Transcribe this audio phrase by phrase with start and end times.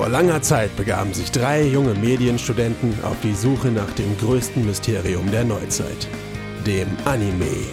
[0.00, 5.30] Vor langer Zeit begaben sich drei junge Medienstudenten auf die Suche nach dem größten Mysterium
[5.30, 6.08] der Neuzeit,
[6.66, 7.66] dem Anime.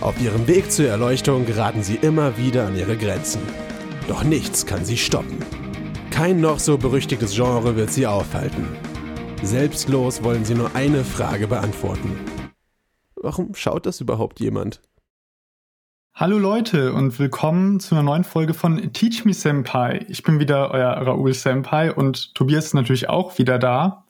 [0.00, 3.42] Auf ihrem Weg zur Erleuchtung geraten sie immer wieder an ihre Grenzen.
[4.08, 5.38] Doch nichts kann sie stoppen.
[6.10, 8.66] Kein noch so berüchtigtes Genre wird sie aufhalten.
[9.44, 12.18] Selbstlos wollen sie nur eine Frage beantworten.
[13.14, 14.80] Warum schaut das überhaupt jemand?
[16.18, 20.06] Hallo Leute und willkommen zu einer neuen Folge von Teach Me Senpai.
[20.08, 24.06] Ich bin wieder euer Raoul Senpai und Tobias ist natürlich auch wieder da.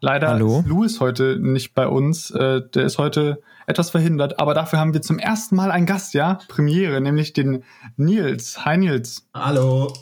[0.00, 0.58] Leider Hallo.
[0.58, 2.32] ist Louis heute nicht bei uns.
[2.32, 6.14] Äh, der ist heute etwas verhindert, aber dafür haben wir zum ersten Mal einen Gast,
[6.14, 6.40] ja?
[6.48, 7.62] Premiere, nämlich den
[7.96, 8.64] Nils.
[8.64, 9.28] Hi Nils.
[9.32, 9.92] Hallo.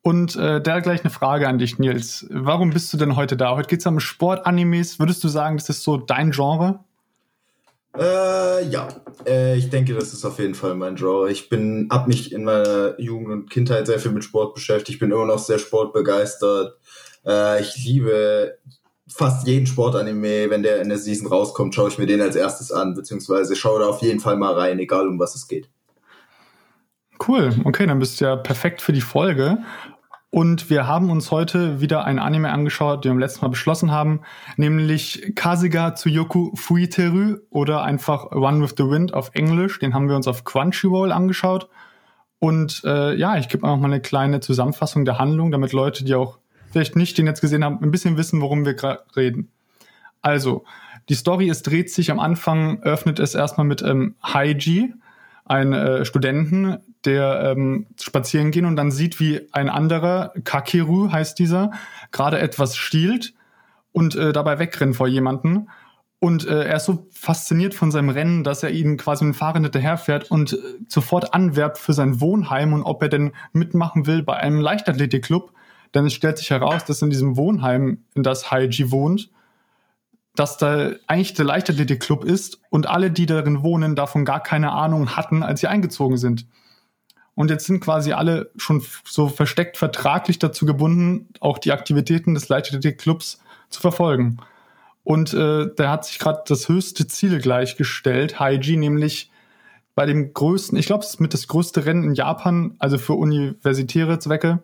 [0.00, 2.26] Und äh, da gleich eine Frage an dich, Nils.
[2.30, 3.54] Warum bist du denn heute da?
[3.54, 4.98] Heute geht es um Sportanimes.
[4.98, 6.82] Würdest du sagen, das ist so dein Genre?
[7.94, 8.88] Äh, ja,
[9.26, 11.30] äh, ich denke, das ist auf jeden Fall mein Genre.
[11.30, 14.90] Ich bin, hab mich in meiner Jugend und Kindheit sehr viel mit Sport beschäftigt.
[14.90, 16.78] Ich bin immer noch sehr sportbegeistert.
[17.26, 18.58] Äh, ich liebe
[19.06, 20.48] fast jeden Sportanime.
[20.48, 23.80] Wenn der in der Season rauskommt, schaue ich mir den als erstes an, beziehungsweise schaue
[23.80, 25.68] da auf jeden Fall mal rein, egal um was es geht.
[27.26, 29.58] Cool, okay, dann bist du ja perfekt für die Folge.
[30.34, 33.90] Und wir haben uns heute wieder ein Anime angeschaut, den wir im letzten Mal beschlossen
[33.90, 34.22] haben,
[34.56, 39.78] nämlich Kasiga Tsuyoku Fuiteru oder einfach One with the Wind auf Englisch.
[39.78, 41.68] Den haben wir uns auf Crunchyroll angeschaut.
[42.38, 46.14] Und äh, ja, ich gebe auch mal eine kleine Zusammenfassung der Handlung, damit Leute, die
[46.14, 46.38] auch
[46.70, 49.50] vielleicht nicht den jetzt gesehen haben, ein bisschen wissen, worum wir gerade reden.
[50.22, 50.64] Also,
[51.10, 54.94] die Story, es dreht sich am Anfang, öffnet es erstmal mit ähm, Haiji,
[55.44, 61.38] ein äh, Studenten, der ähm, spazieren gehen und dann sieht, wie ein anderer, Kakeru heißt
[61.38, 61.72] dieser,
[62.10, 63.34] gerade etwas stiehlt
[63.92, 65.68] und äh, dabei wegrennt vor jemanden.
[66.20, 69.38] Und äh, er ist so fasziniert von seinem Rennen, dass er ihn quasi mit dem
[69.38, 74.22] Fahrrad hinterherfährt und äh, sofort anwerbt für sein Wohnheim und ob er denn mitmachen will
[74.22, 75.52] bei einem Leichtathletikclub.
[75.94, 79.30] Denn es stellt sich heraus, dass in diesem Wohnheim, in das Haiji wohnt,
[80.34, 85.16] dass da eigentlich der Leichtathletikclub ist und alle, die darin wohnen, davon gar keine Ahnung
[85.16, 86.46] hatten, als sie eingezogen sind.
[87.34, 92.48] Und jetzt sind quasi alle schon so versteckt vertraglich dazu gebunden, auch die Aktivitäten des
[92.48, 94.38] Leichtathletikclubs zu verfolgen.
[95.04, 99.30] Und äh, der hat sich gerade das höchste Ziel gleichgestellt, Haiji, nämlich
[99.94, 103.14] bei dem größten, ich glaube, es ist mit das größte Rennen in Japan, also für
[103.14, 104.62] universitäre Zwecke,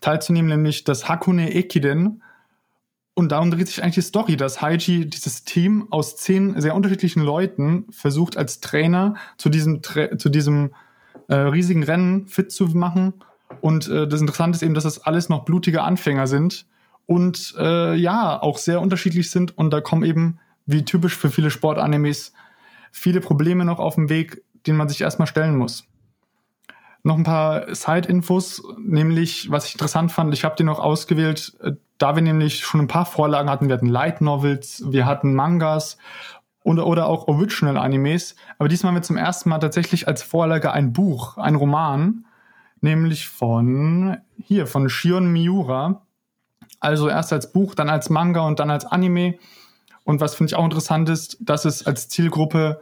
[0.00, 2.22] teilzunehmen, nämlich das Hakone Ekiden.
[3.14, 7.22] Und darum dreht sich eigentlich die Story, dass Haiji dieses Team aus zehn sehr unterschiedlichen
[7.22, 10.74] Leuten versucht als Trainer zu diesem, zu diesem
[11.28, 13.14] äh, riesigen Rennen fit zu machen.
[13.60, 16.66] Und äh, das Interessante ist eben, dass das alles noch blutige Anfänger sind
[17.06, 19.56] und äh, ja, auch sehr unterschiedlich sind.
[19.56, 22.32] Und da kommen eben, wie typisch für viele Sportanimes,
[22.90, 25.84] viele Probleme noch auf dem Weg, denen man sich erstmal stellen muss.
[27.02, 31.72] Noch ein paar Side-Infos, nämlich, was ich interessant fand, ich habe die noch ausgewählt, äh,
[31.98, 33.68] da wir nämlich schon ein paar Vorlagen hatten.
[33.68, 35.98] Wir hatten Light Novels, wir hatten Mangas
[36.64, 38.34] oder, oder auch Original-Animes.
[38.58, 42.24] Aber diesmal haben wir zum ersten Mal tatsächlich als Vorlage ein Buch, ein Roman,
[42.80, 46.02] nämlich von hier, von Shion Miura.
[46.80, 49.38] Also erst als Buch, dann als Manga und dann als Anime.
[50.04, 52.80] Und was finde ich auch interessant ist, dass es als Zielgruppe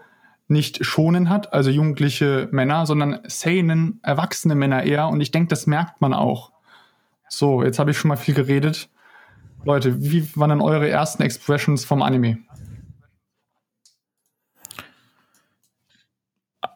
[0.49, 5.09] nicht schonen hat, also jugendliche Männer, sondern Seinen, erwachsene Männer eher.
[5.09, 6.53] Und ich denke, das merkt man auch.
[7.29, 8.91] So, jetzt habe ich schon mal viel geredet.
[9.65, 12.39] Leute, wie waren dann eure ersten Expressions vom Anime?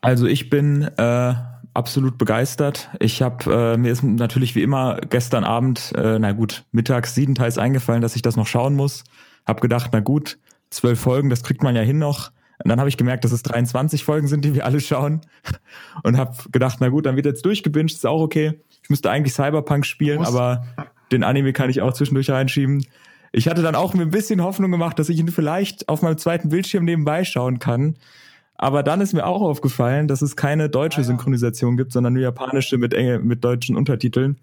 [0.07, 1.35] Also ich bin äh,
[1.75, 2.91] absolut begeistert.
[3.01, 7.59] Ich habe äh, mir ist natürlich wie immer gestern Abend, äh, na gut, mittags siebenteils
[7.59, 9.03] eingefallen, dass ich das noch schauen muss.
[9.45, 10.39] Hab gedacht, na gut,
[10.71, 12.31] zwölf Folgen, das kriegt man ja hin noch.
[12.63, 15.23] Und dann habe ich gemerkt, dass es 23 Folgen sind, die wir alle schauen.
[16.05, 18.61] Und habe gedacht, na gut, dann wird jetzt durchgebinged, ist auch okay.
[18.85, 20.65] Ich müsste eigentlich Cyberpunk spielen, aber
[21.11, 22.87] den Anime kann ich auch zwischendurch reinschieben.
[23.33, 26.17] Ich hatte dann auch mir ein bisschen Hoffnung gemacht, dass ich ihn vielleicht auf meinem
[26.17, 27.97] zweiten Bildschirm nebenbei schauen kann.
[28.59, 32.23] Aber dann ist mir auch aufgefallen, dass es keine deutsche ah, Synchronisation gibt, sondern nur
[32.23, 34.39] japanische mit, enge, mit deutschen Untertiteln.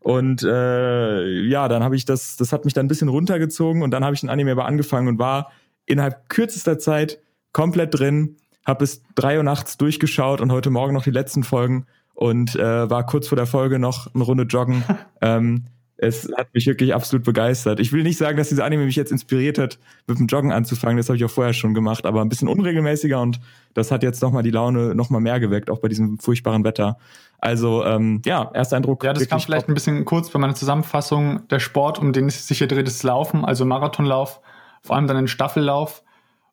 [0.00, 3.90] Und äh, ja, dann habe ich das, das hat mich dann ein bisschen runtergezogen und
[3.90, 5.50] dann habe ich den Anime aber angefangen und war
[5.84, 7.18] innerhalb kürzester Zeit
[7.52, 11.86] komplett drin, habe bis drei Uhr nachts durchgeschaut und heute Morgen noch die letzten Folgen
[12.14, 14.84] und äh, war kurz vor der Folge noch eine Runde joggen.
[15.20, 15.64] ähm,
[15.98, 17.80] es hat mich wirklich absolut begeistert.
[17.80, 20.98] Ich will nicht sagen, dass dieser Anime mich jetzt inspiriert hat, mit dem Joggen anzufangen.
[20.98, 23.40] Das habe ich auch vorher schon gemacht, aber ein bisschen unregelmäßiger und
[23.72, 26.98] das hat jetzt nochmal die Laune nochmal mehr geweckt, auch bei diesem furchtbaren Wetter.
[27.38, 29.04] Also ähm, ja, erster Eindruck.
[29.04, 31.48] Ja, das kam vielleicht ein bisschen kurz bei meiner Zusammenfassung.
[31.48, 34.40] Der Sport, um den es sich hier dreht, ist Laufen, also Marathonlauf,
[34.82, 36.02] vor allem dann ein Staffellauf.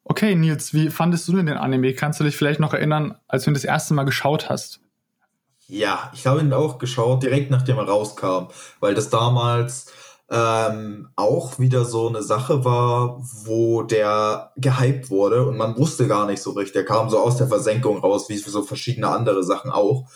[0.05, 1.93] Okay, Nils, wie fandest du denn den Anime?
[1.93, 4.82] Kannst du dich vielleicht noch erinnern, als du ihn das erste Mal geschaut hast?
[5.67, 8.47] Ja, ich habe ihn auch geschaut, direkt nachdem er rauskam,
[8.79, 9.91] weil das damals
[10.29, 16.25] ähm, auch wieder so eine Sache war, wo der gehypt wurde und man wusste gar
[16.25, 16.73] nicht so richtig.
[16.73, 20.09] Der kam so aus der Versenkung raus, wie so verschiedene andere Sachen auch.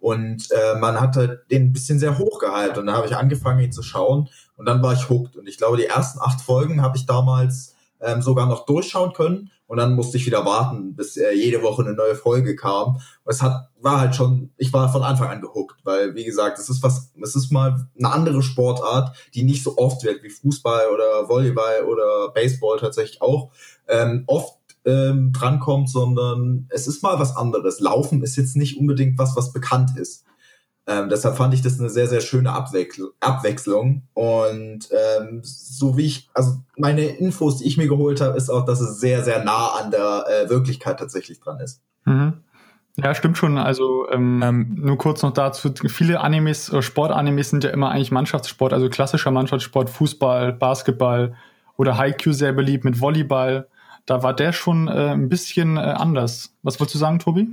[0.00, 3.16] Und äh, man hat halt den ein bisschen sehr hoch gehypt und dann habe ich
[3.16, 5.36] angefangen, ihn zu schauen und dann war ich hooked.
[5.36, 9.50] Und ich glaube, die ersten acht Folgen habe ich damals ähm, sogar noch durchschauen können
[9.74, 12.94] und dann musste ich wieder warten, bis äh, jede Woche eine neue Folge kam.
[12.94, 16.60] Und es hat, war halt schon, ich war von Anfang an gehuckt, weil, wie gesagt,
[16.60, 20.30] es ist was, es ist mal eine andere Sportart, die nicht so oft wird wie
[20.30, 23.50] Fußball oder Volleyball oder Baseball tatsächlich auch,
[23.88, 27.80] ähm, oft ähm, drankommt, sondern es ist mal was anderes.
[27.80, 30.24] Laufen ist jetzt nicht unbedingt was, was bekannt ist.
[30.86, 34.02] Ähm, deshalb fand ich das eine sehr, sehr schöne Abwechsl Abwechslung.
[34.12, 38.64] Und ähm, so wie ich, also meine Infos, die ich mir geholt habe, ist auch,
[38.64, 41.80] dass es sehr, sehr nah an der äh, Wirklichkeit tatsächlich dran ist.
[42.04, 42.34] Mhm.
[42.96, 43.58] Ja, stimmt schon.
[43.58, 48.12] Also ähm, ähm, nur kurz noch dazu, viele Animes, äh, Sportanimes sind ja immer eigentlich
[48.12, 51.34] Mannschaftssport, also klassischer Mannschaftssport, Fußball, Basketball
[51.76, 53.68] oder Haiku sehr beliebt mit Volleyball.
[54.06, 56.54] Da war der schon äh, ein bisschen äh, anders.
[56.62, 57.48] Was wolltest du sagen, Tobi?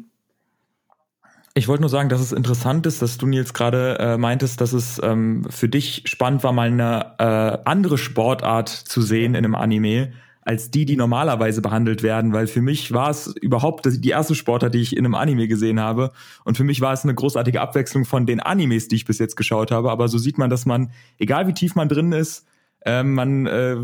[1.53, 4.71] Ich wollte nur sagen, dass es interessant ist, dass du Nils gerade äh, meintest, dass
[4.71, 9.55] es ähm, für dich spannend war, mal eine äh, andere Sportart zu sehen in einem
[9.55, 10.13] Anime
[10.43, 14.73] als die, die normalerweise behandelt werden, weil für mich war es überhaupt die erste Sportart,
[14.73, 16.11] die ich in einem Anime gesehen habe.
[16.43, 19.35] Und für mich war es eine großartige Abwechslung von den Animes, die ich bis jetzt
[19.35, 19.91] geschaut habe.
[19.91, 22.47] Aber so sieht man, dass man, egal wie tief man drin ist,
[22.85, 23.77] äh, man äh,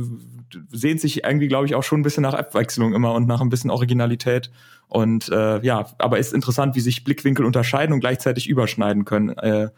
[0.70, 3.50] sehnt sich irgendwie, glaube ich, auch schon ein bisschen nach Abwechslung immer und nach ein
[3.50, 4.52] bisschen Originalität.
[4.88, 9.30] Und äh, ja, aber ist interessant, wie sich Blickwinkel unterscheiden und gleichzeitig überschneiden können.
[9.38, 9.70] Äh,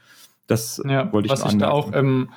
[0.47, 2.29] das ja, wollte ich Was ich da auch ähm,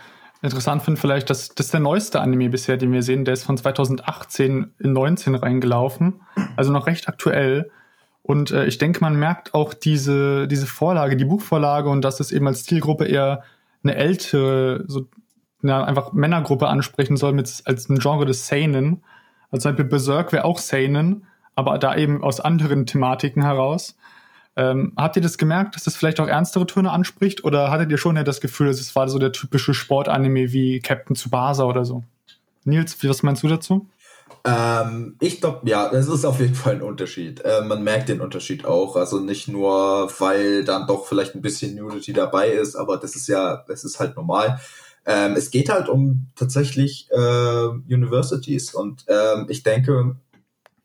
[0.43, 3.45] interessant finde, vielleicht, dass das ist der neueste Anime bisher, den wir sehen, der ist
[3.45, 6.21] von 2018 in 19 reingelaufen,
[6.57, 7.71] also noch recht aktuell.
[8.23, 12.33] Und äh, ich denke, man merkt auch diese, diese Vorlage, die Buchvorlage und dass es
[12.33, 13.43] eben als Zielgruppe eher
[13.83, 15.09] eine ältere, so
[15.63, 19.03] eine einfach Männergruppe ansprechen soll mit als ein Genre des Seinen.
[19.51, 23.97] Also zum Beispiel Berserk wäre auch Seinen, aber da eben aus anderen Thematiken heraus.
[24.55, 27.45] Ähm, habt ihr das gemerkt, dass das vielleicht auch ernstere Töne anspricht?
[27.45, 30.81] Oder hattet ihr schon ja das Gefühl, dass es war so der typische Sportanime wie
[30.81, 32.05] Captain Tsubasa oder so?
[32.65, 33.87] Nils, was meinst du dazu?
[34.45, 37.41] Ähm, ich glaube, ja, es ist auf jeden Fall ein Unterschied.
[37.45, 38.97] Äh, man merkt den Unterschied auch.
[38.97, 43.29] Also nicht nur, weil dann doch vielleicht ein bisschen Nudity dabei ist, aber das ist
[43.29, 44.61] ja, das ist halt normal.
[45.05, 50.17] Ähm, es geht halt um tatsächlich äh, Universities und ähm, ich denke,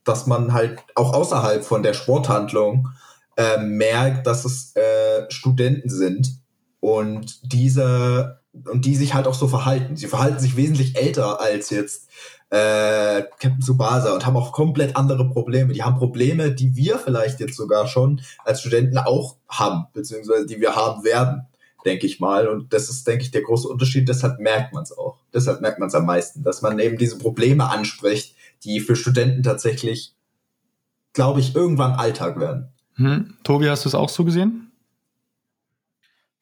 [0.03, 2.89] dass man halt auch außerhalb von der Sporthandlung
[3.35, 6.39] äh, merkt, dass es äh, Studenten sind
[6.79, 9.95] und diese und die sich halt auch so verhalten.
[9.95, 12.09] Sie verhalten sich wesentlich älter als jetzt
[12.49, 15.73] äh, Captain Tsubasa und haben auch komplett andere Probleme.
[15.73, 20.59] Die haben Probleme, die wir vielleicht jetzt sogar schon als Studenten auch haben, beziehungsweise die
[20.59, 21.45] wir haben werden
[21.87, 22.47] denke ich mal.
[22.47, 24.07] Und das ist, denke ich, der große Unterschied.
[24.07, 25.17] Deshalb merkt man es auch.
[25.33, 29.41] Deshalb merkt man es am meisten, dass man eben diese Probleme anspricht, die für Studenten
[29.41, 30.13] tatsächlich,
[31.13, 32.67] glaube ich, irgendwann Alltag werden.
[32.95, 33.37] Hm.
[33.43, 34.71] Tobi, hast du es auch so gesehen?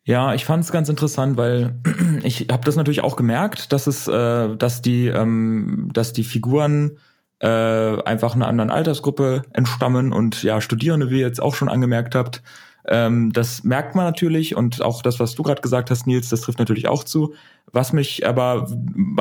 [0.04, 1.80] Ja, ich fand es ganz interessant, weil
[2.24, 6.98] ich habe das natürlich auch gemerkt, dass es, äh, dass die, ähm, dass die Figuren
[7.40, 12.16] äh, einfach einer anderen Altersgruppe entstammen und ja Studierende, wie ihr jetzt auch schon angemerkt
[12.16, 12.42] habt,
[12.88, 16.42] ähm, das merkt man natürlich und auch das, was du gerade gesagt hast, Nils, das
[16.42, 17.34] trifft natürlich auch zu.
[17.72, 18.68] Was mich aber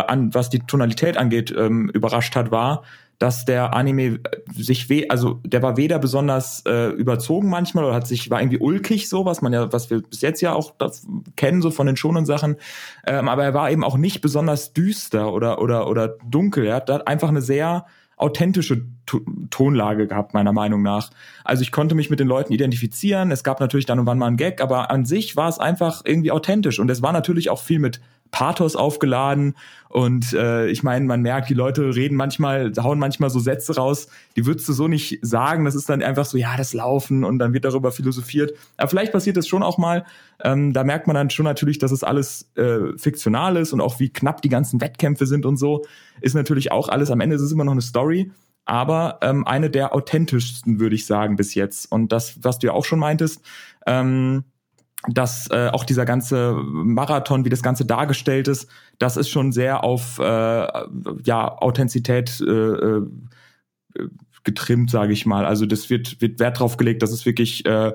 [0.06, 2.82] an, was die Tonalität angeht, ähm, überrascht hat, war,
[3.18, 4.20] dass der Anime
[4.52, 8.58] sich weh, also der war weder besonders äh, überzogen manchmal oder hat sich war irgendwie
[8.58, 10.74] ulkig so, was man ja, was wir bis jetzt ja auch
[11.36, 12.56] kennen so von den schonen Sachen,
[13.06, 16.66] ähm, aber er war eben auch nicht besonders düster oder oder oder dunkel.
[16.66, 18.84] Er hat, einfach eine sehr authentische
[19.50, 21.10] Tonlage gehabt, meiner Meinung nach.
[21.44, 23.30] Also ich konnte mich mit den Leuten identifizieren.
[23.30, 26.02] Es gab natürlich dann und wann mal einen Gag, aber an sich war es einfach
[26.04, 26.80] irgendwie authentisch.
[26.80, 28.00] Und es war natürlich auch viel mit
[28.34, 29.54] Pathos aufgeladen.
[29.88, 34.08] Und äh, ich meine, man merkt, die Leute reden manchmal, hauen manchmal so Sätze raus,
[34.34, 35.64] die würdest du so nicht sagen.
[35.64, 38.52] Das ist dann einfach so, ja, das Laufen und dann wird darüber philosophiert.
[38.76, 40.04] Aber vielleicht passiert das schon auch mal.
[40.42, 44.00] Ähm, da merkt man dann schon natürlich, dass es alles äh, fiktional ist und auch
[44.00, 45.84] wie knapp die ganzen Wettkämpfe sind und so.
[46.20, 48.32] Ist natürlich auch alles, am Ende ist es immer noch eine Story
[48.64, 51.90] aber ähm, eine der authentischsten, würde ich sagen, bis jetzt.
[51.90, 53.42] Und das, was du ja auch schon meintest,
[53.86, 54.44] ähm,
[55.08, 58.68] dass äh, auch dieser ganze Marathon, wie das Ganze dargestellt ist,
[58.98, 63.02] das ist schon sehr auf äh, ja Authentizität äh, äh,
[64.44, 65.44] getrimmt, sage ich mal.
[65.44, 67.92] Also das wird wird Wert drauf gelegt, dass es wirklich äh,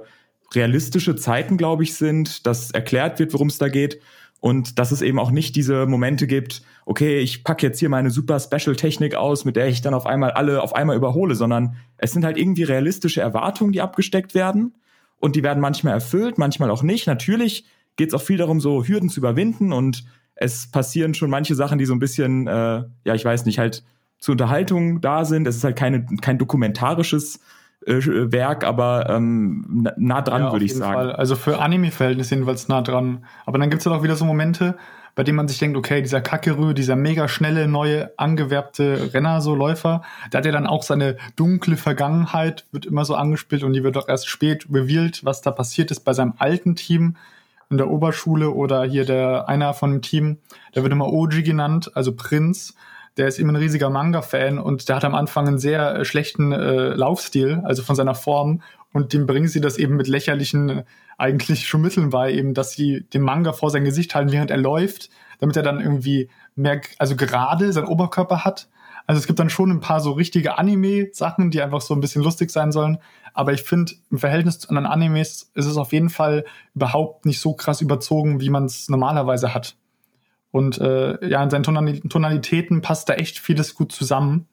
[0.53, 3.99] realistische Zeiten, glaube ich, sind, dass erklärt wird, worum es da geht
[4.39, 8.09] und dass es eben auch nicht diese Momente gibt, okay, ich packe jetzt hier meine
[8.09, 12.13] super Special-Technik aus, mit der ich dann auf einmal alle auf einmal überhole, sondern es
[12.13, 14.75] sind halt irgendwie realistische Erwartungen, die abgesteckt werden
[15.17, 17.05] und die werden manchmal erfüllt, manchmal auch nicht.
[17.05, 17.65] Natürlich
[17.97, 20.05] geht es auch viel darum, so Hürden zu überwinden und
[20.35, 23.83] es passieren schon manche Sachen, die so ein bisschen, äh, ja, ich weiß nicht, halt
[24.19, 25.47] zur Unterhaltung da sind.
[25.47, 27.41] Es ist halt keine, kein dokumentarisches
[27.85, 30.93] äh, Werk, aber ähm, nah dran, ja, würde ich sagen.
[30.93, 31.11] Fall.
[31.13, 33.25] Also für Anime-Verhältnisse jedenfalls nah dran.
[33.45, 34.75] Aber dann gibt's ja halt auch wieder so Momente,
[35.15, 39.55] bei denen man sich denkt, okay, dieser Kakerö, dieser mega schnelle, neue, angewerbte Renner, so
[39.55, 43.83] Läufer, der hat ja dann auch seine dunkle Vergangenheit, wird immer so angespielt und die
[43.83, 47.15] wird auch erst spät revealed, was da passiert ist bei seinem alten Team
[47.69, 50.37] in der Oberschule oder hier der einer von dem Team,
[50.75, 52.75] der wird immer Oji genannt, also Prinz
[53.19, 56.53] der ist immer ein riesiger Manga-Fan und der hat am Anfang einen sehr äh, schlechten
[56.53, 58.61] äh, Laufstil, also von seiner Form.
[58.93, 60.83] Und dem bringen sie das eben mit lächerlichen, äh,
[61.17, 64.57] eigentlich schon Mitteln bei, eben, dass sie den Manga vor sein Gesicht halten, während er
[64.57, 65.09] läuft,
[65.39, 68.69] damit er dann irgendwie mehr, also gerade seinen Oberkörper hat.
[69.05, 72.23] Also es gibt dann schon ein paar so richtige Anime-Sachen, die einfach so ein bisschen
[72.23, 72.99] lustig sein sollen.
[73.33, 77.41] Aber ich finde, im Verhältnis zu anderen Animes ist es auf jeden Fall überhaupt nicht
[77.41, 79.75] so krass überzogen, wie man es normalerweise hat.
[80.51, 84.47] Und äh, ja, in seinen Tonalitäten passt da echt vieles gut zusammen.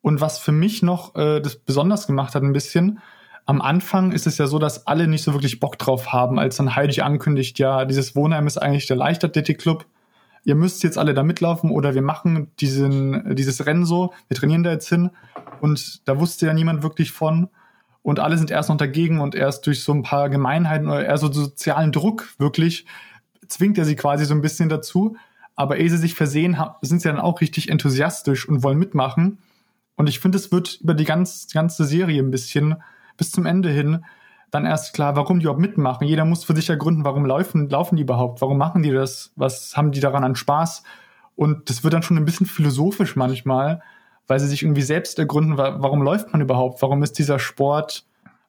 [0.00, 3.00] Und was für mich noch äh, das besonders gemacht hat ein bisschen,
[3.50, 6.56] am Anfang ist es ja so, dass alle nicht so wirklich Bock drauf haben, als
[6.56, 9.86] dann Heidi ankündigt, ja, dieses Wohnheim ist eigentlich der Leichtathletik-Club.
[10.44, 14.62] Ihr müsst jetzt alle da mitlaufen oder wir machen diesen, dieses Rennen so, wir trainieren
[14.62, 15.10] da jetzt hin.
[15.60, 17.48] Und da wusste ja niemand wirklich von.
[18.02, 21.18] Und alle sind erst noch dagegen und erst durch so ein paar Gemeinheiten oder eher
[21.18, 22.86] so sozialen Druck wirklich
[23.50, 25.16] zwingt er sie quasi so ein bisschen dazu.
[25.56, 29.38] Aber ehe sie sich versehen, sind sie dann auch richtig enthusiastisch und wollen mitmachen.
[29.96, 32.76] Und ich finde, es wird über die ganz, ganze Serie ein bisschen
[33.16, 34.04] bis zum Ende hin
[34.50, 36.06] dann erst klar, warum die überhaupt mitmachen.
[36.06, 38.40] Jeder muss für sich ergründen, warum laufen, laufen die überhaupt?
[38.40, 39.32] Warum machen die das?
[39.36, 40.82] Was haben die daran an Spaß?
[41.36, 43.82] Und das wird dann schon ein bisschen philosophisch manchmal,
[44.26, 46.82] weil sie sich irgendwie selbst ergründen, warum läuft man überhaupt?
[46.82, 48.04] Warum ist dieser Sport?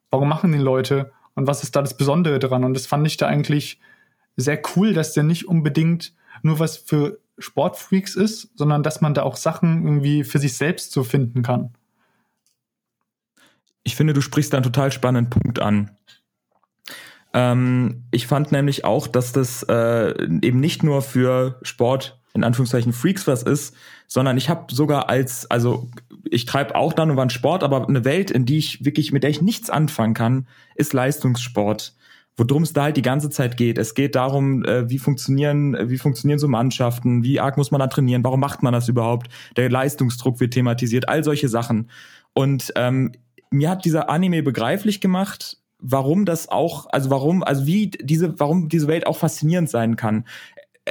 [0.10, 1.12] Warum machen die Leute?
[1.36, 2.64] Und was ist da das Besondere dran?
[2.64, 3.80] Und das fand ich da eigentlich
[4.38, 9.24] sehr cool, dass der nicht unbedingt nur was für Sportfreaks ist, sondern dass man da
[9.24, 11.74] auch Sachen irgendwie für sich selbst so finden kann.
[13.84, 15.92] Ich finde, du sprichst da einen total spannenden Punkt an.
[17.34, 20.12] Ähm, ich fand nämlich auch, dass das äh,
[20.42, 23.76] eben nicht nur für Sport in Anführungszeichen Freaks was ist,
[24.08, 25.90] sondern ich habe sogar als, also
[26.30, 29.24] ich treibe auch dann und wann Sport, aber eine Welt, in die ich wirklich, mit
[29.24, 31.94] der ich nichts anfangen kann, ist Leistungssport
[32.38, 33.78] worum es da halt die ganze Zeit geht.
[33.78, 37.88] Es geht darum, äh, wie funktionieren, wie funktionieren so Mannschaften, wie arg muss man da
[37.88, 39.30] trainieren, warum macht man das überhaupt?
[39.58, 41.90] Der Leistungsdruck wird thematisiert, all solche Sachen.
[42.34, 43.12] Und ähm,
[43.52, 48.70] mir hat dieser Anime begreiflich gemacht, warum das auch, also warum, also wie diese, warum
[48.70, 50.26] diese Welt auch faszinierend sein kann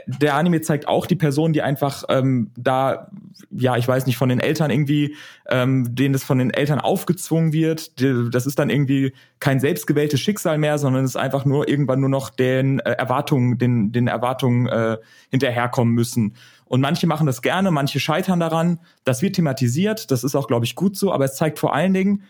[0.06, 3.10] der Anime zeigt auch die Person, die einfach ähm, da,
[3.50, 5.16] ja, ich weiß nicht, von den Eltern irgendwie,
[5.48, 8.00] ähm, denen das von den Eltern aufgezwungen wird.
[8.32, 12.08] Das ist dann irgendwie kein selbstgewähltes Schicksal mehr, sondern es ist einfach nur irgendwann nur
[12.08, 14.98] noch den äh, Erwartungen, den, den Erwartungen äh,
[15.30, 16.36] hinterherkommen müssen.
[16.66, 18.78] Und manche machen das gerne, manche scheitern daran.
[19.02, 21.94] Das wird thematisiert, das ist auch, glaube ich, gut so, aber es zeigt vor allen
[21.94, 22.22] Dingen,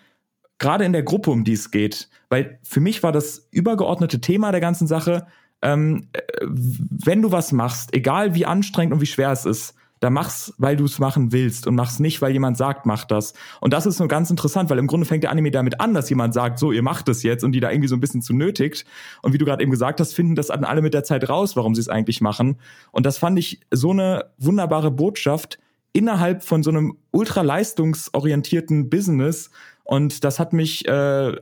[0.59, 4.53] gerade in der Gruppe, um die es geht, weil für mich war das übergeordnete Thema
[4.53, 5.27] der ganzen Sache,
[5.63, 10.15] ähm, äh, wenn du was machst, egal wie anstrengend und wie schwer es ist, dann
[10.15, 13.35] mach's, weil du es machen willst und mach's nicht, weil jemand sagt, mach das.
[13.61, 16.09] Und das ist nur ganz interessant, weil im Grunde fängt der Anime damit an, dass
[16.09, 18.33] jemand sagt, so, ihr macht es jetzt und die da irgendwie so ein bisschen zu
[18.33, 18.87] nötigt.
[19.21, 21.55] Und wie du gerade eben gesagt hast, finden das dann alle mit der Zeit raus,
[21.55, 22.57] warum sie es eigentlich machen.
[22.93, 25.59] Und das fand ich so eine wunderbare Botschaft
[25.93, 29.51] innerhalb von so einem ultra leistungsorientierten Business.
[29.85, 30.93] Und das hat mich, äh,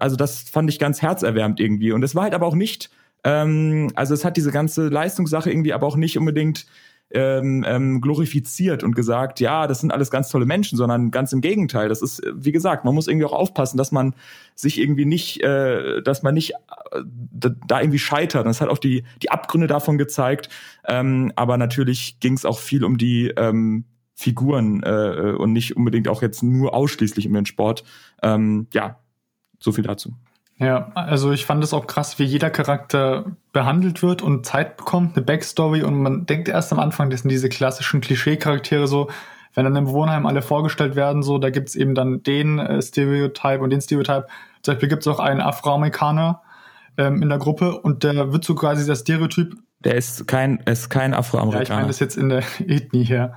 [0.01, 1.93] also das fand ich ganz herzerwärmt irgendwie.
[1.93, 2.91] Und es war halt aber auch nicht
[3.29, 6.67] ähm, also es hat diese ganze Leistungssache irgendwie aber auch nicht unbedingt
[7.11, 11.41] ähm, ähm, glorifiziert und gesagt, ja, das sind alles ganz tolle Menschen, sondern ganz im
[11.41, 11.89] Gegenteil.
[11.89, 14.15] Das ist, wie gesagt, man muss irgendwie auch aufpassen, dass man
[14.55, 16.53] sich irgendwie nicht, äh, dass man nicht
[16.93, 18.47] äh, da irgendwie scheitert.
[18.47, 20.49] Es hat auch die, die Abgründe davon gezeigt.
[20.87, 26.09] Ähm, aber natürlich ging es auch viel um die ähm, Figuren äh, und nicht unbedingt
[26.09, 27.85] auch jetzt nur ausschließlich um den Sport.
[28.23, 28.99] Ähm, ja,
[29.61, 30.15] so viel dazu.
[30.59, 35.17] Ja, also ich fand es auch krass, wie jeder Charakter behandelt wird und Zeit bekommt,
[35.17, 39.09] eine Backstory und man denkt erst am Anfang, das sind diese klassischen Klischee-Charaktere so,
[39.55, 43.61] wenn dann im Wohnheim alle vorgestellt werden, so, da gibt's eben dann den äh, Stereotype
[43.61, 44.27] und den Stereotype.
[44.63, 46.43] Zum Beispiel gibt's auch einen Afroamerikaner
[46.97, 49.55] ähm, in der Gruppe und der wird so quasi der Stereotyp.
[49.81, 51.59] Der ist kein, ist kein Afroamerikaner.
[51.59, 53.35] Ja, ich meine das jetzt in der Ethnie her.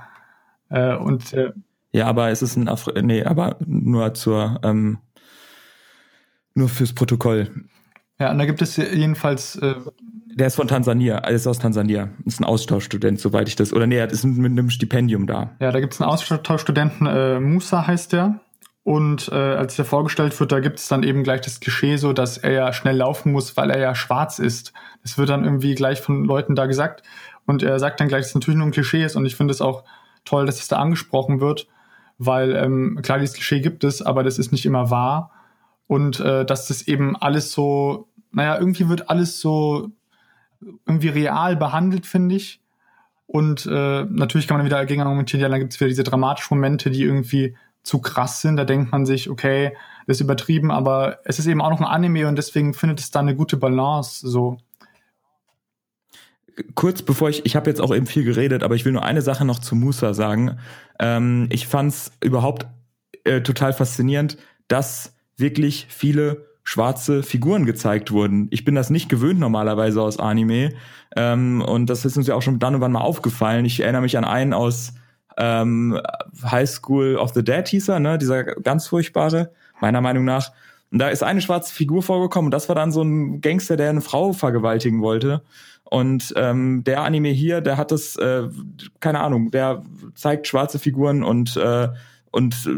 [0.70, 1.52] Äh, und äh,
[1.92, 4.98] ja, aber es ist ein Afro, nee, aber nur zur ähm,
[6.54, 7.50] nur fürs Protokoll.
[8.18, 9.56] Ja, und da gibt es jedenfalls.
[9.56, 9.74] Äh
[10.34, 12.08] der ist von Tansania, er ist aus Tansania.
[12.24, 13.72] Ist ein Austauschstudent, soweit ich das.
[13.72, 15.50] Oder nee, er ist mit einem Stipendium da.
[15.60, 18.40] Ja, da gibt es einen Austauschstudenten, äh, Musa heißt der.
[18.84, 22.12] Und äh, als er vorgestellt wird, da gibt es dann eben gleich das Klischee so,
[22.12, 24.72] dass er ja schnell laufen muss, weil er ja schwarz ist.
[25.02, 27.02] Das wird dann irgendwie gleich von Leuten da gesagt.
[27.46, 29.14] Und er sagt dann gleich, dass es natürlich nur ein Klischee ist.
[29.14, 29.84] Und ich finde es auch
[30.24, 31.68] toll, dass es da angesprochen wird,
[32.18, 35.30] weil ähm, klar, dieses Klischee gibt es, aber das ist nicht immer wahr.
[35.92, 39.90] Und äh, dass das eben alles so, naja, irgendwie wird alles so
[40.86, 42.62] irgendwie real behandelt, finde ich.
[43.26, 46.56] Und äh, natürlich kann man wieder dagegen argumentieren, ja, dann gibt es wieder diese dramatischen
[46.56, 48.56] Momente, die irgendwie zu krass sind.
[48.56, 51.86] Da denkt man sich, okay, das ist übertrieben, aber es ist eben auch noch ein
[51.86, 54.26] Anime und deswegen findet es da eine gute Balance.
[54.26, 54.56] So.
[56.74, 59.20] Kurz bevor ich, ich habe jetzt auch eben viel geredet, aber ich will nur eine
[59.20, 60.56] Sache noch zu Musa sagen.
[60.98, 62.66] Ähm, ich fand es überhaupt
[63.24, 68.48] äh, total faszinierend, dass wirklich viele schwarze Figuren gezeigt wurden.
[68.50, 70.70] Ich bin das nicht gewöhnt normalerweise aus Anime.
[71.16, 73.64] Ähm, und das ist uns ja auch schon dann und wann mal aufgefallen.
[73.64, 74.94] Ich erinnere mich an einen aus
[75.36, 76.00] ähm,
[76.44, 78.18] High School of the Dead hieß er, ne?
[78.18, 80.52] Dieser ganz furchtbare, meiner Meinung nach.
[80.90, 83.90] Und da ist eine schwarze Figur vorgekommen und das war dann so ein Gangster, der
[83.90, 85.42] eine Frau vergewaltigen wollte.
[85.84, 88.48] Und ähm, der Anime hier, der hat das, äh,
[89.00, 89.82] keine Ahnung, der
[90.14, 91.88] zeigt schwarze Figuren und äh,
[92.32, 92.68] und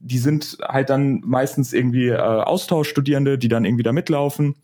[0.00, 4.56] die sind halt dann meistens irgendwie äh, Austauschstudierende, die dann irgendwie da mitlaufen.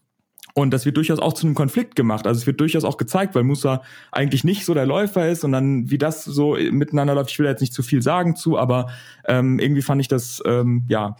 [0.55, 2.27] Und das wird durchaus auch zu einem Konflikt gemacht.
[2.27, 5.53] Also es wird durchaus auch gezeigt, weil Musa eigentlich nicht so der Läufer ist und
[5.53, 7.31] dann wie das so miteinander läuft.
[7.31, 8.91] Ich will jetzt nicht zu viel sagen zu, aber
[9.27, 11.17] ähm, irgendwie fand ich das ähm, ja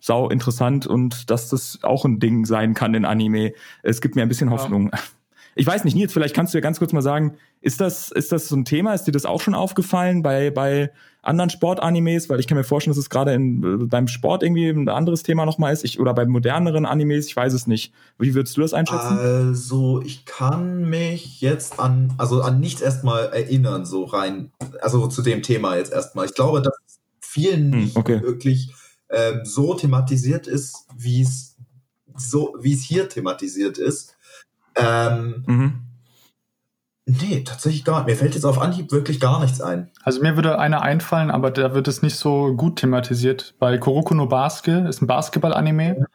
[0.00, 3.54] sau interessant und dass das auch ein Ding sein kann in Anime.
[3.82, 4.90] Es gibt mir ein bisschen Hoffnung.
[4.92, 4.98] Ja.
[5.54, 8.32] Ich weiß nicht, Nils, vielleicht kannst du ja ganz kurz mal sagen, ist das, ist
[8.32, 8.92] das so ein Thema?
[8.92, 10.90] Ist dir das auch schon aufgefallen bei, bei
[11.26, 12.28] anderen Sportanimes?
[12.28, 15.46] Weil ich kann mir vorstellen, dass es gerade in, beim Sport irgendwie ein anderes Thema
[15.46, 15.84] nochmal ist.
[15.84, 17.92] Ich, oder bei moderneren Animes, ich weiß es nicht.
[18.18, 19.18] Wie würdest du das einschätzen?
[19.18, 25.22] Also, ich kann mich jetzt an, also an nichts erstmal erinnern, so rein, also zu
[25.22, 26.26] dem Thema jetzt erstmal.
[26.26, 26.74] Ich glaube, dass
[27.20, 28.22] vielen hm, nicht okay.
[28.22, 28.72] wirklich
[29.10, 31.56] ähm, so thematisiert ist, wie es
[32.16, 34.16] so, wie es hier thematisiert ist.
[34.76, 35.72] Ähm, mhm.
[37.06, 38.06] Nee, tatsächlich gar nicht.
[38.06, 39.90] Mir fällt jetzt auf Anhieb wirklich gar nichts ein.
[40.02, 43.54] Also mir würde einer einfallen, aber da wird es nicht so gut thematisiert.
[43.58, 46.06] Bei Kuroko no Basket ist ein Basketball-Anime.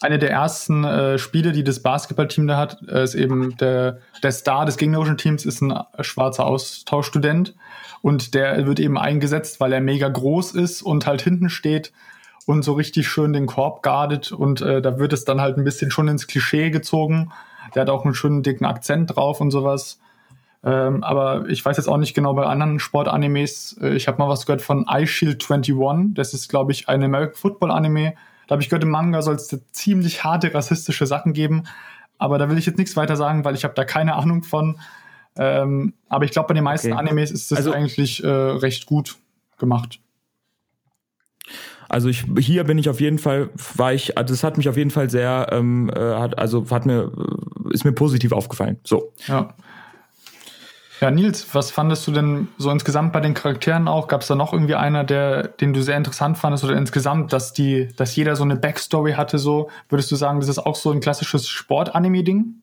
[0.00, 4.32] Eine der ersten äh, Spiele, die das Basketballteam da hat, äh, ist eben der, der
[4.32, 7.54] Star des gegnerischen Teams ist ein schwarzer Austauschstudent.
[8.00, 11.92] Und der wird eben eingesetzt, weil er mega groß ist und halt hinten steht
[12.46, 14.32] und so richtig schön den Korb guardet.
[14.32, 17.30] Und äh, da wird es dann halt ein bisschen schon ins Klischee gezogen
[17.74, 19.98] der hat auch einen schönen dicken Akzent drauf und sowas.
[20.64, 23.76] Ähm, aber ich weiß jetzt auch nicht genau bei anderen Sportanimes.
[23.80, 26.14] Äh, ich habe mal was gehört von iShield 21.
[26.14, 28.14] Das ist, glaube ich, ein American Football Anime.
[28.46, 31.64] Da habe ich gehört, im Manga soll es ziemlich harte rassistische Sachen geben.
[32.18, 34.78] Aber da will ich jetzt nichts weiter sagen, weil ich habe da keine Ahnung von.
[35.36, 37.00] Ähm, aber ich glaube, bei den meisten okay.
[37.00, 39.16] Animes ist das also, eigentlich äh, recht gut
[39.58, 39.98] gemacht.
[41.88, 44.76] Also ich hier bin ich auf jeden Fall, war ich, also das hat mich auf
[44.76, 48.78] jeden Fall sehr, ähm, äh, hat, also hat mir, äh, ist mir positiv aufgefallen.
[48.84, 49.12] So.
[49.26, 49.54] Ja.
[51.02, 54.06] Ja, Nils, was fandest du denn so insgesamt bei den Charakteren auch?
[54.06, 57.52] Gab es da noch irgendwie einer, der, den du sehr interessant fandest oder insgesamt, dass
[57.52, 59.40] die, dass jeder so eine Backstory hatte?
[59.40, 62.62] So würdest du sagen, das ist auch so ein klassisches Sport-Anime-Ding?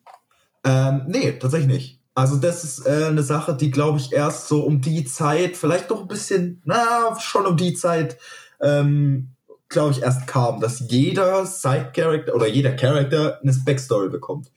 [0.63, 1.99] Ähm, nee, tatsächlich nicht.
[2.15, 5.89] Also das ist äh, eine Sache, die glaube ich erst so um die Zeit, vielleicht
[5.89, 8.17] noch ein bisschen, na schon um die Zeit
[8.62, 9.32] ähm,
[9.69, 14.47] glaube ich, erst kam, dass jeder Side-Character oder jeder Character eine Backstory bekommt.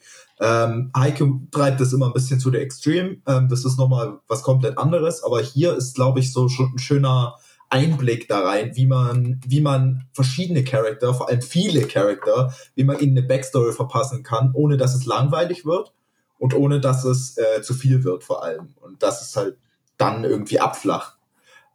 [0.42, 3.18] Ähm, Heike treibt das immer ein bisschen zu der Extreme.
[3.28, 6.78] Ähm, das ist nochmal was komplett anderes, aber hier ist, glaube ich, so schon ein
[6.78, 7.37] schöner
[7.70, 12.98] Einblick da rein, wie man, wie man verschiedene Charakter, vor allem viele Charakter, wie man
[12.98, 15.94] ihnen eine Backstory verpassen kann, ohne dass es langweilig wird
[16.38, 19.57] und ohne dass es äh, zu viel wird vor allem und dass es halt
[19.96, 21.18] dann irgendwie abflacht.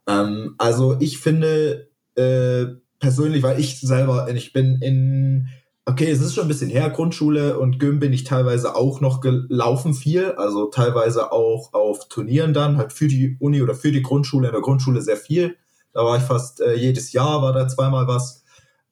[0.08, 2.66] Ähm, also ich finde, äh,
[3.00, 5.48] persönlich, weil ich selber, ich bin in,
[5.88, 9.22] okay, es ist schon ein bisschen her, Grundschule und Gym bin ich teilweise auch noch
[9.22, 14.02] gelaufen viel, also teilweise auch auf Turnieren dann, halt für die Uni oder für die
[14.02, 15.56] Grundschule, in der Grundschule sehr viel.
[15.94, 18.44] Da war ich fast äh, jedes Jahr, war da zweimal was.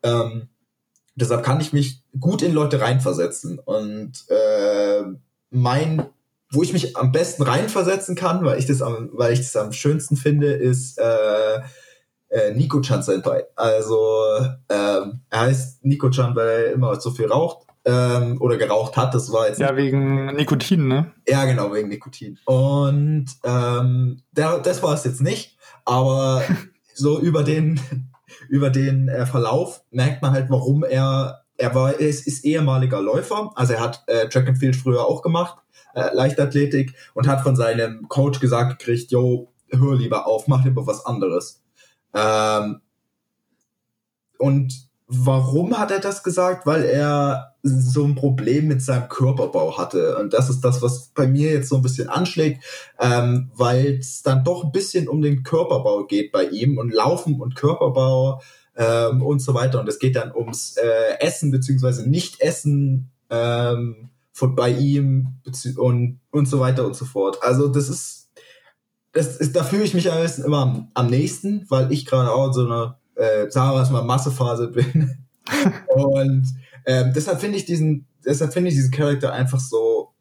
[0.03, 0.47] Ähm,
[1.15, 3.59] deshalb kann ich mich gut in Leute reinversetzen.
[3.59, 5.03] Und äh,
[5.49, 6.05] mein,
[6.49, 9.73] wo ich mich am besten reinversetzen kann, weil ich das am, weil ich das am
[9.73, 11.59] schönsten finde, ist äh,
[12.35, 13.45] äh, Nico-chan Senpai.
[13.55, 13.97] Also
[14.69, 19.13] ähm, er heißt Nico-chan, weil er immer so viel raucht ähm, oder geraucht hat.
[19.13, 21.13] Das war jetzt ja wegen Nikotin, ne?
[21.27, 22.37] Ja, genau wegen Nikotin.
[22.45, 26.43] Und ähm, der, das war es jetzt nicht, aber
[26.93, 27.79] so über den
[28.49, 33.01] über den äh, Verlauf merkt man halt, warum er er war er ist, ist ehemaliger
[33.01, 37.41] Läufer, also er hat äh, Track and Field früher auch gemacht, äh, Leichtathletik und hat
[37.41, 41.64] von seinem Coach gesagt gekriegt, yo, hör lieber auf, mach lieber was anderes.
[42.15, 42.81] Ähm,
[44.37, 44.73] und
[45.07, 46.65] warum hat er das gesagt?
[46.65, 50.17] Weil er so ein Problem mit seinem Körperbau hatte.
[50.17, 52.63] Und das ist das, was bei mir jetzt so ein bisschen anschlägt,
[52.99, 57.41] ähm, weil es dann doch ein bisschen um den Körperbau geht bei ihm und Laufen
[57.41, 58.41] und Körperbau
[58.75, 59.79] ähm, und so weiter.
[59.79, 65.39] Und es geht dann ums äh, Essen beziehungsweise Nicht-Essen ähm, von bei ihm
[65.77, 67.41] und, und so weiter und so fort.
[67.41, 68.24] Also das ist,
[69.15, 72.31] das ist, da fühle ich mich am besten immer am, am nächsten, weil ich gerade
[72.31, 75.25] auch so eine, äh, sagen wir mal, Massephase bin.
[75.87, 76.45] und
[76.85, 80.11] ähm, deshalb finde ich diesen, deshalb finde ich diesen Charakter einfach so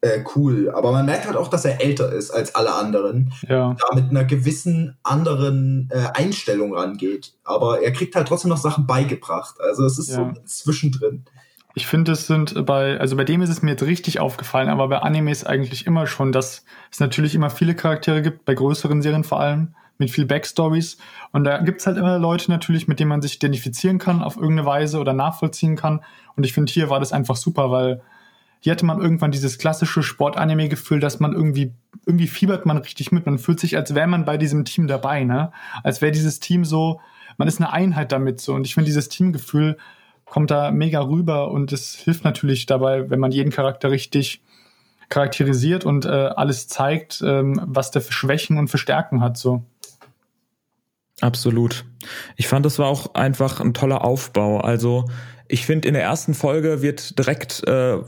[0.00, 0.70] äh, cool.
[0.70, 3.34] Aber man merkt halt auch, dass er älter ist als alle anderen.
[3.46, 3.76] Ja.
[3.78, 7.34] Da mit einer gewissen anderen äh, Einstellung rangeht.
[7.44, 9.56] Aber er kriegt halt trotzdem noch Sachen beigebracht.
[9.60, 10.32] Also es ist ja.
[10.34, 11.26] so zwischendrin.
[11.74, 14.88] Ich finde, es sind bei, also bei dem ist es mir jetzt richtig aufgefallen, aber
[14.88, 19.22] bei Animes eigentlich immer schon, dass es natürlich immer viele Charaktere gibt, bei größeren Serien
[19.22, 20.98] vor allem, mit viel Backstories.
[21.30, 24.66] Und da gibt's halt immer Leute natürlich, mit denen man sich identifizieren kann auf irgendeine
[24.66, 26.00] Weise oder nachvollziehen kann.
[26.36, 28.02] Und ich finde, hier war das einfach super, weil
[28.60, 31.72] hier hatte man irgendwann dieses klassische Sport-Anime-Gefühl, dass man irgendwie,
[32.04, 33.26] irgendwie fiebert man richtig mit.
[33.26, 35.52] Man fühlt sich, als wäre man bei diesem Team dabei, ne?
[35.82, 37.00] Als wäre dieses Team so,
[37.38, 38.54] man ist eine Einheit damit so.
[38.54, 39.78] Und ich finde, dieses Teamgefühl
[40.30, 44.40] kommt da mega rüber und es hilft natürlich dabei, wenn man jeden Charakter richtig
[45.08, 49.64] charakterisiert und äh, alles zeigt, ähm, was der für Schwächen und für Stärken hat, so.
[51.20, 51.84] Absolut.
[52.36, 54.60] Ich fand, das war auch einfach ein toller Aufbau.
[54.60, 55.04] Also
[55.50, 57.98] ich finde, in der ersten Folge wird direkt äh,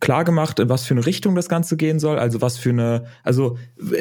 [0.00, 2.18] klar gemacht, in was für eine Richtung das Ganze gehen soll.
[2.18, 3.56] Also was für eine, also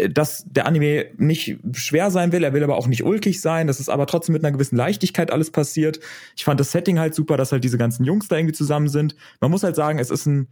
[0.10, 3.68] dass der Anime nicht schwer sein will, er will aber auch nicht ulkig sein.
[3.68, 6.00] Das ist aber trotzdem mit einer gewissen Leichtigkeit alles passiert.
[6.36, 9.16] Ich fand das Setting halt super, dass halt diese ganzen Jungs da irgendwie zusammen sind.
[9.40, 10.48] Man muss halt sagen, es ist ein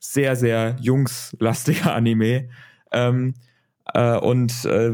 [0.00, 2.48] sehr, sehr jungslastiger Anime.
[2.90, 3.34] Ähm,
[3.94, 4.92] äh, und äh,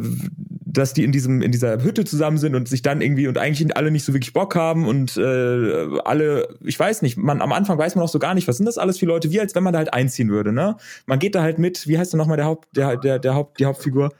[0.77, 3.77] dass die in diesem in dieser Hütte zusammen sind und sich dann irgendwie und eigentlich
[3.77, 7.79] alle nicht so wirklich Bock haben und äh, alle ich weiß nicht man am Anfang
[7.79, 9.63] weiß man auch so gar nicht was sind das alles für Leute wie als wenn
[9.63, 10.77] man da halt einziehen würde ne?
[11.07, 13.61] Man geht da halt mit wie heißt denn nochmal der Haupt der der der Haupt
[13.61, 14.13] die Hauptfigur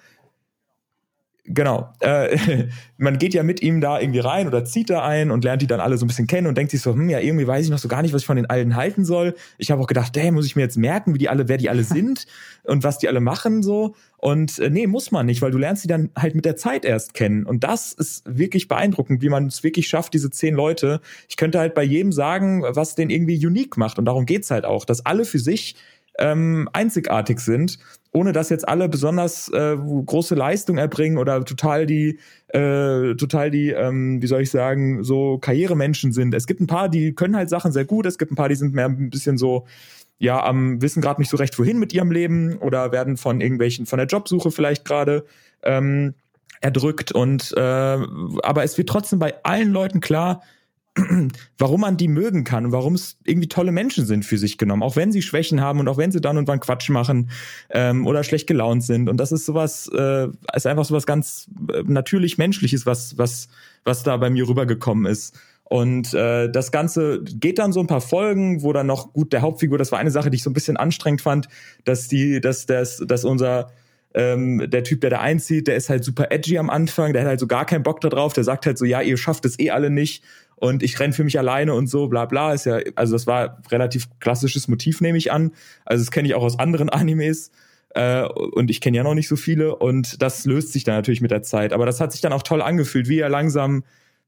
[1.47, 1.93] Genau.
[2.01, 5.61] Äh, man geht ja mit ihm da irgendwie rein oder zieht da ein und lernt
[5.61, 7.67] die dann alle so ein bisschen kennen und denkt sich so, hm, ja, irgendwie weiß
[7.67, 9.35] ich noch so gar nicht, was ich von den allen halten soll.
[9.59, 11.69] Ich habe auch gedacht, hey, muss ich mir jetzt merken, wie die alle, wer die
[11.69, 12.27] alle sind
[12.63, 13.95] und was die alle machen so.
[14.17, 16.87] Und äh, nee, muss man nicht, weil du lernst sie dann halt mit der Zeit
[16.87, 17.45] erst kennen.
[17.45, 21.03] Und das ist wirklich beeindruckend, wie man es wirklich schafft, diese zehn Leute.
[21.29, 23.99] Ich könnte halt bei jedem sagen, was den irgendwie unique macht.
[23.99, 25.77] Und darum geht's halt auch, dass alle für sich
[26.19, 27.79] ähm, einzigartig sind,
[28.13, 33.71] ohne dass jetzt alle besonders äh, große Leistung erbringen oder total die, äh, total die,
[33.71, 36.33] ähm, wie soll ich sagen, so Karrieremenschen sind.
[36.35, 38.55] Es gibt ein paar, die können halt Sachen sehr gut, es gibt ein paar, die
[38.55, 39.67] sind mehr ein bisschen so,
[40.19, 43.85] ja, am wissen gerade nicht so recht, wohin mit ihrem Leben oder werden von irgendwelchen,
[43.85, 45.25] von der Jobsuche vielleicht gerade
[45.65, 46.15] ähm,
[46.61, 50.41] erdrückt und äh, aber es wird trotzdem bei allen Leuten klar,
[51.59, 54.83] warum man die mögen kann und warum es irgendwie tolle Menschen sind für sich genommen,
[54.83, 57.31] auch wenn sie Schwächen haben und auch wenn sie dann und wann Quatsch machen
[57.71, 59.09] ähm, oder schlecht gelaunt sind.
[59.09, 63.49] Und das ist sowas, äh, ist einfach sowas ganz äh, natürlich Menschliches, was, was,
[63.83, 65.37] was da bei mir rübergekommen ist.
[65.65, 69.41] Und äh, das Ganze geht dann so ein paar Folgen, wo dann noch gut der
[69.41, 71.49] Hauptfigur, das war eine Sache, die ich so ein bisschen anstrengend fand,
[71.85, 73.71] dass die, dass, dass, dass unser
[74.15, 77.29] ähm, der Typ, der da einzieht, der ist halt super edgy am Anfang, der hat
[77.29, 79.59] halt so gar keinen Bock da drauf, der sagt halt so, ja, ihr schafft es
[79.59, 80.23] eh alle nicht
[80.65, 82.55] und ich renn für mich alleine und so, bla bla.
[82.55, 85.53] Ist ja, also das war relativ klassisches Motiv, nehme ich an.
[85.85, 87.51] Also das kenne ich auch aus anderen Animes.
[87.91, 91.21] Äh, und ich kenne ja noch nicht so viele und das löst sich dann natürlich
[91.21, 91.75] mit der Zeit.
[91.75, 93.85] Aber das hat sich dann auch toll angefühlt, wie er langsam,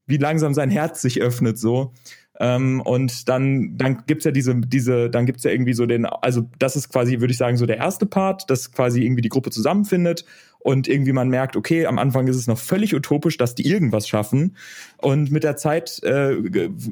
[0.06, 1.94] wie langsam sein Herz sich öffnet so.
[2.38, 6.42] Ähm, und dann, dann gibt's ja diese, diese, dann gibt's ja irgendwie so den, also
[6.58, 9.48] das ist quasi, würde ich sagen, so der erste Part, dass quasi irgendwie die Gruppe
[9.48, 10.26] zusammenfindet
[10.58, 14.08] und irgendwie man merkt, okay, am Anfang ist es noch völlig utopisch, dass die irgendwas
[14.08, 14.56] schaffen.
[14.98, 16.36] Und mit der Zeit äh,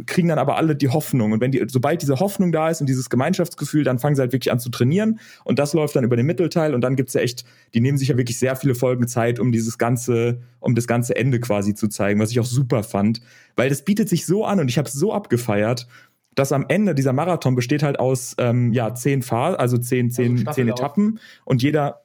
[0.06, 1.32] kriegen dann aber alle die Hoffnung.
[1.32, 4.32] Und wenn die, sobald diese Hoffnung da ist und dieses Gemeinschaftsgefühl, dann fangen sie halt
[4.32, 5.18] wirklich an zu trainieren.
[5.42, 6.72] Und das läuft dann über den Mittelteil.
[6.72, 9.50] Und dann gibt's ja echt, die nehmen sich ja wirklich sehr viele Folgen Zeit, um
[9.50, 13.22] dieses ganze, um das ganze Ende quasi zu zeigen, was ich auch super fand,
[13.56, 15.88] weil das bietet sich so an und ich habe es so abgefeiert,
[16.34, 20.38] dass am Ende dieser Marathon besteht halt aus ähm, ja zehn Fahr, also zehn zehn
[20.38, 21.20] also zehn Etappen.
[21.44, 22.03] Und jeder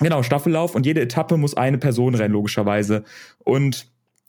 [0.00, 3.04] Genau, Staffellauf und jede Etappe muss eine Person rennen, logischerweise.
[3.38, 3.86] Und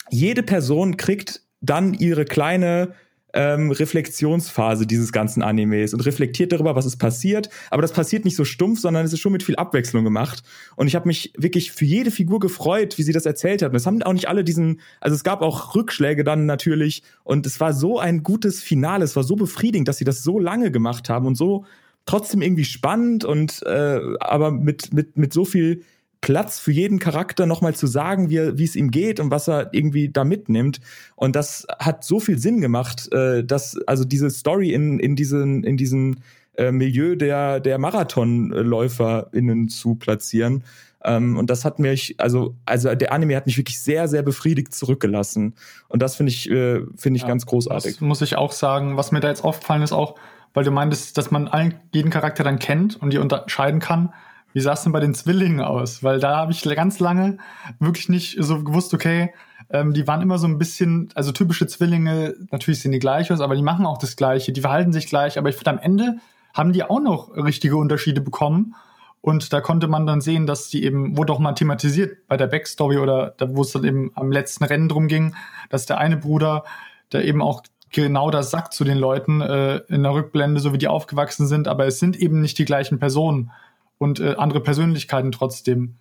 [0.10, 2.94] jede Person kriegt dann ihre kleine
[3.34, 7.50] ähm, Reflexionsphase dieses ganzen Animes und reflektiert darüber, was ist passiert.
[7.70, 10.42] Aber das passiert nicht so stumpf, sondern es ist schon mit viel Abwechslung gemacht.
[10.76, 13.70] Und ich habe mich wirklich für jede Figur gefreut, wie sie das erzählt hat.
[13.70, 17.04] Und es haben auch nicht alle diesen, also es gab auch Rückschläge dann natürlich.
[17.24, 20.40] Und es war so ein gutes Finale, es war so befriedigend, dass sie das so
[20.40, 21.66] lange gemacht haben und so
[22.06, 25.84] trotzdem irgendwie spannend und äh, aber mit, mit, mit so viel
[26.22, 29.74] Platz für jeden Charakter nochmal zu sagen, wie, wie es ihm geht und was er
[29.74, 30.82] irgendwie da mitnimmt.
[31.16, 35.64] Und das hat so viel Sinn gemacht, äh, dass also diese Story in, in diesen,
[35.64, 36.22] in diesen
[36.56, 40.64] äh, Milieu der, der MarathonläuferInnen zu platzieren.
[41.04, 44.74] Ähm, und das hat mich, also, also der Anime hat mich wirklich sehr, sehr befriedigt
[44.74, 45.56] zurückgelassen.
[45.88, 47.94] Und das finde ich, äh, finde ich ja, ganz großartig.
[47.94, 48.98] Das muss ich auch sagen.
[48.98, 50.16] Was mir da jetzt aufgefallen ist, auch,
[50.54, 54.14] weil du meintest, dass man allen, jeden Charakter dann kennt und die unterscheiden kann.
[54.54, 56.04] Wie sah es denn bei den Zwillingen aus?
[56.04, 57.38] Weil da habe ich ganz lange
[57.80, 59.32] wirklich nicht so gewusst, okay,
[59.70, 63.42] ähm, die waren immer so ein bisschen, also typische Zwillinge, natürlich sehen die gleich aus,
[63.42, 66.18] aber die machen auch das Gleiche, die verhalten sich gleich, aber ich finde am Ende
[66.54, 68.76] haben die auch noch richtige Unterschiede bekommen.
[69.22, 72.48] Und da konnte man dann sehen, dass die eben, wurde auch mal thematisiert bei der
[72.48, 75.36] Backstory oder da, wo es dann eben am letzten Rennen drum ging,
[75.70, 76.64] dass der eine Bruder,
[77.12, 80.78] der eben auch genau das sagt zu den Leuten äh, in der Rückblende, so wie
[80.78, 83.52] die aufgewachsen sind, aber es sind eben nicht die gleichen Personen
[83.97, 85.95] und äh, andere Persönlichkeiten trotzdem.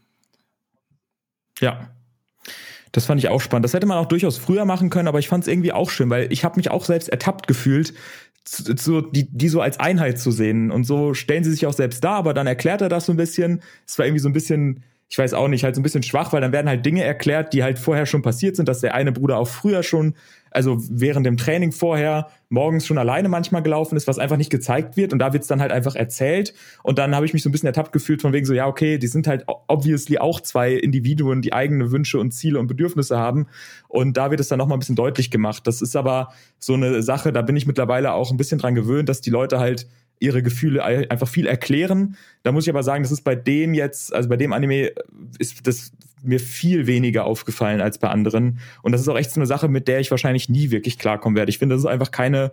[1.61, 1.90] Ja.
[2.92, 3.64] Das fand ich auch spannend.
[3.64, 6.09] Das hätte man auch durchaus früher machen können, aber ich fand es irgendwie auch schön,
[6.09, 7.92] weil ich habe mich auch selbst ertappt gefühlt,
[8.44, 10.70] zu, zu, die, die so als Einheit zu sehen.
[10.70, 13.16] Und so stellen sie sich auch selbst dar, aber dann erklärt er das so ein
[13.16, 13.62] bisschen.
[13.87, 16.33] Es war irgendwie so ein bisschen ich weiß auch nicht, halt so ein bisschen schwach,
[16.33, 19.11] weil dann werden halt Dinge erklärt, die halt vorher schon passiert sind, dass der eine
[19.11, 20.14] Bruder auch früher schon,
[20.51, 24.99] also während dem Training vorher, morgens schon alleine manchmal gelaufen ist, was einfach nicht gezeigt
[24.99, 25.14] wird.
[25.14, 26.53] Und da wird's dann halt einfach erzählt.
[26.83, 28.99] Und dann habe ich mich so ein bisschen ertappt gefühlt von wegen so, ja, okay,
[28.99, 33.47] die sind halt obviously auch zwei Individuen, die eigene Wünsche und Ziele und Bedürfnisse haben.
[33.88, 35.66] Und da wird es dann nochmal ein bisschen deutlich gemacht.
[35.66, 39.09] Das ist aber so eine Sache, da bin ich mittlerweile auch ein bisschen dran gewöhnt,
[39.09, 39.87] dass die Leute halt
[40.21, 42.17] ihre Gefühle einfach viel erklären.
[42.43, 44.93] Da muss ich aber sagen, das ist bei dem jetzt, also bei dem Anime
[45.39, 48.59] ist das mir viel weniger aufgefallen als bei anderen.
[48.83, 51.37] Und das ist auch echt so eine Sache, mit der ich wahrscheinlich nie wirklich klarkommen
[51.37, 51.51] werde.
[51.51, 52.53] Ich finde, das ist einfach keine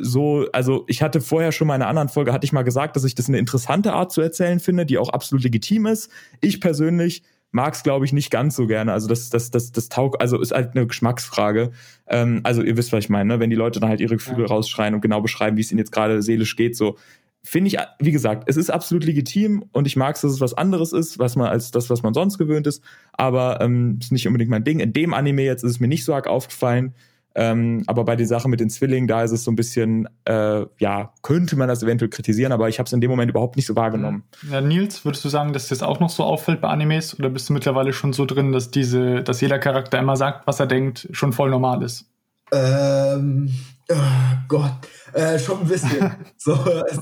[0.00, 2.94] so, also ich hatte vorher schon mal in einer anderen Folge, hatte ich mal gesagt,
[2.94, 6.10] dass ich das eine interessante Art zu erzählen finde, die auch absolut legitim ist.
[6.40, 8.92] Ich persönlich mag es, glaube ich, nicht ganz so gerne.
[8.92, 11.70] Also das, das, das, das taugt, also ist halt eine Geschmacksfrage.
[12.06, 13.40] Ähm, also ihr wisst, was ich meine, ne?
[13.40, 14.46] wenn die Leute dann halt ihre Gefühle ja.
[14.46, 16.96] rausschreien und genau beschreiben, wie es ihnen jetzt gerade seelisch geht, so
[17.42, 20.54] finde ich, wie gesagt, es ist absolut legitim und ich mag es, dass es was
[20.54, 22.82] anderes ist, was man als das, was man sonst gewöhnt ist,
[23.12, 24.80] aber ähm, ist nicht unbedingt mein Ding.
[24.80, 26.94] In dem Anime jetzt ist es mir nicht so arg aufgefallen.
[27.40, 30.66] Ähm, aber bei der Sache mit den Zwillingen, da ist es so ein bisschen, äh,
[30.80, 33.66] ja, könnte man das eventuell kritisieren, aber ich habe es in dem Moment überhaupt nicht
[33.66, 34.24] so wahrgenommen.
[34.50, 37.48] Ja, Nils, würdest du sagen, dass das auch noch so auffällt bei Animes oder bist
[37.48, 41.08] du mittlerweile schon so drin, dass diese, dass jeder Charakter immer sagt, was er denkt,
[41.12, 42.10] schon voll normal ist?
[42.52, 43.50] Ähm,
[43.90, 46.12] oh Gott, äh, schon ein bisschen.
[46.36, 46.54] so,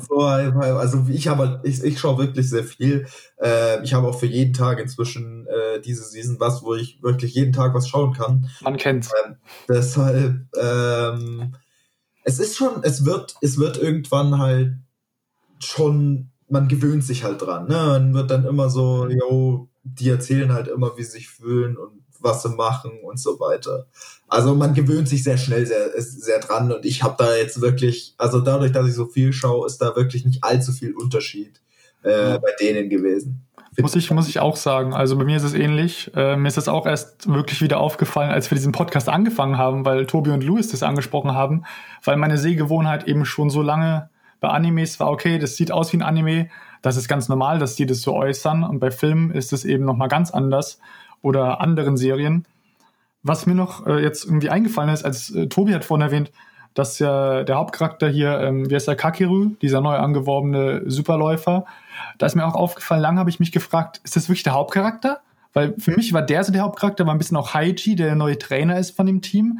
[0.08, 3.06] so, also ich habe, ich, ich schaue wirklich sehr viel.
[3.40, 7.34] Äh, ich habe auch für jeden Tag inzwischen äh, diese Season was, wo ich wirklich
[7.34, 8.48] jeden Tag was schauen kann.
[8.62, 9.10] Man kennt's.
[9.24, 9.36] Ähm,
[9.68, 11.54] deshalb, ähm,
[12.24, 14.74] es ist schon, es wird, es wird irgendwann halt
[15.60, 17.68] schon, man gewöhnt sich halt dran.
[17.68, 17.74] Ne?
[17.74, 22.02] Man wird dann immer so, yo, die erzählen halt immer, wie sie sich fühlen und
[22.20, 23.86] was sie machen und so weiter.
[24.28, 28.14] Also man gewöhnt sich sehr schnell sehr, sehr dran und ich habe da jetzt wirklich,
[28.18, 31.60] also dadurch, dass ich so viel schaue, ist da wirklich nicht allzu viel Unterschied
[32.02, 33.46] äh, bei denen gewesen.
[33.78, 34.94] Muss ich, muss ich auch sagen.
[34.94, 36.10] Also bei mir ist es ähnlich.
[36.14, 39.84] Äh, mir ist das auch erst wirklich wieder aufgefallen, als wir diesen Podcast angefangen haben,
[39.84, 41.64] weil Tobi und Louis das angesprochen haben,
[42.02, 44.08] weil meine Sehgewohnheit eben schon so lange
[44.40, 46.48] bei Animes war, okay, das sieht aus wie ein Anime,
[46.82, 49.84] das ist ganz normal, dass die das so äußern und bei Filmen ist es eben
[49.84, 50.78] nochmal ganz anders
[51.22, 52.46] oder anderen Serien.
[53.28, 56.30] Was mir noch äh, jetzt irgendwie eingefallen ist, als äh, Tobi hat vorhin erwähnt,
[56.74, 61.64] dass ja der Hauptcharakter hier, ähm, wie heißt der, Kakeru, dieser neu angeworbene Superläufer,
[62.18, 65.22] da ist mir auch aufgefallen, lange habe ich mich gefragt, ist das wirklich der Hauptcharakter?
[65.54, 68.14] Weil für mich war der so der Hauptcharakter, war ein bisschen auch Haiji, der, der
[68.14, 69.58] neue Trainer ist von dem Team.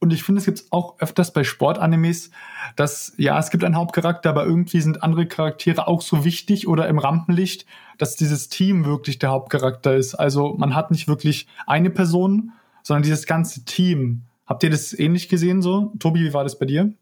[0.00, 2.32] Und ich finde, es gibt auch öfters bei Sportanimes,
[2.74, 6.88] dass, ja, es gibt einen Hauptcharakter, aber irgendwie sind andere Charaktere auch so wichtig oder
[6.88, 7.66] im Rampenlicht,
[7.98, 10.16] dass dieses Team wirklich der Hauptcharakter ist.
[10.16, 12.52] Also man hat nicht wirklich eine Person,
[12.86, 14.22] sondern dieses ganze Team.
[14.46, 15.92] Habt ihr das ähnlich gesehen so?
[15.98, 16.92] Tobi, wie war das bei dir?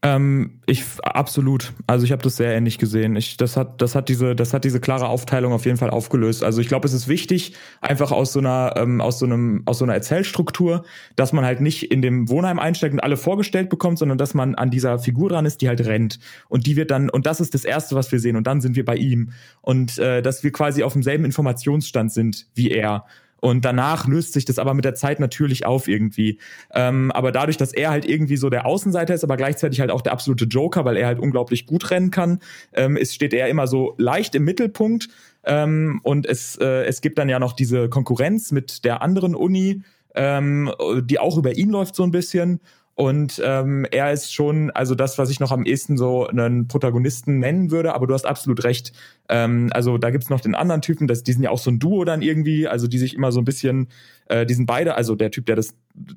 [0.00, 1.72] Ähm, ich absolut.
[1.88, 3.16] Also ich habe das sehr ähnlich gesehen.
[3.16, 6.44] Ich, das hat, das hat diese, das hat diese klare Aufteilung auf jeden Fall aufgelöst.
[6.44, 9.78] Also ich glaube, es ist wichtig, einfach aus so einer, ähm, aus so einem, aus
[9.78, 10.84] so einer Erzählstruktur,
[11.16, 14.54] dass man halt nicht in dem Wohnheim einsteigt und alle vorgestellt bekommt, sondern dass man
[14.54, 16.20] an dieser Figur dran ist, die halt rennt.
[16.48, 18.36] Und die wird dann, und das ist das Erste, was wir sehen.
[18.36, 19.32] Und dann sind wir bei ihm.
[19.62, 23.04] Und äh, dass wir quasi auf demselben Informationsstand sind wie er.
[23.46, 26.40] Und danach löst sich das aber mit der Zeit natürlich auf irgendwie.
[26.74, 30.00] Ähm, aber dadurch, dass er halt irgendwie so der Außenseiter ist, aber gleichzeitig halt auch
[30.00, 32.40] der absolute Joker, weil er halt unglaublich gut rennen kann,
[32.72, 35.10] ähm, ist, steht er immer so leicht im Mittelpunkt.
[35.44, 39.82] Ähm, und es, äh, es gibt dann ja noch diese Konkurrenz mit der anderen Uni,
[40.16, 42.58] ähm, die auch über ihn läuft so ein bisschen.
[42.96, 47.38] Und ähm, er ist schon, also das, was ich noch am ehesten so einen Protagonisten
[47.38, 48.94] nennen würde, aber du hast absolut recht.
[49.28, 51.78] Ähm, also da gibt's noch den anderen Typen, das, die sind ja auch so ein
[51.78, 53.88] Duo dann irgendwie, also die sich immer so ein bisschen,
[54.30, 55.74] äh, die sind beide, also der Typ, der das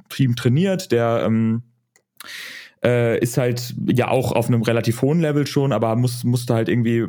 [0.08, 1.64] Team trainiert, der ähm,
[2.82, 6.70] äh, ist halt ja auch auf einem relativ hohen Level schon, aber muss, musste halt
[6.70, 7.06] irgendwie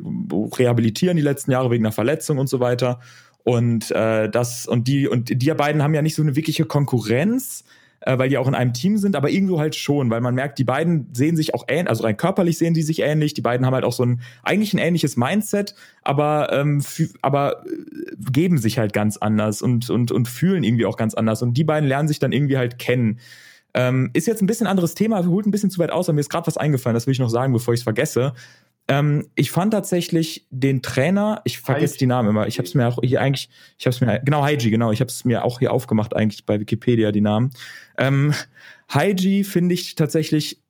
[0.59, 2.99] rehabilitieren die letzten Jahre wegen einer Verletzung und so weiter.
[3.45, 7.65] Und äh, das und die und die beiden haben ja nicht so eine wirkliche Konkurrenz,
[8.01, 10.59] äh, weil die auch in einem Team sind, aber irgendwo halt schon, weil man merkt,
[10.59, 13.35] die beiden sehen sich auch ähnlich, also rein körperlich sehen die sich ähnlich.
[13.35, 16.83] Die beiden haben halt auch so ein eigentlich ein ähnliches Mindset, aber ähm,
[17.23, 21.43] aber äh, geben sich halt ganz anders und und und fühlen irgendwie auch ganz anders.
[21.43, 23.19] Und die beiden lernen sich dann irgendwie halt kennen.
[23.73, 26.23] Ähm, ist jetzt ein bisschen anderes Thema, holt ein bisschen zu weit aus, aber mir
[26.23, 28.33] ist gerade was eingefallen, das will ich noch sagen, bevor ich es vergesse.
[28.91, 32.89] Ähm, ich fand tatsächlich den Trainer, ich vergesse die Namen immer, ich habe es mir
[32.89, 33.49] auch hier eigentlich,
[33.79, 36.45] ich habe es mir, genau, Heiji, genau, ich habe es mir auch hier aufgemacht eigentlich
[36.45, 37.51] bei Wikipedia, die Namen.
[37.97, 38.35] Ähm,
[38.93, 40.61] Heiji finde ich tatsächlich,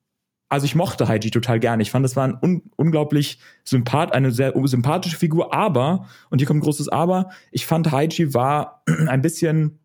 [0.50, 1.83] also ich mochte Heiji total gerne.
[1.83, 6.46] Ich fand, das war ein un unglaublich sympath, eine sehr sympathische Figur, aber, und hier
[6.46, 9.78] kommt ein großes Aber, ich fand Heiji war ein bisschen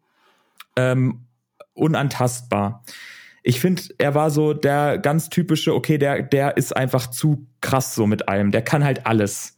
[0.76, 1.26] ähm,
[1.74, 2.84] unantastbar
[3.48, 7.96] ich finde, er war so der ganz typische, okay, der, der ist einfach zu krass
[7.96, 8.52] so mit allem.
[8.52, 9.58] Der kann halt alles.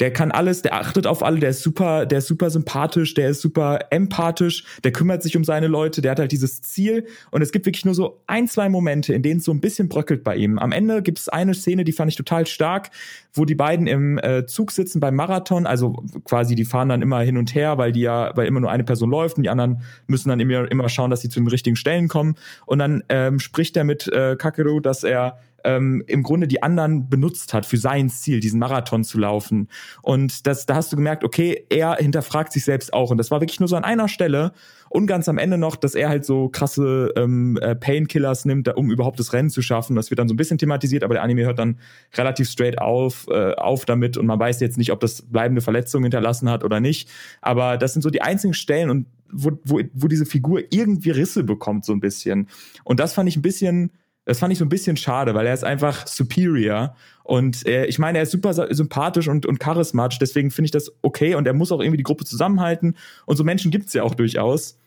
[0.00, 3.30] Der kann alles, der achtet auf alle, der ist super, der ist super sympathisch, der
[3.30, 7.42] ist super empathisch, der kümmert sich um seine Leute, der hat halt dieses Ziel und
[7.42, 10.22] es gibt wirklich nur so ein, zwei Momente, in denen es so ein bisschen bröckelt
[10.22, 10.60] bei ihm.
[10.60, 12.90] Am Ende gibt es eine Szene, die fand ich total stark,
[13.32, 17.22] wo die beiden im äh, Zug sitzen beim Marathon, also quasi die fahren dann immer
[17.22, 19.82] hin und her, weil die ja, weil immer nur eine Person läuft und die anderen
[20.06, 23.40] müssen dann immer, immer schauen, dass sie zu den richtigen Stellen kommen und dann ähm,
[23.40, 27.76] spricht er mit äh, Kakeru, dass er ähm, im Grunde die anderen benutzt hat für
[27.76, 29.68] sein Ziel, diesen Marathon zu laufen.
[30.02, 33.10] Und das, da hast du gemerkt, okay, er hinterfragt sich selbst auch.
[33.10, 34.52] Und das war wirklich nur so an einer Stelle
[34.88, 38.90] und ganz am Ende noch, dass er halt so krasse ähm, äh, Painkillers nimmt, um
[38.90, 39.96] überhaupt das Rennen zu schaffen.
[39.96, 41.78] Das wird dann so ein bisschen thematisiert, aber der Anime hört dann
[42.14, 46.04] relativ straight auf, äh, auf damit und man weiß jetzt nicht, ob das bleibende Verletzungen
[46.04, 47.10] hinterlassen hat oder nicht.
[47.40, 51.44] Aber das sind so die einzigen Stellen und wo, wo, wo diese Figur irgendwie Risse
[51.44, 52.48] bekommt, so ein bisschen.
[52.84, 53.90] Und das fand ich ein bisschen
[54.28, 56.94] das fand ich so ein bisschen schade, weil er ist einfach superior.
[57.22, 60.92] Und äh, ich meine, er ist super sympathisch und, und charismatisch, deswegen finde ich das
[61.00, 62.94] okay und er muss auch irgendwie die Gruppe zusammenhalten.
[63.24, 64.78] Und so Menschen gibt es ja auch durchaus.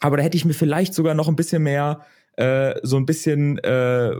[0.00, 2.04] Aber da hätte ich mir vielleicht sogar noch ein bisschen mehr
[2.36, 4.10] äh, so ein bisschen äh,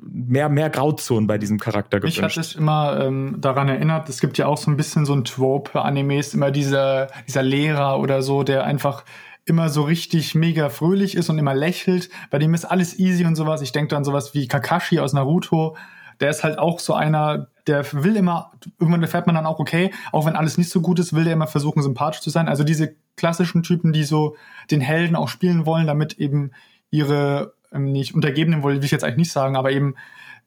[0.00, 2.22] mehr, mehr Grauzonen bei diesem Charakter gewünscht.
[2.22, 5.12] Mich hat es immer ähm, daran erinnert, es gibt ja auch so ein bisschen so
[5.12, 9.04] ein Trope-Animes, immer dieser, dieser Lehrer oder so, der einfach
[9.46, 12.10] immer so richtig mega fröhlich ist und immer lächelt.
[12.30, 13.62] Bei dem ist alles easy und sowas.
[13.62, 15.76] Ich denke an sowas wie Kakashi aus Naruto.
[16.20, 19.92] Der ist halt auch so einer, der will immer, irgendwann erfährt man dann auch, okay,
[20.10, 22.48] auch wenn alles nicht so gut ist, will der immer versuchen, sympathisch zu sein.
[22.48, 24.36] Also diese klassischen Typen, die so
[24.70, 26.50] den Helden auch spielen wollen, damit eben
[26.90, 29.94] ihre, ähm, nicht Untergebenen, will ich jetzt eigentlich nicht sagen, aber eben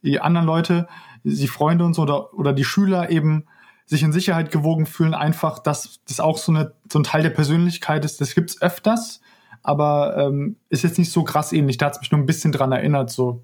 [0.02, 0.88] die anderen Leute,
[1.24, 3.46] die Freunde und so oder, oder die Schüler eben
[3.90, 7.32] sich in Sicherheit gewogen fühlen, einfach, dass das auch so, eine, so ein Teil der
[7.32, 8.22] Persönlichkeit ist.
[8.22, 9.20] Das gibt's öfters,
[9.64, 11.78] aber ähm, ist jetzt nicht so krass ähnlich.
[11.78, 13.10] Da hat's mich nur ein bisschen dran erinnert.
[13.10, 13.44] So,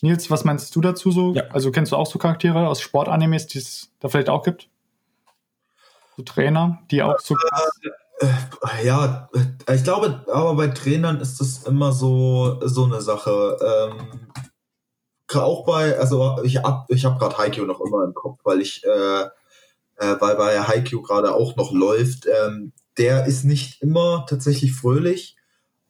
[0.00, 1.34] Nils, was meinst du dazu so?
[1.34, 1.44] Ja.
[1.52, 4.68] Also kennst du auch so Charaktere aus Sportanimes, die es da vielleicht auch gibt?
[6.16, 7.36] So Trainer, die auch so.
[8.20, 9.28] Äh, äh, ja,
[9.72, 13.58] ich glaube, aber bei Trainern ist das immer so so eine Sache.
[13.88, 14.30] Ähm,
[15.34, 18.84] auch bei, also ich hab, ich habe gerade Haikyuu noch immer im Kopf, weil ich
[18.84, 19.26] äh,
[19.96, 22.26] äh, weil bei Haikyuu gerade auch noch läuft.
[22.26, 25.36] Ähm, der ist nicht immer tatsächlich fröhlich,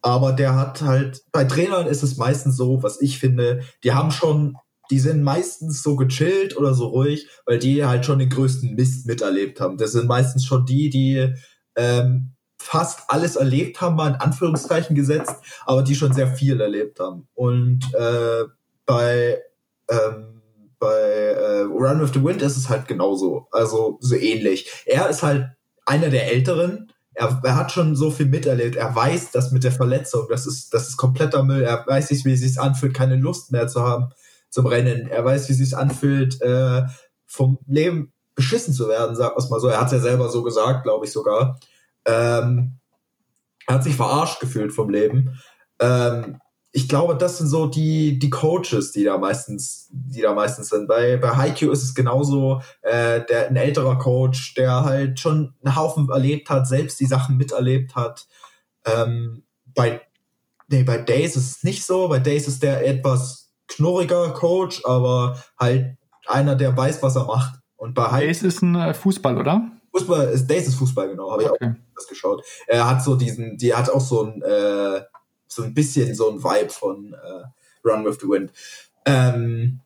[0.00, 4.10] aber der hat halt, bei Trainern ist es meistens so, was ich finde, die haben
[4.10, 4.56] schon,
[4.90, 9.06] die sind meistens so gechillt oder so ruhig, weil die halt schon den größten Mist
[9.06, 9.78] miterlebt haben.
[9.78, 11.34] Das sind meistens schon die, die
[11.76, 15.36] ähm, fast alles erlebt haben, mal in Anführungszeichen gesetzt,
[15.66, 17.28] aber die schon sehr viel erlebt haben.
[17.34, 18.44] Und äh,
[18.86, 19.42] bei
[19.90, 20.33] ähm,
[20.78, 24.70] bei äh, Run with the Wind ist es halt genauso, also so ähnlich.
[24.86, 25.48] Er ist halt
[25.86, 26.92] einer der Älteren.
[27.14, 28.76] Er, er hat schon so viel miterlebt.
[28.76, 31.62] Er weiß, dass mit der Verletzung, das ist, das ist kompletter Müll.
[31.62, 34.10] Er weiß nicht, wie es sich anfühlt, keine Lust mehr zu haben
[34.50, 35.08] zum Rennen.
[35.08, 36.82] Er weiß, wie es sich anfühlt, äh,
[37.26, 39.68] vom Leben beschissen zu werden, sag mal so.
[39.68, 41.58] Er hat es ja selber so gesagt, glaube ich sogar.
[42.04, 42.78] Ähm,
[43.66, 45.40] er hat sich verarscht gefühlt vom Leben.
[45.80, 46.38] Ähm,
[46.76, 50.88] ich glaube, das sind so die, die Coaches, die da meistens, die da meistens sind.
[50.88, 55.76] Bei, bei Haikyuu ist es genauso, äh, der, ein älterer Coach, der halt schon einen
[55.76, 58.26] Haufen erlebt hat, selbst die Sachen miterlebt hat.
[58.84, 60.00] Ähm, bei,
[60.66, 62.08] nee, bei Days ist es nicht so.
[62.08, 65.96] Bei Days ist der etwas knurriger Coach, aber halt
[66.26, 67.54] einer, der weiß, was er macht.
[67.76, 69.62] Und bei Days ist ein äh, Fußball, oder?
[69.92, 71.56] Fußball ist Days ist Fußball, genau, habe okay.
[71.60, 72.42] ich auch das geschaut.
[72.66, 75.02] Er hat so diesen, die hat auch so ein, äh,
[75.54, 78.52] so ein bisschen so ein Vibe von, äh, Run with the Wind.
[79.06, 79.80] Ähm,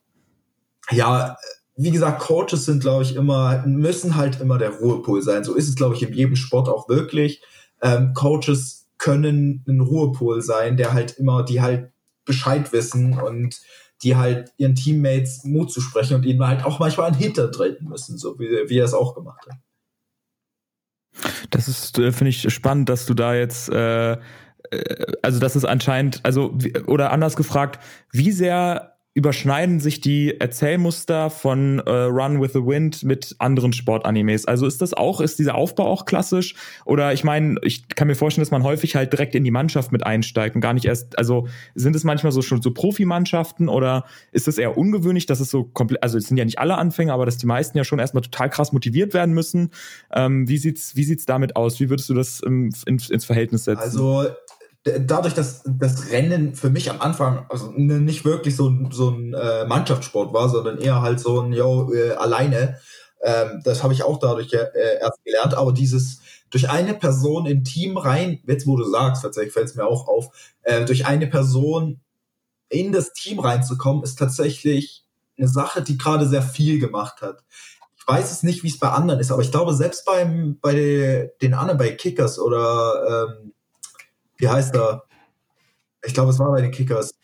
[0.91, 1.37] ja,
[1.77, 5.45] wie gesagt, Coaches sind, glaube ich, immer, müssen halt immer der Ruhepol sein.
[5.45, 7.43] So ist es, glaube ich, in jedem Sport auch wirklich.
[7.83, 11.93] Ähm, Coaches können ein Ruhepol sein, der halt immer, die halt
[12.25, 13.61] Bescheid wissen und
[14.03, 18.19] die halt ihren Teammates Mut zu sprechen und ihnen halt auch manchmal einen hintertreten müssen,
[18.19, 19.59] so wie, wie er es auch gemacht hat.
[21.51, 24.19] Das ist, äh, finde ich, spannend, dass du da jetzt, äh,
[25.23, 26.57] also das ist anscheinend, also
[26.87, 27.81] oder anders gefragt,
[28.13, 34.45] wie sehr überschneiden sich die Erzählmuster von äh, Run with the Wind mit anderen Sportanimes?
[34.45, 36.55] Also ist das auch, ist dieser Aufbau auch klassisch?
[36.85, 39.91] Oder ich meine, ich kann mir vorstellen, dass man häufig halt direkt in die Mannschaft
[39.91, 44.05] mit einsteigt und gar nicht erst, also sind es manchmal so schon so Profimannschaften oder
[44.31, 47.13] ist es eher ungewöhnlich, dass es so komplett, also es sind ja nicht alle Anfänger,
[47.13, 49.71] aber dass die meisten ja schon erstmal total krass motiviert werden müssen.
[50.13, 51.81] Ähm, wie sieht's, wie sieht's damit aus?
[51.81, 53.83] Wie würdest du das im, ins, ins Verhältnis setzen?
[53.83, 54.29] Also
[55.01, 59.67] dadurch, dass das Rennen für mich am Anfang also nicht wirklich so, so ein äh,
[59.67, 62.79] Mannschaftssport war, sondern eher halt so ein, yo, äh, alleine,
[63.23, 66.21] ähm, das habe ich auch dadurch äh, erst gelernt, aber dieses
[66.51, 70.09] durch eine Person im Team rein, jetzt wo du sagst, tatsächlich fällt es mir auch
[70.09, 70.31] auf,
[70.63, 72.01] äh, durch eine Person
[72.69, 75.05] in das Team reinzukommen, ist tatsächlich
[75.37, 77.45] eine Sache, die gerade sehr viel gemacht hat.
[77.97, 81.31] Ich weiß es nicht, wie es bei anderen ist, aber ich glaube, selbst beim, bei
[81.43, 83.53] den anderen, bei Kickers oder ähm,
[84.39, 85.05] wie heißt er?
[86.05, 87.15] Ich glaube, es war bei den Kickers.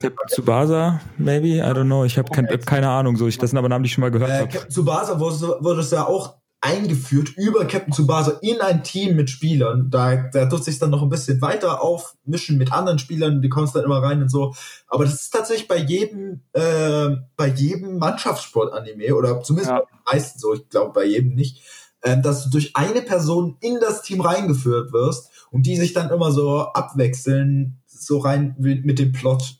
[0.00, 1.56] Captain Tsubasa, maybe?
[1.56, 2.04] I don't know.
[2.04, 3.16] Ich habe kein, keine Ahnung.
[3.16, 4.48] So, ich, das sind aber Namen, die ich schon mal gehört äh, habe.
[4.48, 9.30] Captain Tsubasa wurde, wurde es ja auch eingeführt über Captain Tsubasa in ein Team mit
[9.30, 9.90] Spielern.
[9.90, 13.76] Da, da tut sich dann noch ein bisschen weiter aufmischen mit anderen Spielern, die kommst
[13.76, 14.54] dann immer rein und so.
[14.88, 19.80] Aber das ist tatsächlich bei jedem, äh, bei jedem Mannschaftssport-Anime oder zumindest ja.
[19.80, 21.62] bei den meisten so, ich glaube bei jedem nicht,
[22.02, 26.10] äh, dass du durch eine Person in das Team reingeführt wirst und die sich dann
[26.10, 29.56] immer so abwechseln, so rein mit dem Plot.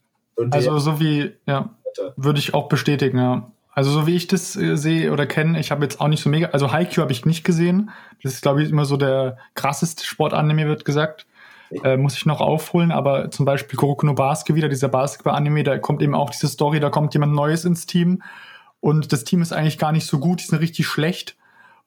[0.50, 1.70] also so wie, ja,
[2.16, 3.50] würde ich auch bestätigen, ja.
[3.72, 6.28] Also so wie ich das äh, sehe oder kenne, ich habe jetzt auch nicht so
[6.28, 7.90] mega, also Haikyuu habe ich nicht gesehen.
[8.22, 11.26] Das ist, glaube ich, immer so der krasseste Sportanime, wird gesagt.
[11.84, 15.78] Äh, muss ich noch aufholen, aber zum Beispiel Kuroko no Basket wieder, dieser Basketball-Anime, da
[15.78, 18.22] kommt eben auch diese Story, da kommt jemand Neues ins Team
[18.80, 21.36] und das Team ist eigentlich gar nicht so gut, die sind richtig schlecht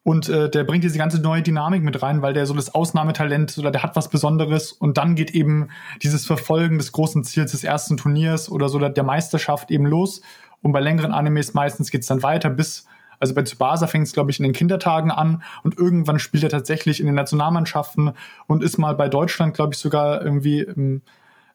[0.04, 3.58] und äh, der bringt diese ganze neue Dynamik mit rein, weil der so das Ausnahmetalent
[3.60, 5.70] oder der hat was Besonderes und dann geht eben
[6.02, 10.22] dieses Verfolgen des großen Ziels des ersten Turniers oder so der Meisterschaft eben los.
[10.64, 12.88] Und bei längeren Animes meistens geht's dann weiter bis,
[13.20, 16.50] also bei Tsubasa fängt es, glaube ich, in den Kindertagen an und irgendwann spielt er
[16.50, 18.14] tatsächlich in den Nationalmannschaften
[18.48, 21.04] und ist mal bei Deutschland, glaube ich, sogar irgendwie im,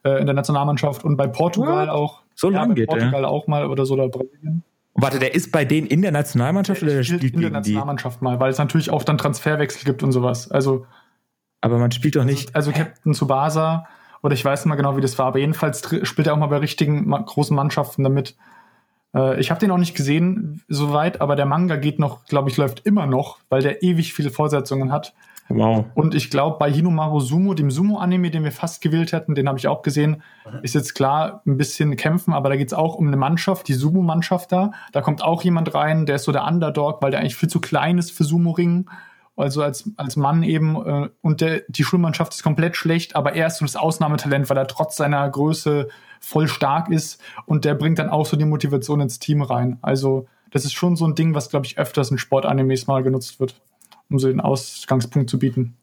[0.05, 1.95] äh, in der Nationalmannschaft und bei Portugal What?
[1.95, 2.23] auch.
[2.37, 3.29] So lange ja, geht Portugal ja.
[3.29, 4.63] auch mal oder so oder Brasilien.
[4.99, 7.51] Warte, der ist bei denen in der Nationalmannschaft der oder der spielt, spielt in der
[7.51, 8.25] Nationalmannschaft die?
[8.25, 10.51] mal, weil es natürlich auch dann Transferwechsel gibt und sowas.
[10.51, 10.87] Also
[11.61, 12.55] aber man spielt doch nicht.
[12.55, 13.87] Also, also Captain Tsubasa
[14.23, 16.47] oder ich weiß nicht mal genau, wie das war, aber jedenfalls spielt er auch mal
[16.47, 18.37] bei richtigen großen Mannschaften damit.
[19.15, 22.57] Äh, ich habe den auch nicht gesehen soweit, aber der Manga geht noch, glaube ich,
[22.57, 25.15] läuft immer noch, weil der ewig viele Fortsetzungen hat.
[25.49, 25.87] Wow.
[25.95, 29.59] Und ich glaube, bei Hinomaru Sumo, dem Sumo-Anime, den wir fast gewählt hätten, den habe
[29.59, 30.23] ich auch gesehen,
[30.63, 33.75] ist jetzt klar ein bisschen kämpfen, aber da geht es auch um eine Mannschaft, die
[33.75, 34.73] Sumo-Mannschaft da.
[34.93, 37.61] Da kommt auch jemand rein, der ist so der Underdog, weil der eigentlich viel zu
[37.61, 38.91] klein ist für Sumo-Ringen.
[39.37, 40.77] Also als, als Mann eben.
[40.77, 44.57] Äh, und der, die Schulmannschaft ist komplett schlecht, aber er ist so das Ausnahmetalent, weil
[44.57, 45.89] er trotz seiner Größe
[46.21, 47.21] voll stark ist.
[47.45, 49.79] Und der bringt dann auch so die Motivation ins Team rein.
[49.83, 53.39] Also das ist schon so ein Ding, was, glaube ich, öfters in Sportanimes mal genutzt
[53.39, 53.61] wird
[54.11, 55.77] um so den Ausgangspunkt zu bieten.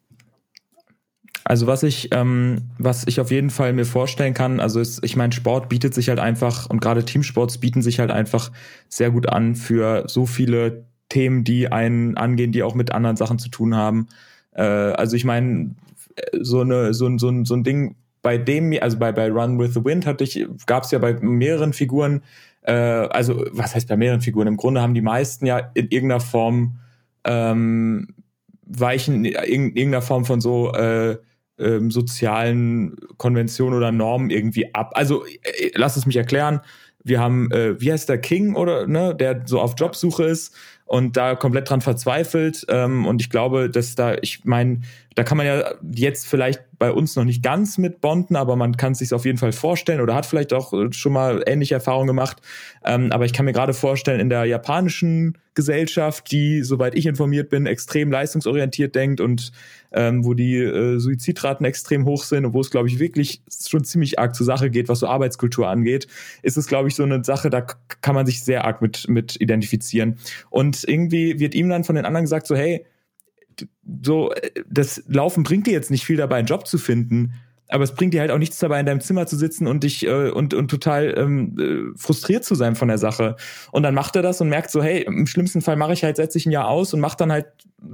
[1.45, 5.17] Also was ich, ähm, was ich auf jeden Fall mir vorstellen kann, also ist, ich
[5.17, 8.51] meine, Sport bietet sich halt einfach und gerade Teamsports bieten sich halt einfach
[8.87, 13.39] sehr gut an für so viele Themen, die einen angehen, die auch mit anderen Sachen
[13.39, 14.07] zu tun haben.
[14.53, 15.75] Äh, also ich meine,
[16.39, 19.83] so eine, so, so, so ein Ding, bei dem, also bei, bei Run with the
[19.83, 22.23] Wind hatte ich, gab es ja bei mehreren Figuren,
[22.61, 24.47] äh, also was heißt bei mehreren Figuren?
[24.47, 26.79] Im Grunde haben die meisten ja in irgendeiner Form
[27.25, 28.15] ähm,
[28.65, 31.17] weichen in irgendeiner Form von so äh,
[31.59, 34.91] ähm, sozialen Konventionen oder Normen irgendwie ab.
[34.95, 36.61] Also äh, lass es mich erklären.
[37.03, 40.55] Wir haben, äh, wie heißt der King oder ne, der so auf Jobsuche ist
[40.85, 42.65] und da komplett dran verzweifelt.
[42.69, 44.81] Ähm, und ich glaube, dass da, ich meine,
[45.15, 48.75] da kann man ja jetzt vielleicht bei uns noch nicht ganz mit bonden, aber man
[48.75, 52.07] kann es sich auf jeden Fall vorstellen oder hat vielleicht auch schon mal ähnliche Erfahrungen
[52.07, 52.41] gemacht.
[52.83, 57.49] Ähm, aber ich kann mir gerade vorstellen, in der japanischen Gesellschaft, die, soweit ich informiert
[57.49, 59.53] bin, extrem leistungsorientiert denkt und
[59.93, 63.85] ähm, wo die äh, Suizidraten extrem hoch sind und wo es, glaube ich, wirklich schon
[63.85, 66.07] ziemlich arg zur Sache geht, was so Arbeitskultur angeht,
[66.41, 69.39] ist es, glaube ich, so eine Sache, da kann man sich sehr arg mit, mit
[69.39, 70.17] identifizieren.
[70.49, 72.85] Und irgendwie wird ihm dann von den anderen gesagt, so, hey,
[74.03, 74.33] so,
[74.69, 77.33] das Laufen bringt dir jetzt nicht viel dabei, einen Job zu finden.
[77.69, 80.05] Aber es bringt dir halt auch nichts dabei, in deinem Zimmer zu sitzen und dich
[80.05, 83.35] äh, und, und total ähm, äh, frustriert zu sein von der Sache.
[83.71, 86.17] Und dann macht er das und merkt so, hey, im schlimmsten Fall mache ich halt,
[86.17, 87.47] setze ich ein Jahr aus und mache dann halt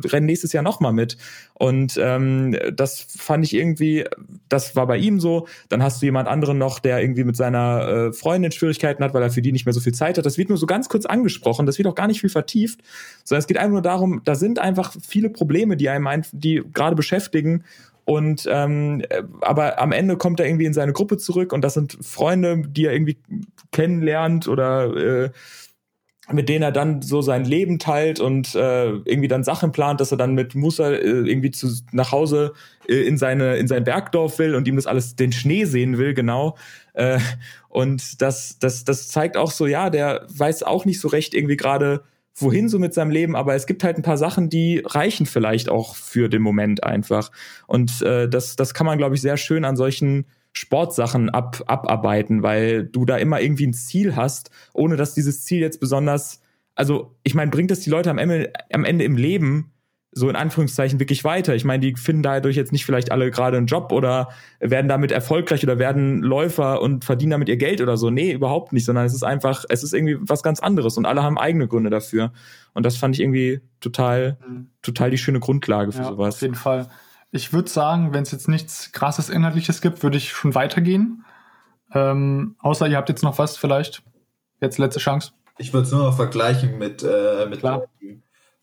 [0.06, 1.18] renn nächstes Jahr nochmal mit.
[1.54, 4.06] Und ähm, das fand ich irgendwie,
[4.48, 5.48] das war bei ihm so.
[5.70, 9.24] Dann hast du jemand anderen noch, der irgendwie mit seiner äh, Freundin Schwierigkeiten hat, weil
[9.24, 10.26] er für die nicht mehr so viel Zeit hat.
[10.26, 12.82] Das wird nur so ganz kurz angesprochen, das wird auch gar nicht viel vertieft,
[13.24, 16.62] sondern es geht einfach nur darum, da sind einfach viele Probleme, die einem, ein, die
[16.74, 17.64] gerade beschäftigen
[18.10, 19.04] und ähm,
[19.42, 22.86] aber am Ende kommt er irgendwie in seine Gruppe zurück und das sind Freunde, die
[22.86, 23.20] er irgendwie
[23.72, 25.30] kennenlernt oder äh,
[26.32, 30.10] mit denen er dann so sein Leben teilt und äh, irgendwie dann Sachen plant, dass
[30.10, 32.54] er dann mit Musa äh, irgendwie zu, nach Hause
[32.88, 36.16] äh, in seine in sein Bergdorf will und ihm das alles den Schnee sehen will
[36.16, 36.58] genau.
[36.94, 37.20] Äh,
[37.68, 41.58] und das das das zeigt auch so ja der weiß auch nicht so recht irgendwie
[41.58, 42.02] gerade
[42.42, 45.70] wohin so mit seinem Leben, aber es gibt halt ein paar Sachen, die reichen vielleicht
[45.70, 47.32] auch für den Moment einfach.
[47.68, 52.44] Und äh, das, das kann man, glaube ich, sehr schön an solchen Sportsachen ab, abarbeiten,
[52.44, 56.42] weil du da immer irgendwie ein Ziel hast, ohne dass dieses Ziel jetzt besonders,
[56.76, 59.72] also ich meine, bringt es die Leute am Ende, am Ende im Leben
[60.12, 61.56] so in Anführungszeichen wirklich weiter.
[61.56, 64.30] Ich meine, die finden dadurch jetzt nicht vielleicht alle gerade einen Job oder
[64.60, 68.10] werden damit erfolgreich oder werden Läufer und verdienen damit ihr Geld oder so.
[68.10, 71.22] Nee, überhaupt nicht, sondern es ist einfach, es ist irgendwie was ganz anderes und alle
[71.22, 72.34] haben eigene Gründe dafür.
[72.74, 74.70] Und das fand ich irgendwie total, mhm.
[74.82, 76.36] total die schöne Grundlage für ja, sowas.
[76.36, 76.90] Auf jeden Fall.
[77.32, 81.24] Ich würde sagen, wenn es jetzt nichts krasses Inhaltliches gibt, würde ich schon weitergehen.
[81.94, 84.02] Ähm, außer ihr habt jetzt noch was vielleicht.
[84.60, 85.32] Jetzt letzte Chance.
[85.60, 87.84] Ich würde es nur noch vergleichen mit, äh, mit Klar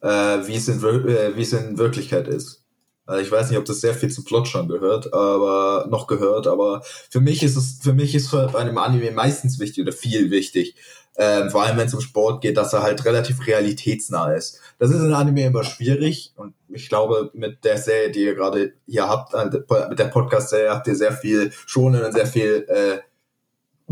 [0.07, 2.63] äh, wie, es in, äh, wie es in Wirklichkeit ist.
[3.07, 6.47] Also ich weiß nicht, ob das sehr viel zum Plot schon gehört, aber noch gehört,
[6.47, 10.31] aber für mich ist es, für mich ist bei einem Anime meistens wichtig oder viel
[10.31, 10.75] wichtig,
[11.17, 14.61] ähm, vor allem wenn es um Sport geht, dass er halt relativ realitätsnah ist.
[14.79, 18.75] Das ist in Anime immer schwierig und ich glaube, mit der Serie, die ihr gerade
[18.87, 22.99] hier habt, äh, mit der Podcast-Serie habt ihr sehr viel schonen und sehr viel äh,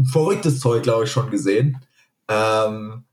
[0.05, 1.81] verrücktes Zeug, glaube ich, schon gesehen.
[2.29, 3.05] Ähm,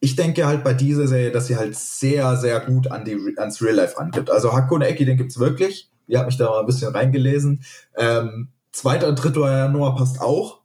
[0.00, 3.62] ich denke halt bei dieser Serie, dass sie halt sehr, sehr gut an die, ans
[3.62, 4.30] Real Life angibt.
[4.30, 5.90] Also Hakone Eki, den gibt's wirklich.
[6.06, 7.64] Ihr habt mich da mal ein bisschen reingelesen.
[7.96, 10.60] Ähm, zweiter und dritter Januar passt auch.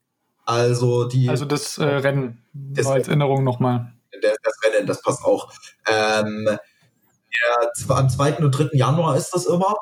[0.46, 1.30] Also die.
[1.30, 2.44] Also das äh, Rennen.
[2.54, 3.94] Das als Erinnerung nochmal.
[4.22, 5.52] Das, das Rennen, das passt auch.
[5.88, 8.38] Ähm, der, am 2.
[8.40, 8.70] und 3.
[8.74, 9.76] Januar ist das immer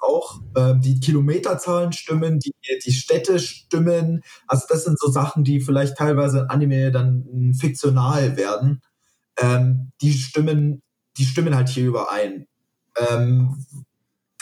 [0.00, 0.40] auch.
[0.56, 2.52] Ähm, die Kilometerzahlen stimmen, die,
[2.84, 4.22] die Städte stimmen.
[4.46, 8.82] Also das sind so Sachen, die vielleicht teilweise in Anime dann fiktional werden
[9.38, 10.82] ähm, die stimmen,
[11.16, 12.46] die stimmen halt hier überein.
[12.96, 13.64] Ähm,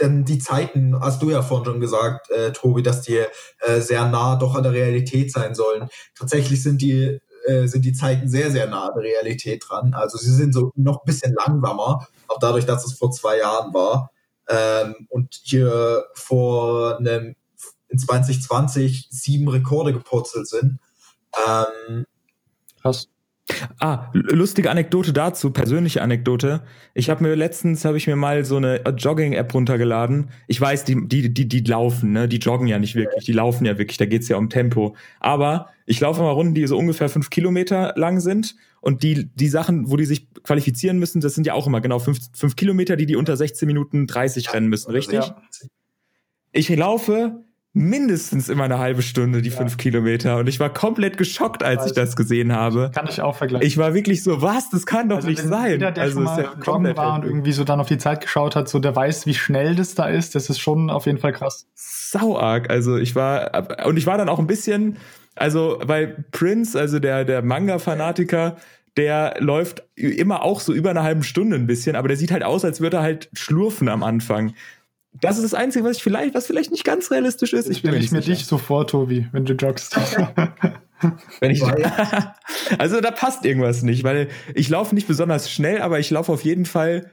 [0.00, 3.24] denn die Zeiten, hast du ja vorhin schon gesagt, äh, Tobi, dass die
[3.60, 5.88] äh, sehr nah doch an der Realität sein sollen.
[6.16, 9.94] Tatsächlich sind die äh, sind die Zeiten sehr, sehr nah an der Realität dran.
[9.94, 13.72] Also sie sind so noch ein bisschen langsamer, auch dadurch, dass es vor zwei Jahren
[13.72, 14.10] war.
[14.48, 17.36] Ähm, und hier vor einem,
[17.88, 20.78] in 2020 sieben Rekorde gepurzelt sind.
[21.46, 22.04] Ähm,
[22.80, 23.08] Krass.
[23.80, 26.62] Ah, lustige Anekdote dazu, persönliche Anekdote.
[26.94, 30.30] Ich habe mir letztens habe ich mir mal so eine Jogging-App runtergeladen.
[30.46, 32.28] Ich weiß, die die die die laufen, ne?
[32.28, 33.96] Die joggen ja nicht wirklich, die laufen ja wirklich.
[33.96, 34.96] Da geht's ja um Tempo.
[35.20, 38.56] Aber ich laufe mal Runden, die so ungefähr fünf Kilometer lang sind.
[38.80, 41.98] Und die die Sachen, wo die sich qualifizieren müssen, das sind ja auch immer genau
[41.98, 45.20] fünf, fünf Kilometer, die die unter 16 Minuten 30 rennen müssen, richtig?
[45.20, 45.36] Ja.
[46.52, 49.56] Ich laufe mindestens immer eine halbe Stunde, die ja.
[49.56, 50.38] fünf Kilometer.
[50.38, 52.90] Und ich war komplett geschockt, als ich das gesehen habe.
[52.94, 53.66] Kann ich auch vergleichen.
[53.66, 54.70] Ich war wirklich so, was?
[54.70, 55.72] Das kann doch also nicht sein.
[55.72, 58.22] Jeder, der also schon mal ja joggen war und irgendwie so dann auf die Zeit
[58.22, 60.34] geschaut hat, so der weiß, wie schnell das da ist.
[60.34, 61.66] Das ist schon auf jeden Fall krass.
[61.74, 62.70] Sauarg.
[62.70, 64.96] Also ich war, und ich war dann auch ein bisschen,
[65.36, 68.56] also weil Prince, also der, der Manga-Fanatiker,
[68.96, 72.42] der läuft immer auch so über eine halbe Stunde ein bisschen, aber der sieht halt
[72.42, 74.54] aus, als würde er halt schlurfen am Anfang.
[75.12, 77.68] Das ist das Einzige, was ich vielleicht, was vielleicht nicht ganz realistisch ist.
[77.68, 79.96] Ich stelle ich mir dich so vor, Tobi, wenn du joggst.
[81.40, 81.62] wenn ich,
[82.78, 86.44] also da passt irgendwas nicht, weil ich laufe nicht besonders schnell, aber ich laufe auf
[86.44, 87.10] jeden Fall,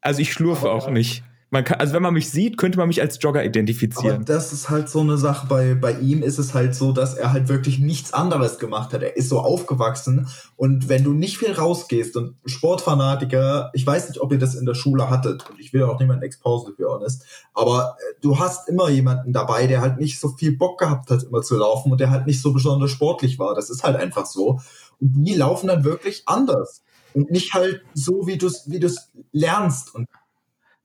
[0.00, 1.22] also ich schlurfe auch nicht.
[1.50, 4.16] Man kann, also wenn man mich sieht, könnte man mich als Jogger identifizieren.
[4.16, 5.46] Aber das ist halt so eine Sache.
[5.46, 9.02] Bei, bei ihm ist es halt so, dass er halt wirklich nichts anderes gemacht hat.
[9.02, 14.20] Er ist so aufgewachsen und wenn du nicht viel rausgehst und Sportfanatiker, ich weiß nicht,
[14.20, 16.88] ob ihr das in der Schule hattet und ich will auch niemanden exposen, to be
[16.88, 21.10] honest, aber äh, du hast immer jemanden dabei, der halt nicht so viel Bock gehabt
[21.10, 23.54] hat, immer zu laufen und der halt nicht so besonders sportlich war.
[23.54, 24.60] Das ist halt einfach so.
[25.00, 26.82] Und die laufen dann wirklich anders
[27.14, 29.94] und nicht halt so, wie du es wie du's lernst.
[29.94, 30.08] Und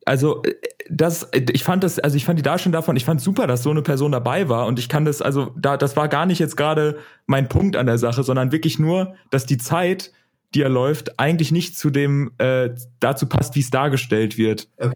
[0.10, 0.56] also äh,
[0.90, 3.70] das, ich fand das, also ich fand die Darstellung davon, ich fand super, dass so
[3.70, 6.58] eine Person dabei war und ich kann das, also da, das war gar nicht jetzt
[6.58, 6.98] gerade
[7.28, 10.12] mein Punkt an der Sache, sondern wirklich nur, dass die Zeit,
[10.56, 14.96] die er läuft, eigentlich nicht zu dem äh, dazu passt, wie es dargestellt wird, okay.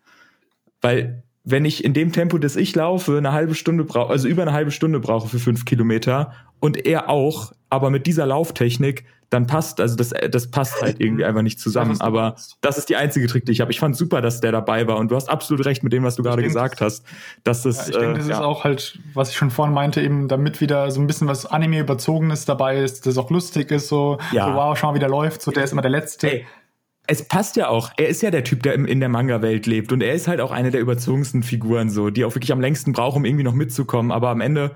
[0.82, 4.42] weil wenn ich in dem Tempo, das ich laufe, eine halbe Stunde brauche, also über
[4.42, 9.48] eine halbe Stunde brauche für fünf Kilometer und er auch, aber mit dieser Lauftechnik, dann
[9.48, 12.00] passt, also das, das passt halt irgendwie einfach nicht zusammen.
[12.02, 13.72] Aber das ist die einzige Trick, die ich habe.
[13.72, 16.16] Ich fand super, dass der dabei war und du hast absolut recht mit dem, was
[16.16, 17.04] du gerade gesagt hast.
[17.44, 18.36] Dass das, ja, ich denke, das äh, ja.
[18.36, 21.48] ist auch halt, was ich schon vorhin meinte, eben damit wieder so ein bisschen was
[21.48, 24.46] Anime überzogenes dabei ist, das auch lustig ist, so, ja.
[24.46, 26.32] so wow, schau mal, wie der läuft, so der ist immer der Letzte.
[26.32, 26.46] Ey
[27.06, 27.92] es passt ja auch.
[27.98, 29.92] Er ist ja der Typ, der in der Manga-Welt lebt.
[29.92, 32.94] Und er ist halt auch eine der überzogensten Figuren, so, die auch wirklich am längsten
[32.94, 34.10] braucht, um irgendwie noch mitzukommen.
[34.10, 34.72] Aber am Ende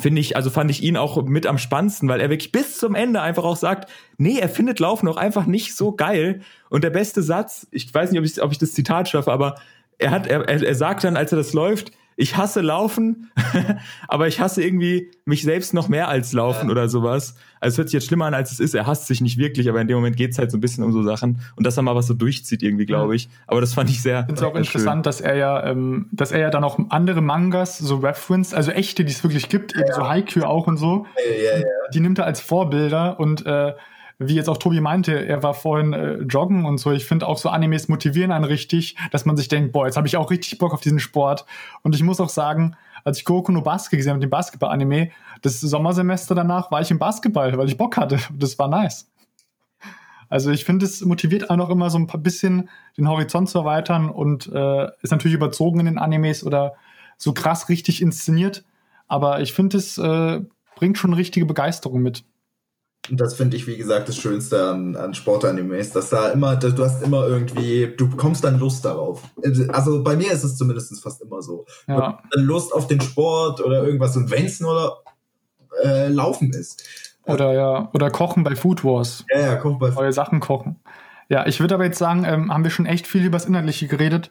[0.00, 2.94] finde ich, also fand ich ihn auch mit am spannendsten, weil er wirklich bis zum
[2.94, 6.40] Ende einfach auch sagt, nee, er findet Laufen auch einfach nicht so geil.
[6.70, 9.56] Und der beste Satz, ich weiß nicht, ob ich, ob ich das Zitat schaffe, aber
[9.98, 13.30] er hat, er, er sagt dann, als er das läuft, ich hasse Laufen,
[14.08, 16.72] aber ich hasse irgendwie mich selbst noch mehr als Laufen ja.
[16.72, 17.36] oder sowas.
[17.60, 18.74] Also es hört sich jetzt schlimmer an, als es ist.
[18.74, 20.92] Er hasst sich nicht wirklich, aber in dem Moment geht's halt so ein bisschen um
[20.92, 21.40] so Sachen.
[21.56, 23.28] Und dass er mal was so durchzieht irgendwie, glaube ich.
[23.46, 25.02] Aber das fand ich sehr Ich finde es auch interessant, schön.
[25.02, 29.04] dass er ja, ähm, dass er ja dann auch andere Mangas so reference, also echte,
[29.04, 29.80] die es wirklich gibt, ja.
[29.80, 31.06] eben so Haikyuu auch und so.
[31.16, 33.72] Ja, ja, die nimmt er als Vorbilder und äh,
[34.28, 36.90] wie jetzt auch Tobi meinte, er war vorhin äh, joggen und so.
[36.92, 40.06] Ich finde auch so Animes motivieren einen richtig, dass man sich denkt, boah, jetzt habe
[40.06, 41.44] ich auch richtig Bock auf diesen Sport.
[41.82, 45.10] Und ich muss auch sagen, als ich Goku no Basket gesehen habe, dem Basketball-Anime,
[45.42, 48.18] das Sommersemester danach war ich im Basketball, weil ich Bock hatte.
[48.32, 49.08] Das war nice.
[50.28, 54.08] Also ich finde, es motiviert einen auch immer so ein bisschen den Horizont zu erweitern
[54.08, 56.74] und äh, ist natürlich überzogen in den Animes oder
[57.18, 58.64] so krass richtig inszeniert.
[59.08, 60.40] Aber ich finde, es äh,
[60.74, 62.24] bringt schon richtige Begeisterung mit.
[63.10, 66.84] Und das finde ich, wie gesagt, das Schönste an, an Sportanimes, dass da immer, du
[66.84, 69.22] hast immer irgendwie, du bekommst dann Lust darauf.
[69.68, 71.66] Also bei mir ist es zumindest fast immer so.
[71.88, 72.22] Ja.
[72.34, 75.02] Lust auf den Sport oder irgendwas und wenn es nur
[75.82, 76.84] äh, Laufen ist.
[77.26, 79.24] Oder ja, oder Kochen bei Food Wars.
[79.32, 80.76] Ja, ja, kochen bei Food Neue Sachen kochen.
[81.28, 83.88] Ja, ich würde aber jetzt sagen, ähm, haben wir schon echt viel über das Inhaltliche
[83.88, 84.30] geredet.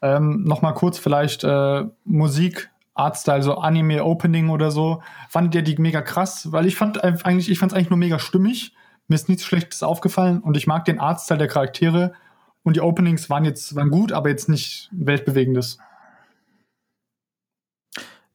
[0.00, 5.02] Ähm, Nochmal kurz vielleicht äh, Musik Artstyle, so Anime-Opening oder so.
[5.28, 6.50] Fandet ihr die mega krass?
[6.52, 8.74] Weil ich fand eigentlich, ich fand es eigentlich nur mega stimmig.
[9.08, 12.14] Mir ist nichts Schlechtes aufgefallen und ich mag den Artstyle der Charaktere.
[12.62, 15.78] Und die Openings waren jetzt waren gut, aber jetzt nicht weltbewegendes.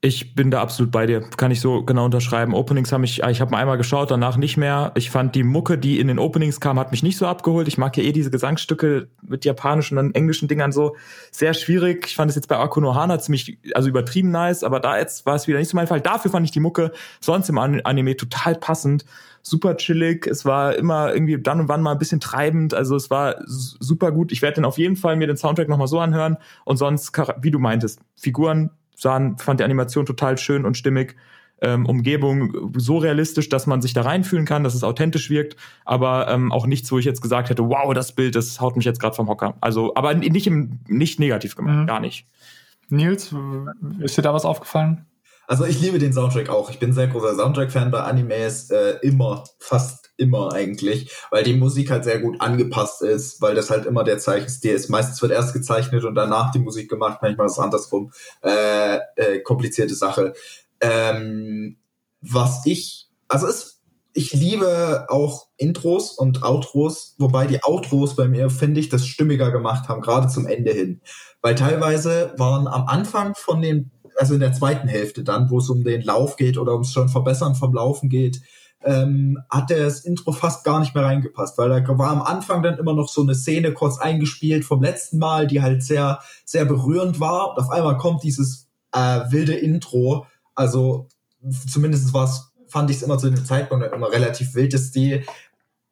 [0.04, 1.22] Ich bin da absolut bei dir.
[1.38, 2.56] Kann ich so genau unterschreiben.
[2.56, 4.92] Openings haben mich, ich habe einmal geschaut, danach nicht mehr.
[4.96, 7.68] Ich fand die Mucke, die in den Openings kam, hat mich nicht so abgeholt.
[7.68, 10.96] Ich mag ja eh diese Gesangsstücke mit japanischen und englischen Dingern so
[11.30, 12.08] sehr schwierig.
[12.08, 15.36] Ich fand es jetzt bei Akuno Hana ziemlich, also übertrieben nice, aber da jetzt war
[15.36, 16.02] es wieder nicht so mein Fall.
[16.02, 19.06] Dafür fand ich die Mucke sonst im Anime total passend.
[19.44, 20.26] Super chillig.
[20.26, 22.74] Es war immer irgendwie dann und wann mal ein bisschen treibend.
[22.74, 24.32] Also es war super gut.
[24.32, 26.38] Ich werde dann auf jeden Fall mir den Soundtrack nochmal so anhören.
[26.66, 28.72] Und sonst, wie du meintest, Figuren
[29.02, 31.16] sahen, fand die Animation total schön und stimmig.
[31.64, 36.28] Ähm, Umgebung so realistisch, dass man sich da reinfühlen kann, dass es authentisch wirkt, aber
[36.28, 39.00] ähm, auch nichts, wo ich jetzt gesagt hätte, wow, das Bild, das haut mich jetzt
[39.00, 39.58] gerade vom Hocker.
[39.62, 41.86] Also, aber nicht im, nicht negativ gemacht, mhm.
[41.86, 42.26] gar nicht.
[42.90, 43.34] Nils,
[44.00, 45.06] ist dir da was aufgefallen?
[45.48, 46.70] Also ich liebe den Soundtrack auch.
[46.70, 51.90] Ich bin sehr großer Soundtrack-Fan bei Animes, äh, immer, fast immer eigentlich, weil die Musik
[51.90, 54.90] halt sehr gut angepasst ist, weil das halt immer der Zeichenstil ist.
[54.90, 58.12] Meistens wird erst gezeichnet und danach die Musik gemacht, manchmal ist es andersrum.
[58.42, 60.34] Äh, äh, komplizierte Sache.
[60.80, 61.78] Ähm,
[62.22, 63.82] was ich, also es,
[64.14, 69.52] ich liebe auch Intros und Outros, wobei die Outros bei mir, finde ich, das stimmiger
[69.52, 71.02] gemacht haben, gerade zum Ende hin.
[71.42, 75.70] Weil teilweise waren am Anfang von den also in der zweiten Hälfte dann, wo es
[75.70, 78.42] um den Lauf geht oder ums schon Verbessern vom Laufen geht,
[78.84, 82.78] ähm, hat das Intro fast gar nicht mehr reingepasst, weil da war am Anfang dann
[82.78, 87.20] immer noch so eine Szene kurz eingespielt vom letzten Mal, die halt sehr, sehr berührend
[87.20, 87.52] war.
[87.52, 90.26] Und auf einmal kommt dieses äh, wilde Intro.
[90.56, 91.08] Also
[91.70, 95.24] zumindest was fand ich es immer zu dem Zeitpunkt dann immer relativ wild, dass die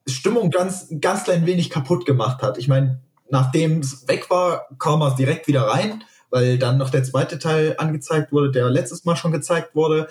[0.08, 2.58] Stimmung ganz, ganz klein wenig kaputt gemacht hat.
[2.58, 7.04] Ich meine, nachdem es weg war, kam er direkt wieder rein weil dann noch der
[7.04, 10.08] zweite Teil angezeigt wurde, der letztes Mal schon gezeigt wurde.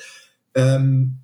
[0.54, 1.20] Ähm,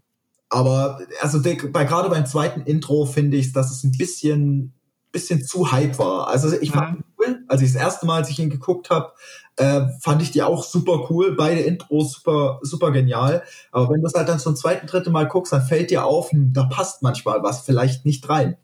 [0.49, 4.73] aber also der, bei gerade beim zweiten Intro finde ich, dass es ein bisschen
[5.11, 6.27] bisschen zu hype war.
[6.27, 7.05] Also ich fand mhm.
[7.19, 9.13] cool, als ich das erste Mal, als ich ihn geguckt habe,
[9.57, 11.37] äh, fand ich die auch super cool.
[11.37, 13.45] Beide Intros super super genial.
[13.71, 16.33] Aber wenn du es halt dann zum zweiten, dritten Mal guckst, dann fällt dir auf,
[16.33, 18.57] hm, da passt manchmal was vielleicht nicht rein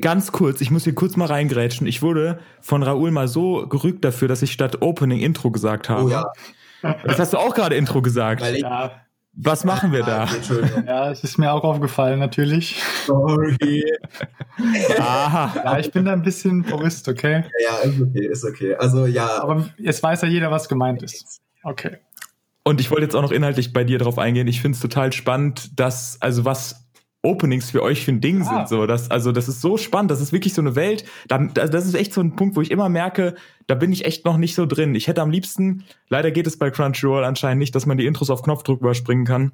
[0.00, 1.86] ganz kurz, ich muss hier kurz mal reingrätschen.
[1.86, 6.04] Ich wurde von Raoul mal so gerügt dafür, dass ich statt Opening Intro gesagt habe.
[6.04, 6.32] Oh ja.
[7.04, 8.42] Das hast du auch gerade Intro gesagt.
[8.42, 8.92] Ich, ja.
[9.40, 10.26] Was machen wir da?
[10.84, 12.82] Ja, es ist mir auch aufgefallen, natürlich.
[13.06, 13.84] Sorry.
[14.98, 15.52] Aha.
[15.54, 17.44] Ja, ich bin da ein bisschen Purist, okay?
[17.64, 18.74] Ja, ist okay, ist okay.
[18.74, 19.40] Also ja.
[19.40, 21.40] Aber jetzt weiß ja jeder, was gemeint ist.
[21.62, 21.98] Okay.
[22.64, 24.48] Und ich wollte jetzt auch noch inhaltlich bei dir drauf eingehen.
[24.48, 26.87] Ich finde es total spannend, dass, also was
[27.22, 28.44] Openings für euch für ein Ding Ja.
[28.44, 28.68] sind.
[28.68, 30.10] So, das, also das ist so spannend.
[30.10, 31.04] Das ist wirklich so eine Welt.
[31.26, 33.34] Da, das das ist echt so ein Punkt, wo ich immer merke,
[33.66, 34.94] da bin ich echt noch nicht so drin.
[34.94, 38.30] Ich hätte am liebsten, leider geht es bei Crunchyroll anscheinend nicht, dass man die Intros
[38.30, 39.52] auf Knopfdruck überspringen kann.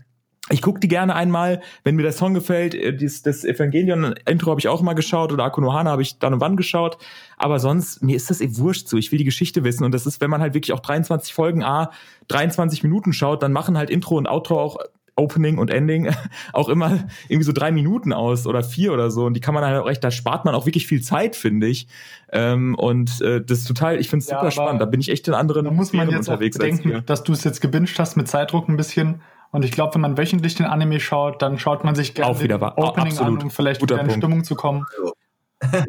[0.50, 2.74] Ich gucke die gerne einmal, wenn mir der Song gefällt.
[2.74, 6.40] Äh, Dies, das Evangelion-Intro habe ich auch mal geschaut oder Akunohana habe ich dann und
[6.42, 6.98] wann geschaut.
[7.38, 8.98] Aber sonst, mir ist das eh wurscht so.
[8.98, 9.84] Ich will die Geschichte wissen.
[9.84, 11.92] Und das ist, wenn man halt wirklich auch 23 Folgen, A,
[12.28, 14.76] 23 Minuten schaut, dann machen halt Intro und Outro auch
[15.16, 16.10] Opening und Ending
[16.52, 19.24] auch immer irgendwie so drei Minuten aus oder vier oder so.
[19.26, 21.66] Und die kann man halt auch recht, da spart man auch wirklich viel Zeit, finde
[21.66, 21.86] ich.
[22.32, 24.80] Ähm, und äh, das ist total, ich finde es Ja, super spannend.
[24.80, 27.06] Da bin ich echt in anderen Da muss man Sphären jetzt auch unterwegs als bedenken,
[27.06, 29.20] dass du es jetzt gebinged hast mit Zeitdruck ein bisschen.
[29.50, 32.42] Und ich glaube, wenn man wöchentlich den Anime schaut, dann schaut man sich gerne Auch
[32.42, 32.76] wieder den wahr.
[32.76, 33.38] Opening Absolut.
[33.38, 34.24] an, um vielleicht Guter wieder in Punkt.
[34.24, 34.84] Stimmung zu kommen.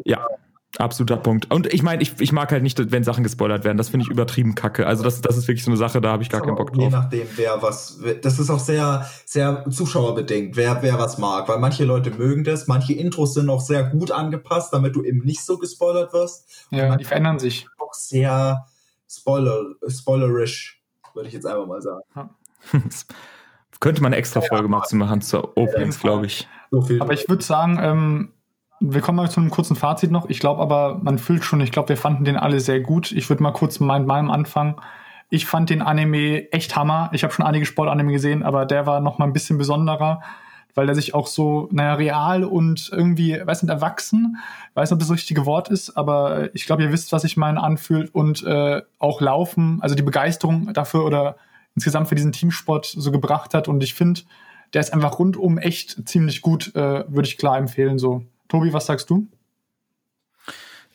[0.04, 0.24] Ja,
[0.78, 1.50] absoluter Punkt.
[1.50, 3.78] Und ich meine, ich, ich mag halt nicht, wenn Sachen gespoilert werden.
[3.78, 4.86] Das finde ich übertrieben kacke.
[4.86, 6.82] Also das, das ist wirklich so eine Sache, da habe ich gar keinen Bock Je
[6.82, 6.92] drauf.
[6.92, 11.84] nachdem, wer was, das ist auch sehr, sehr zuschauerbedingt, wer, wer was mag, weil manche
[11.84, 15.58] Leute mögen das, manche Intros sind auch sehr gut angepasst, damit du eben nicht so
[15.58, 16.66] gespoilert wirst.
[16.70, 17.66] Ja, die verändern sich.
[17.78, 18.66] Auch sehr
[19.08, 20.82] spoiler, spoilerisch,
[21.14, 22.02] würde ich jetzt einfach mal sagen.
[23.80, 26.48] Könnte man eine extra Folge mal zu machen zur Openings, glaube ich.
[26.70, 27.00] So viel.
[27.00, 28.32] Aber ich würde sagen, ähm,
[28.80, 30.28] wir kommen mal zu einem kurzen Fazit noch.
[30.28, 33.12] Ich glaube aber, man fühlt schon, ich glaube, wir fanden den alle sehr gut.
[33.12, 34.76] Ich würde mal kurz mit meinem anfangen.
[35.28, 37.10] Ich fand den Anime echt Hammer.
[37.12, 40.22] Ich habe schon einige Sportanime gesehen, aber der war noch mal ein bisschen besonderer,
[40.74, 44.36] weil der sich auch so, naja, real und irgendwie, weiß nicht, erwachsen,
[44.74, 47.36] weiß nicht, ob das das richtige Wort ist, aber ich glaube, ihr wisst, was ich
[47.36, 51.36] meine, anfühlt und äh, auch laufen, also die Begeisterung dafür oder
[51.74, 53.68] insgesamt für diesen Teamsport so gebracht hat.
[53.68, 54.22] Und ich finde,
[54.74, 57.98] der ist einfach rundum echt ziemlich gut, äh, würde ich klar empfehlen.
[57.98, 59.26] So, Tobi, was sagst du?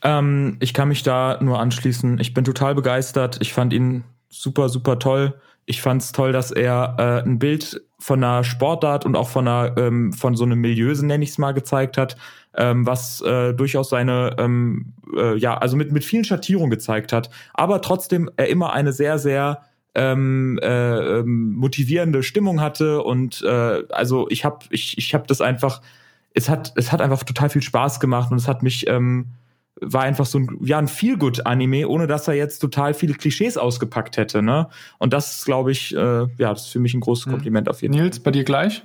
[0.04, 2.20] Ähm, ich kann mich da nur anschließen.
[2.20, 3.38] Ich bin total begeistert.
[3.42, 5.40] Ich fand ihn super, super toll.
[5.66, 9.48] Ich fand es toll, dass er äh, ein Bild von einer Sportart und auch von
[9.48, 12.18] einer ähm, von so einem Milieu, nenne ich es mal, gezeigt hat,
[12.58, 17.30] ähm, was äh, durchaus seine ähm, äh, ja also mit mit vielen Schattierungen gezeigt hat,
[17.54, 19.62] aber trotzdem er immer eine sehr sehr
[19.94, 25.42] ähm, äh, ähm, motivierende Stimmung hatte und äh, also ich habe ich ich habe das
[25.42, 25.82] einfach
[26.34, 29.34] es hat es hat einfach total viel Spaß gemacht und es hat mich ähm,
[29.82, 34.18] war einfach so ein, ja, ein Feel-Good-Anime, ohne dass er jetzt total viele Klischees ausgepackt
[34.18, 34.68] hätte, ne?
[35.00, 37.32] Und das ist, glaube ich, äh, ja, das ist für mich ein großes Mhm.
[37.32, 38.04] Kompliment auf jeden Fall.
[38.04, 38.84] Nils, bei dir gleich?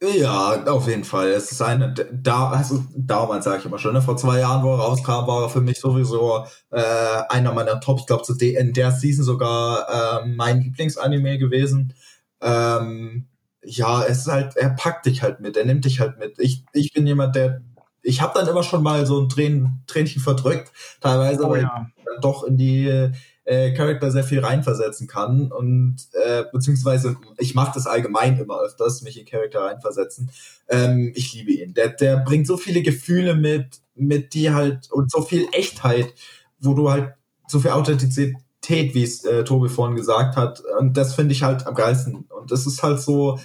[0.00, 1.28] Ja, auf jeden Fall.
[1.28, 4.72] Es ist eine, da, also damals sage ich immer schon, ne, vor zwei Jahren, wo
[4.72, 6.82] er rauskam, war er für mich sowieso äh,
[7.28, 11.94] einer meiner Top, ich glaube, in der Season sogar äh, mein Lieblingsanime gewesen.
[12.40, 13.26] Ähm,
[13.62, 16.38] ja, es ist halt, er packt dich halt mit, er nimmt dich halt mit.
[16.38, 17.62] Ich, ich bin jemand, der,
[18.02, 21.86] ich habe dann immer schon mal so ein Trän, Tränchen verdrückt, teilweise, Oh weil ja.
[22.04, 23.10] dann doch in die
[23.44, 29.02] äh, Charakter sehr viel reinversetzen kann und äh, beziehungsweise ich mache das allgemein immer öfters,
[29.02, 30.30] mich in Charakter reinversetzen.
[30.68, 31.74] Ähm, ich liebe ihn.
[31.74, 36.12] Der, der bringt so viele Gefühle mit, mit die halt und so viel Echtheit,
[36.60, 37.14] wo du halt
[37.46, 38.36] so viel Authentizität,
[38.68, 40.62] wie es äh, Tobi vorhin gesagt hat.
[40.78, 42.14] Und das finde ich halt am geilsten.
[42.14, 43.38] Und das ist halt so,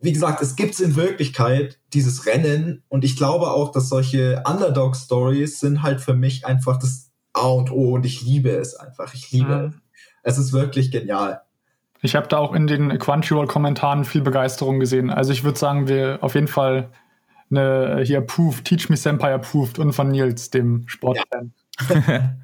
[0.00, 5.60] wie gesagt, es gibt's in Wirklichkeit dieses Rennen und ich glaube auch, dass solche Underdog-Stories
[5.60, 9.14] sind halt für mich einfach das A und O und ich liebe es einfach.
[9.14, 9.64] Ich liebe Mhm.
[9.68, 9.74] es.
[10.24, 11.40] Es ist wirklich genial.
[12.02, 15.08] Ich habe da auch in den Crunchyroll-Kommentaren viel Begeisterung gesehen.
[15.10, 16.90] Also ich würde sagen, wir auf jeden Fall
[17.50, 21.52] eine hier approved, Teach Me Senpai approved und von Nils, dem Sportfan.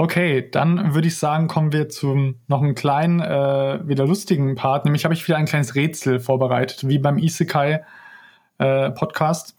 [0.00, 4.84] Okay, dann würde ich sagen, kommen wir zum noch einen kleinen, äh, wieder lustigen Part.
[4.84, 7.84] Nämlich habe ich wieder ein kleines Rätsel vorbereitet, wie beim Isekai
[8.58, 9.56] äh, Podcast.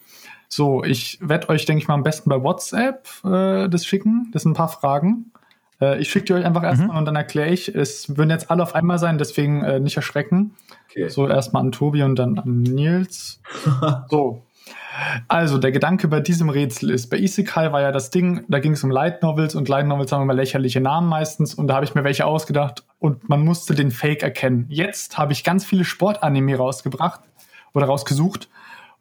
[0.48, 4.30] So, ich werde euch, denke ich mal, am besten bei WhatsApp äh, das schicken.
[4.32, 5.34] Das sind ein paar Fragen.
[5.82, 7.76] Äh, ich schicke die euch einfach erstmal und dann erkläre ich.
[7.76, 10.56] Es würden jetzt alle auf einmal sein, deswegen äh, nicht erschrecken.
[10.90, 11.10] Okay.
[11.10, 13.42] So, erstmal an Tobi und dann an Nils.
[14.10, 14.44] So.
[15.28, 18.74] Also, der Gedanke bei diesem Rätsel ist, bei Isekai war ja das Ding, da ging
[18.74, 21.86] es um Light Novels und Light Novels haben immer lächerliche Namen meistens und da habe
[21.86, 24.66] ich mir welche ausgedacht und man musste den Fake erkennen.
[24.70, 27.22] Jetzt habe ich ganz viele Sportanime rausgebracht
[27.74, 28.50] oder rausgesucht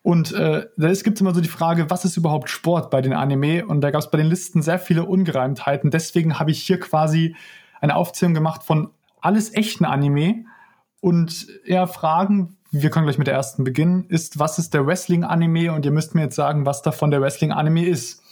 [0.02, 3.12] und äh, da gibt es immer so die Frage, was ist überhaupt Sport bei den
[3.12, 3.66] Anime?
[3.66, 5.90] Und da gab es bei den Listen sehr viele Ungereimtheiten.
[5.90, 7.34] Deswegen habe ich hier quasi
[7.80, 8.90] eine Aufzählung gemacht von
[9.20, 10.44] alles echten Anime
[11.00, 15.72] und ja, Fragen, wir können gleich mit der ersten beginnen, ist, was ist der Wrestling-Anime?
[15.72, 18.22] Und ihr müsst mir jetzt sagen, was davon der Wrestling-Anime ist.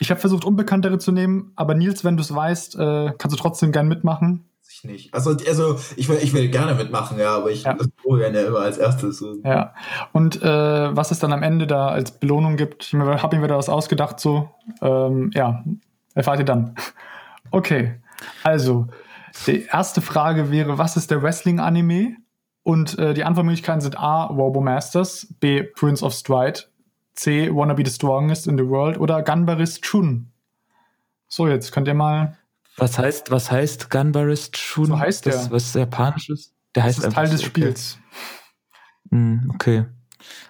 [0.00, 3.40] Ich habe versucht, unbekanntere zu nehmen, aber Nils, wenn du es weißt, äh, kannst du
[3.40, 4.44] trotzdem gern mitmachen.
[4.70, 5.14] Ich nicht.
[5.14, 7.72] Also, also ich, will, ich will gerne mitmachen, ja, aber ich Ja.
[7.72, 9.18] das probieren ja immer als erstes.
[9.18, 9.34] So.
[9.42, 9.74] Ja.
[10.12, 13.56] Und äh, was es dann am Ende da als Belohnung gibt, ich habe mir wieder
[13.56, 14.50] was ausgedacht, so,
[14.82, 15.64] ähm, ja,
[16.14, 16.74] erfahrt ihr dann.
[17.50, 17.94] Okay,
[18.42, 18.88] also,
[19.46, 22.16] die erste Frage wäre, was ist der Wrestling-Anime?
[22.68, 24.24] Und äh, die Antwortmöglichkeiten sind A.
[24.24, 25.62] Robo Masters, B.
[25.62, 26.64] Prince of Stride,
[27.14, 27.48] C.
[27.50, 30.30] Wanna Be the Strongest in the World oder Gunbarist Chun.
[31.28, 32.36] So, jetzt könnt ihr mal.
[32.76, 34.84] Was heißt, was heißt Gunbarist Chun?
[34.84, 35.50] So heißt das, der.
[35.50, 36.52] Was Japanisches?
[36.74, 37.48] Der heißt Das ist Teil des okay.
[37.48, 37.98] Spiels.
[39.12, 39.86] Hm, okay.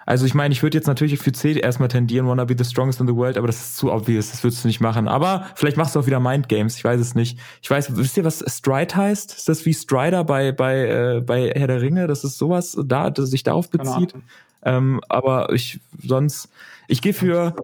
[0.06, 3.00] Also ich meine, ich würde jetzt natürlich für C erstmal tendieren, wanna be the strongest
[3.00, 5.08] in the world, aber das ist zu obvious, das würdest du nicht machen.
[5.08, 7.38] Aber vielleicht machst du auch wieder Mind Games, ich weiß es nicht.
[7.62, 9.34] Ich weiß, wisst ihr, was Stride heißt?
[9.34, 12.06] Ist das wie Strider bei, bei, äh, bei Herr der Ringe?
[12.06, 14.14] Das ist sowas, da, das sich darauf bezieht.
[14.62, 16.48] Ähm, aber ich sonst,
[16.88, 17.54] ich gehe für,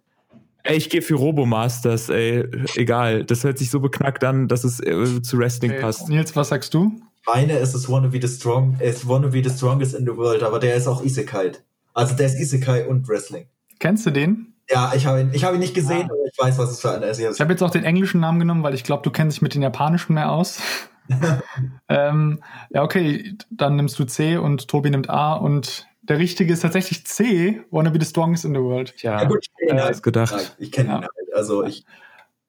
[0.62, 2.44] ey, ich gehe für Robomasters, ey,
[2.76, 3.24] egal.
[3.24, 6.08] Das hört sich so beknackt an, dass es äh, zu Wrestling Okay, passt.
[6.08, 6.92] Nils, was sagst du?
[7.26, 10.42] Meine ist es Wanna Be the Strong, ist Wanna Be the Strongest in the World,
[10.42, 11.52] aber der ist auch Isekai.
[11.94, 13.46] Also der ist Isekai und Wrestling.
[13.78, 14.54] Kennst du den?
[14.70, 16.14] Ja, ich habe ihn, ich habe ihn nicht gesehen, Ah.
[16.14, 17.18] aber ich weiß, was es für einer ist.
[17.20, 19.54] Ich habe jetzt auch den englischen Namen genommen, weil ich glaube, du kennst dich mit
[19.54, 20.60] den japanischen mehr aus.
[21.88, 26.60] ähm, ja, okay, dann nimmst du C und Tobi nimmt A und der richtige ist
[26.60, 28.94] tatsächlich C, Wanna Be the Strongest in the World.
[28.96, 30.02] Tja, ja, gut, ich kenne ihn äh, halt.
[30.02, 30.56] gedacht.
[30.58, 30.96] Ich kenne Ja.
[30.96, 31.34] ihn halt.
[31.34, 31.84] Also ich,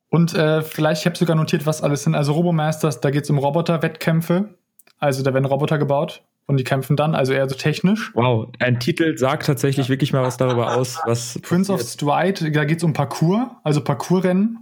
[0.10, 2.16] Und äh, vielleicht, ich habe sogar notiert, was alles sind.
[2.16, 4.56] Also Robomasters, da geht es um Roboter-Wettkämpfe.
[5.00, 8.12] Also da werden Roboter gebaut und die kämpfen dann, also eher so technisch.
[8.16, 11.82] Wow, ein Titel sagt tatsächlich wirklich mal was darüber aus, was Prince of.
[11.82, 14.60] Stride, da geht es um Parcours, also Parcoursrennen.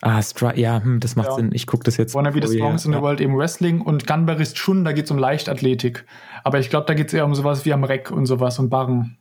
[0.00, 1.34] Ah, Stri ja, hm, das macht Ja.
[1.36, 1.50] Sinn.
[1.54, 2.14] Ich gucke das jetzt.
[2.14, 2.58] Wanna Be the Oh.
[2.58, 3.02] Strongest in the Ja.
[3.02, 6.04] World eben Wrestling und Gunbarist Chun, da geht es um Leichtathletik.
[6.42, 8.68] Aber ich glaube, da geht es eher um sowas wie am Reck und sowas und
[8.70, 9.16] Barren.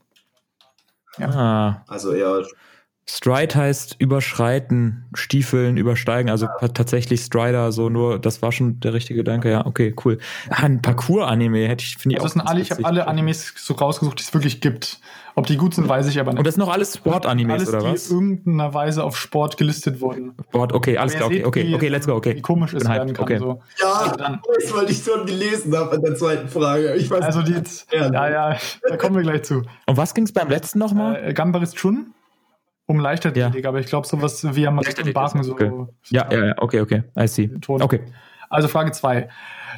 [1.20, 2.44] Ah, also eher
[3.06, 8.94] Stride heißt überschreiten, Stiefeln, übersteigen, also ta- tatsächlich Strider, so nur, das war schon der
[8.94, 10.20] richtige Gedanke, ja, okay, cool.
[10.50, 12.28] Ah, ein Parcours-Anime hätte ich, finde ich Also auch.
[12.28, 15.00] das sind alle, ich habe alle Animes so rausgesucht, die es wirklich gibt.
[15.36, 16.40] Ob die gut sind, weiß ich aber nicht.
[16.40, 18.10] Und das sind noch alles Sport-Animes, alles, oder die was?
[18.10, 20.34] in irgendeiner Weise auf Sport gelistet wurden.
[20.50, 22.36] Sport, okay, alles klar, okay, seht, okay, wie- okay, let's go, okay.
[22.38, 23.24] Wie komisch es hyped, werden kann.
[23.26, 23.38] okay.
[23.40, 23.62] So.
[23.82, 26.96] Ja, dann- das, weil ich schon gelesen habe in der zweiten Frage.
[26.96, 27.56] Ich weiß Also die,
[27.92, 29.64] Ja, ja, ja, da kommen wir gleich zu.
[29.88, 31.22] Und was ging es beim letzten nochmal?
[31.30, 32.14] Äh, Gambaris Chun
[32.86, 35.54] um Leichtathletik, aber ich glaube sowas wie am Reck und Barken so.
[35.54, 35.72] Okay.
[36.10, 37.48] ja, ja, ja, okay, okay, I see.
[37.48, 37.82] Ton.
[37.82, 38.02] Okay.
[38.50, 39.30] Also Frage 2.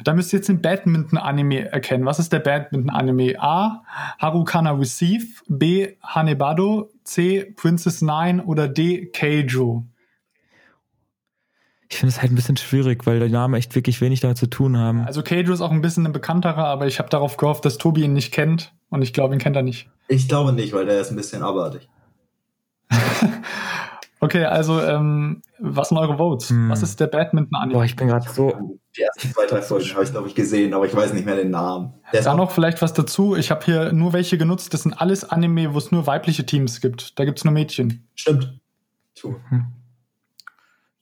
[0.04, 2.04] Da müsst ihr jetzt den Badminton-Anime erkennen.
[2.04, 3.40] Was ist der Badminton-Anime?
[3.40, 3.82] A.
[4.18, 5.94] Harukana Receive, B.
[6.02, 7.54] Hanebado, C.
[7.56, 9.06] Princess Nine oder D.
[9.06, 9.86] Keijo.
[11.88, 14.48] Ich finde es halt ein bisschen schwierig, weil die Namen echt wirklich wenig damit zu
[14.48, 15.06] tun haben.
[15.06, 18.02] Also Keijo ist auch ein bisschen ein bekannterer, aber ich habe darauf gehofft, dass Tobi
[18.02, 19.88] ihn nicht kennt und ich glaube, ihn kennt er nicht.
[20.08, 21.88] Ich glaube nicht, weil der ist ein bisschen abartig.
[24.18, 26.48] Okay, also ähm, was sind eure Votes?
[26.48, 26.70] Hm.
[26.70, 27.74] Was ist der Badminton-Anime?
[27.74, 28.78] Boah, ich bin gerade so.
[28.96, 31.36] Die ersten zwei, drei Folgen habe ich, glaube ich, gesehen, aber ich weiß nicht mehr
[31.36, 31.92] den Namen.
[32.12, 33.36] Der ist Da auch, noch vielleicht was dazu.
[33.36, 34.72] Ich habe hier nur welche genutzt.
[34.72, 37.18] Das sind alles Anime, wo es nur weibliche Teams gibt.
[37.18, 38.08] Da gibt es nur Mädchen.
[38.14, 38.58] stimmt.
[39.14, 39.34] Tu.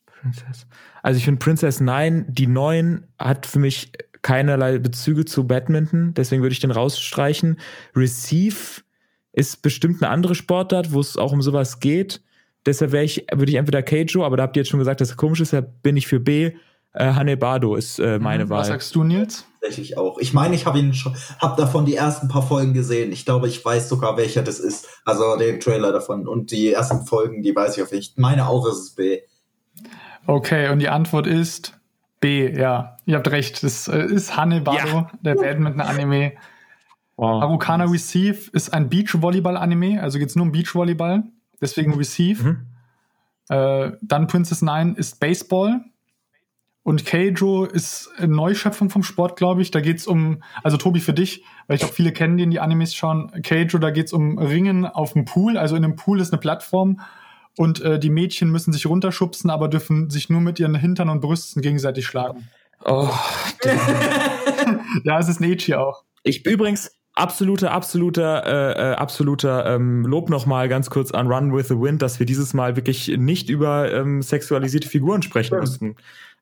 [0.07, 0.67] Princess.
[1.03, 6.43] Also ich finde Princess Nine, die neuen, hat für mich keinerlei Bezüge zu Badminton, deswegen
[6.43, 7.59] würde ich den rausstreichen.
[7.95, 8.83] Receive
[9.35, 12.23] ist bestimmt eine andere Sportart, wo es auch um sowas geht.
[12.67, 15.11] Deshalb wäre ich, würde ich entweder Keijo, aber da habt ihr jetzt schon gesagt, dass
[15.11, 16.53] es komisch ist, da bin ich für B.
[16.97, 18.51] Äh, Hanebado ist äh, meine Mhm.
[18.51, 18.61] Wahl.
[18.61, 19.45] Was sagst du, Nils?
[19.61, 20.19] Tatsächlich auch.
[20.19, 23.11] Ich meine, ich habe ihn schon, habe davon die ersten paar Folgen gesehen.
[23.13, 24.87] Ich glaube, ich weiß sogar, welcher das ist.
[25.05, 28.17] Also den Trailer davon und die ersten Folgen, die weiß ich auf nicht.
[28.19, 29.21] Meine auch ist es B.
[30.27, 31.75] Okay, und die Antwort ist
[32.21, 32.51] B.
[32.57, 33.63] Ja, ihr habt recht.
[33.63, 35.11] Das äh, ist Hanebado, Ja.
[35.21, 36.33] der Badminton-Anime.
[37.17, 37.43] Wow.
[37.43, 41.25] Harukana Receive ist ein Beachvolleyball-Anime, also geht es nur um Beachvolleyball.
[41.61, 42.43] Deswegen Receive.
[42.43, 42.67] Mhm.
[43.49, 45.85] Äh, dann Princess Nine ist Baseball.
[46.83, 49.71] Und Keijo ist eine Neuschöpfung vom Sport, glaube ich.
[49.71, 52.51] Da geht es um, also Tobi für dich, weil ich glaube, viele kennen die in
[52.51, 53.31] die Animes schauen.
[53.43, 55.57] Keijo, da geht es um Ringen auf dem Pool.
[55.57, 57.01] Also in einem Pool ist eine Plattform
[57.57, 61.21] und äh, die Mädchen müssen sich runterschubsen, aber dürfen sich nur mit ihren Hintern und
[61.21, 62.51] Brüsten gegenseitig schlagen.
[62.85, 63.09] Oh,
[65.05, 66.05] Ja, es ist ein Echi auch.
[66.23, 71.69] Ich übrigens absoluter, absoluter, äh, äh, absoluter ähm, Lob nochmal ganz kurz an Run with
[71.69, 75.61] the Wind, dass wir dieses Mal wirklich nicht über ähm, sexualisierte Figuren sprechen Ja.
[75.61, 75.97] mussten.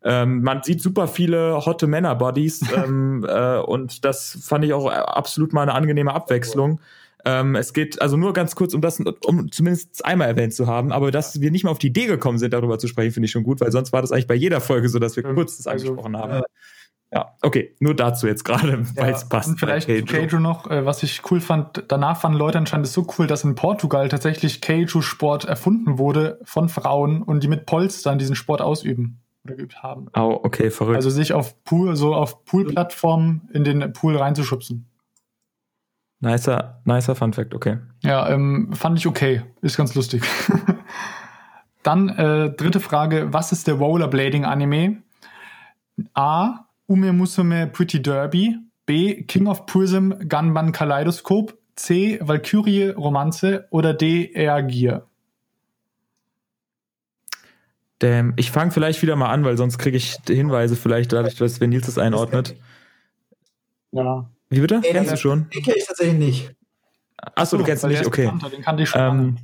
[0.04, 5.52] Ähm, man sieht super viele hotte Männer-Bodies ähm, äh, und das fand ich auch absolut
[5.52, 6.80] mal eine angenehme Abwechslung.
[7.24, 10.90] Ähm, es geht also nur ganz kurz, um das, um zumindest einmal erwähnt zu haben,
[10.90, 13.30] aber dass wir nicht mal auf die Idee gekommen sind, darüber zu sprechen, finde ich
[13.30, 15.68] schon gut, weil sonst war das eigentlich bei jeder Folge so, dass wir kurz das
[15.68, 16.42] also, angesprochen haben.
[17.14, 19.50] Ja, okay, nur dazu jetzt gerade, weil es passt.
[19.50, 23.06] Und vielleicht Keijo noch, äh, was ich cool fand, danach fanden Leute anscheinend es so
[23.18, 28.34] cool, dass in Portugal tatsächlich Keijo-Sport erfunden wurde von Frauen und die mit Polstern diesen
[28.34, 30.06] Sport ausüben oder geübt haben.
[30.16, 30.96] Oh, okay, verrückt.
[30.96, 34.86] Also sich auf Pool, so auf Poolplattformen in den Pool reinzuschubsen.
[36.20, 37.78] nicer, nicer Fun Fact, okay.
[38.02, 39.42] Ja, ähm, fand ich okay.
[39.60, 40.22] Ist ganz lustig.
[41.82, 45.02] Dann äh, dritte Frage, was ist der Rollerblading-Anime?
[46.14, 46.68] A.
[46.86, 48.58] Ume Musume Pretty Derby.
[48.86, 49.22] B.
[49.24, 52.18] King of Prism Gunman Kaleidoskop, C.
[52.20, 54.32] Valkyrie Romanze oder D.
[54.32, 55.08] Air Gear?
[58.00, 58.34] Damn.
[58.36, 61.70] Ich fange vielleicht wieder mal an, weil sonst kriege ich Hinweise vielleicht dadurch, dass wenn
[61.70, 62.56] Nils das einordnet.
[63.92, 64.28] Ja.
[64.50, 64.80] Wie bitte?
[64.82, 65.48] Ey, Kennst du schon?
[65.50, 66.54] Den kenne ich tatsächlich nicht.
[67.36, 68.32] Achso, du kennst ihn nicht, okay.
[68.50, 69.00] Den kannte ich schon.
[69.00, 69.38] Ähm.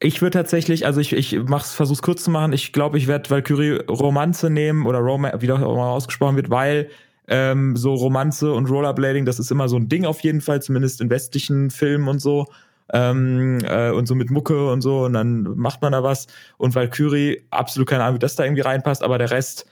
[0.00, 2.52] Ich würde tatsächlich, also ich, ich mach's, versuch's kurz zu machen.
[2.54, 6.48] Ich glaube, ich werde Valkyrie Romanze nehmen oder Roma, wie das auch immer ausgesprochen wird,
[6.48, 6.88] weil
[7.28, 11.02] ähm, so Romanze und Rollerblading, das ist immer so ein Ding auf jeden Fall, zumindest
[11.02, 12.46] in westlichen Filmen und so.
[12.92, 16.26] Ähm, äh, und so mit Mucke und so und dann macht man da was.
[16.56, 19.66] Und Valkyrie, absolut keine Ahnung, wie das da irgendwie reinpasst, aber der Rest,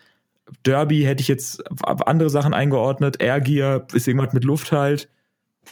[0.64, 3.20] Derby hätte ich jetzt andere Sachen eingeordnet.
[3.20, 5.09] Air Gear ist irgendwas mit Luft halt.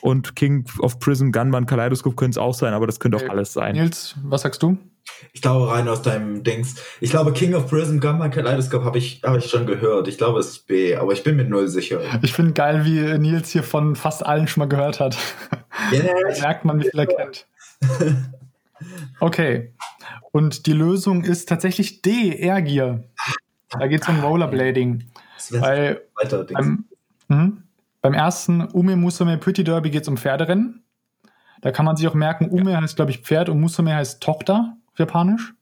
[0.01, 3.31] Und King of Prism, Gunman, Kaleidoskop könnte es auch sein, aber das könnte auch Okay.
[3.31, 3.75] alles sein.
[3.75, 4.77] Nils, was sagst du?
[5.33, 6.75] Ich glaube, rein aus deinem Dings.
[7.01, 10.09] Ich glaube, King of Prison Gunman Kaleidoscope habe ich, hab ich schon gehört.
[10.09, 12.01] Ich glaube, es ist B, aber ich bin mir null sicher.
[12.23, 15.17] Ich finde geil, wie Nils hier von fast allen schon mal gehört hat.
[15.93, 17.47] Ja, Da merkt man, wie viel er kennt.
[19.21, 19.73] Okay.
[20.33, 23.05] Und die Lösung ist tatsächlich D, Air Gear.
[23.71, 25.05] Da geht es um Rollerblading.
[25.37, 26.67] das Weil weiter Dings.
[27.29, 27.63] mhm.
[28.03, 30.83] Beim ersten Ume Musume Pretty Derby geht es um Pferderennen.
[31.63, 34.77] Da kann man sich auch merken, Ume heißt, glaube ich, Pferd und Musume heißt Tochter
[34.93, 35.55] auf Japanisch.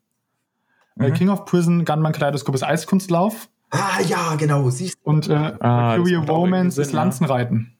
[0.96, 1.14] Bei Mhm.
[1.14, 4.70] King of Prison Gunman Kaleidoskop ist Eiskunstlauf Ah, ja, genau.
[4.70, 6.96] Siehst und äh, Ah, das Romance ist ja.
[7.00, 7.76] Lanzenreiten.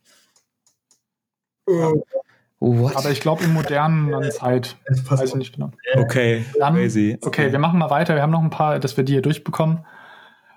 [1.67, 2.03] du.
[2.61, 2.97] What?
[2.97, 4.77] Aber ich glaube in modernen Zeit.
[4.87, 5.71] Es passt Weiß ich nicht genau.
[5.97, 7.19] Okay, Dann, crazy.
[7.23, 8.15] okay, wir machen mal weiter.
[8.15, 9.85] Wir haben noch ein paar, dass wir die hier durchbekommen.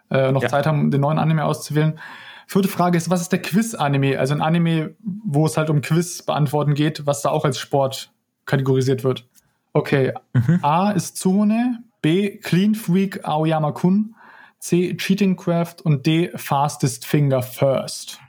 [0.09, 0.47] Äh, noch Ja.
[0.49, 1.99] Zeit haben, den neuen Anime auszuwählen.
[2.47, 4.17] Vierte Frage ist, was ist der Quiz-Anime?
[4.17, 8.09] Also ein Anime, wo es halt um Quiz beantworten geht, was da auch als Sport
[8.45, 9.27] kategorisiert wird.
[9.73, 10.13] Okay.
[10.33, 10.59] Mhm.
[10.63, 14.15] A ist Tsuhone, B Clean Freak Aoyama Kun,
[14.59, 18.19] C Cheating Craft und D Fastest Finger First.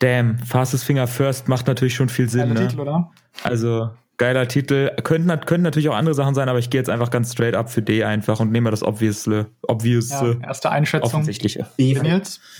[0.00, 2.52] Damn, Fastest Finger First macht natürlich schon viel Sinn.
[2.52, 2.68] Ne?
[2.68, 3.10] Titel, oder?
[3.42, 4.90] Also, geiler Titel.
[5.02, 7.70] Könnten, könnten natürlich auch andere Sachen sein, aber ich gehe jetzt einfach ganz straight up
[7.70, 11.06] für D einfach und nehme das Obviously, obvious, Ja, erste Einschätzung.
[11.06, 11.66] offensichtliche.
[11.76, 11.98] B?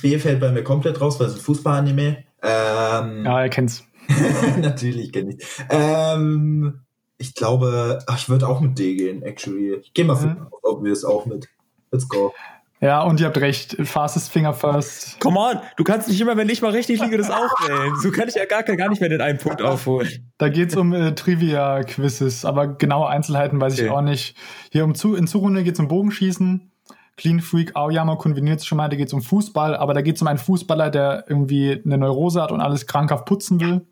[0.03, 2.25] B fällt bei mir komplett raus, weil es ein Fußball-Anime.
[2.43, 3.85] Ähm, Ja, er kennt's.
[4.61, 5.45] natürlich kenne ich.
[5.71, 6.81] Ähm,
[7.19, 9.75] ich glaube, ach, ich würde auch mit D gehen, actually.
[9.77, 10.47] Ich gehe mal für Mhm.
[10.63, 11.49] Obvious auch mit.
[11.91, 12.33] Let's go.
[12.81, 13.77] Ja, und ihr habt recht.
[13.85, 15.19] Fastest Finger First.
[15.21, 17.95] Come on, du kannst nicht immer, wenn ich mal richtig liege, das aufwählen.
[17.97, 20.33] So kann ich ja gar, gar nicht mehr den einen Punkt aufholen.
[20.37, 23.91] Da geht's um äh, Trivia-Quizzes, aber genaue Einzelheiten weiß ich Okay.
[23.91, 24.37] auch nicht.
[24.71, 26.71] Hier um zu, in Zurunde geht's um Bogenschießen.
[27.17, 30.39] Clean Freak Aoyama konveniert schon mal, da geht's um Fußball, aber da geht's um einen
[30.39, 33.87] Fußballer, der irgendwie eine Neurose hat und alles krankhaft putzen will.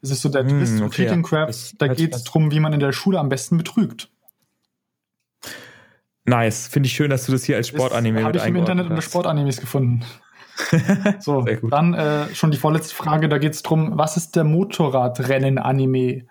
[0.00, 1.28] Das ist so der Hm, Twist okay, Cheating ja.
[1.28, 1.74] Craft.
[1.78, 4.08] Da geht's ganz- drum, wie man in der Schule am besten betrügt.
[6.26, 9.02] Nice, finde ich schön, dass du das hier als Sportanime Habe ich im Internet unter.
[9.02, 10.04] Sportanimes gefunden.
[11.20, 11.70] So, Sehr gut.
[11.70, 13.28] dann äh, schon die vorletzte Frage.
[13.28, 16.22] Da geht es darum, was ist der Motorradrennen-Anime?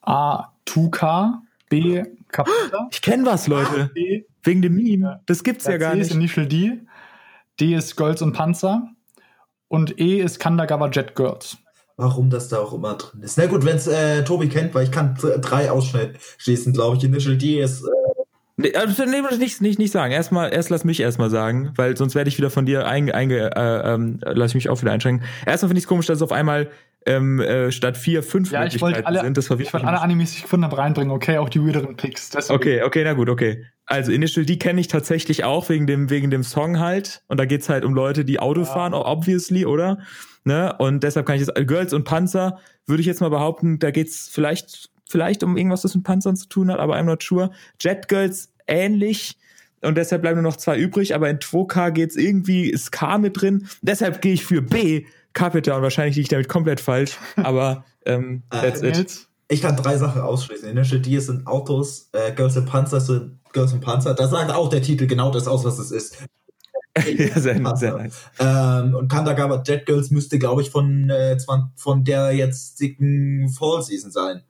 [0.00, 0.48] A.
[0.64, 2.02] Tuka, B.
[2.28, 3.90] Capita, Ich kenne was, Leute.
[3.94, 4.26] C.
[4.42, 5.20] Wegen dem Meme.
[5.26, 6.14] Das gibt's ja C gar ist nicht.
[6.14, 6.80] Initial D,
[7.60, 8.88] D ist Girls und Panzer
[9.68, 11.58] und E ist Kandagawa Jet Girls.
[11.98, 13.36] Warum das da auch immer drin ist.
[13.36, 17.04] Na gut, wenn es äh, Tobi kennt, weil ich kann drei ausschließen, glaube ich.
[17.04, 17.82] Initial D ist.
[17.84, 17.88] Äh,
[18.74, 20.12] also, nee, nicht, nicht, nicht sagen.
[20.12, 23.50] Erstmal, erst lass mich erstmal sagen, weil sonst werde ich wieder von dir einge, einge
[23.54, 25.26] äh, ähm, lass ich mich auch wieder einschränken.
[25.46, 26.70] Erstmal finde ich es komisch, dass es auf einmal
[27.06, 29.36] ähm, äh, statt vier, fünf Ja, ich wollte alle, sind.
[29.36, 31.12] Das verwirrt ich wollte alle Animes, die ich gefunden habe, reinbringen.
[31.12, 32.30] Okay, auch die weirderen Picks.
[32.30, 32.56] Deswegen.
[32.56, 33.64] Okay, okay, na gut, okay.
[33.86, 37.44] Also Initial D kenne ich tatsächlich auch wegen dem wegen dem Song halt und da
[37.44, 39.98] geht's halt um Leute, die Auto fahren, obviously, oder?
[40.44, 40.74] Ne?
[40.78, 44.28] Und deshalb kann ich jetzt Girls und Panzer würde ich jetzt mal behaupten, da geht's
[44.32, 47.50] vielleicht vielleicht um irgendwas, das mit Panzern zu tun hat, aber I'm not sure.
[47.78, 49.36] Jet Girls ähnlich
[49.82, 53.40] und deshalb bleiben nur noch zwei übrig, aber in 2K geht's irgendwie ist K mit
[53.40, 53.66] drin.
[53.82, 58.42] Deshalb gehe ich für B, Capita und wahrscheinlich liege ich damit komplett falsch, aber ähm,
[58.50, 58.96] that's it.
[58.96, 59.28] Nils?
[59.52, 60.68] ich kann drei Sachen ausschließen.
[60.68, 64.14] Initial D sind Autos, äh, Girls and Panzer sind Girls and Panzer.
[64.14, 66.18] Da sagt auch der Titel genau das aus, was es ist.
[66.96, 67.76] ja, sehr, Panzer.
[67.76, 68.30] sehr nice.
[68.38, 71.36] Ähm, und Kandagawa Jet Girls müsste, glaube ich, von, äh,
[71.76, 74.42] von der jetzigen Fall Season sein.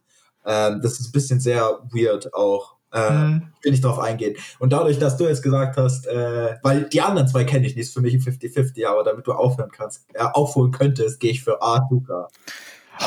[0.46, 2.76] Ähm, das ist ein bisschen sehr weird auch.
[2.92, 3.42] Äh, Mhm.
[3.62, 4.36] will nicht drauf eingehen.
[4.58, 7.86] Und dadurch, dass du jetzt gesagt hast, äh, weil die anderen zwei kenne ich nicht,
[7.86, 11.42] ist für mich ein 50-50, aber damit du aufhören kannst, äh, aufholen könntest, gehe ich
[11.42, 12.28] für A, Tuka.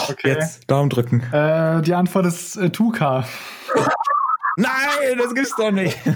[0.10, 0.30] Okay.
[0.30, 1.22] Jetzt Daumen drücken.
[1.32, 3.26] Äh, die Antwort ist äh, Tuka.
[4.58, 5.98] Nein, das gibt's doch nicht.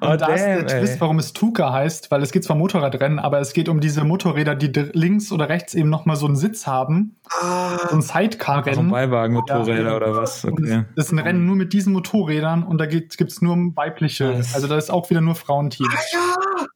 [0.00, 1.00] Oh, Und da ist der damn, Twist, ey.
[1.00, 4.56] warum es Tuka heißt, weil es geht zwar Motorradrennen, aber es geht um diese Motorräder,
[4.56, 8.02] die links oder rechts eben nochmal so einen Sitz haben, so Ah, ein So ein
[8.02, 8.90] Sidecar-Rennen.
[8.90, 9.96] Beiwagen-Motorräder Ja.
[9.96, 10.44] oder was?
[10.44, 10.84] Okay.
[10.96, 14.42] Das ist ein Rennen nur mit diesen Motorrädern und da gibt es nur weibliche.
[14.54, 15.86] Also da ist auch wieder nur Frauenteam.
[15.88, 16.66] Cool, ja,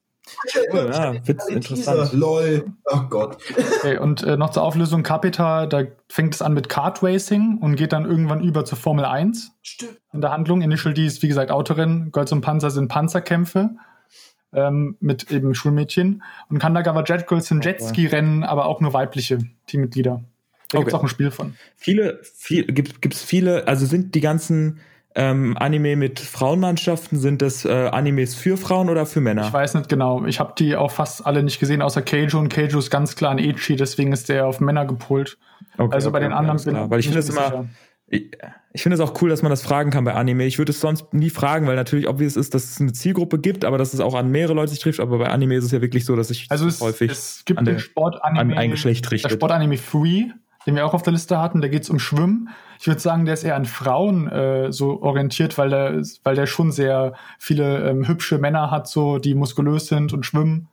[1.27, 2.13] Witz, interessant.
[2.13, 2.65] Lol.
[2.85, 3.39] Oh Gott.
[3.79, 7.77] Okay, und äh, noch zur Auflösung Capita, da fängt es an mit Kart Racing und
[7.77, 10.01] geht dann irgendwann über zur Formel 1 Stimmt.
[10.13, 10.63] in der Handlung.
[10.63, 12.13] Initial D ist, wie gesagt, Autorennen.
[12.13, 13.71] Golds und Panzer sind Panzerkämpfe
[14.53, 16.23] ähm, mit eben Schulmädchen.
[16.49, 20.23] Und Kandagawa Jet Girls sind Jetski-Rennen, aber auch nur weibliche Teammitglieder.
[20.71, 20.99] Da gibt es Okay.
[21.01, 21.55] auch ein Spiel von.
[21.77, 24.81] Viele, viel, gibt gibt's viele, also sind die ganzen
[25.17, 29.47] ähm, Anime mit Frauenmannschaften, sind das äh, Animes für Frauen oder für Männer?
[29.47, 30.25] Ich weiß nicht genau.
[30.27, 32.39] Ich habe die auch fast alle nicht gesehen, außer Keijo.
[32.39, 35.39] Und Keijo ist ganz klar ein Echi, deswegen ist der auf Männer gepolt.
[35.79, 36.91] Okay, also bei okay, den okay, anderen klar.
[36.91, 37.67] Weil ich finde es immer,
[38.09, 38.31] ich,
[38.73, 40.45] ich finde es auch cool, dass man das fragen kann bei Anime.
[40.45, 43.65] Ich würde es sonst nie fragen, weil natürlich obvious ist, dass es eine Zielgruppe gibt,
[43.65, 45.01] aber dass es auch an mehrere Leute sich trifft.
[45.01, 47.59] Aber bei Anime ist es ja wirklich so, dass ich Also es, häufig es gibt
[47.59, 49.33] an der- den Sportanime, an ein Geschlecht der richtet.
[49.33, 50.27] Sportanime Free,
[50.67, 52.49] den wir auch auf der Liste hatten, da geht es um Schwimmen.
[52.81, 56.47] Ich würde sagen, der ist eher an Frauen äh, so orientiert, weil der, weil der
[56.47, 60.69] schon sehr viele ähm, hübsche Männer hat, so die muskulös sind und schwimmen.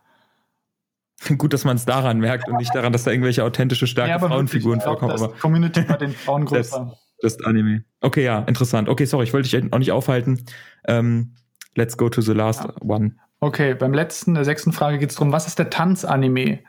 [1.38, 4.28] Gut, dass man es daran merkt und nicht daran, dass da irgendwelche authentische, starke aber
[4.28, 5.12] Frauenfiguren wirklich, vorkommen.
[5.12, 6.98] das Aber Community bei den Frauen Das- größer.
[7.22, 7.84] das ist Anime.
[8.02, 8.90] Okay, ja, interessant.
[8.90, 10.44] Okay, sorry, ich wollte dich auch nicht aufhalten.
[10.86, 11.36] Ähm,
[11.76, 12.74] let's go to the last Ja.
[12.82, 13.16] one.
[13.40, 16.60] Okay, beim letzten, der sechsten Frage geht es darum, was ist der Tanzanime?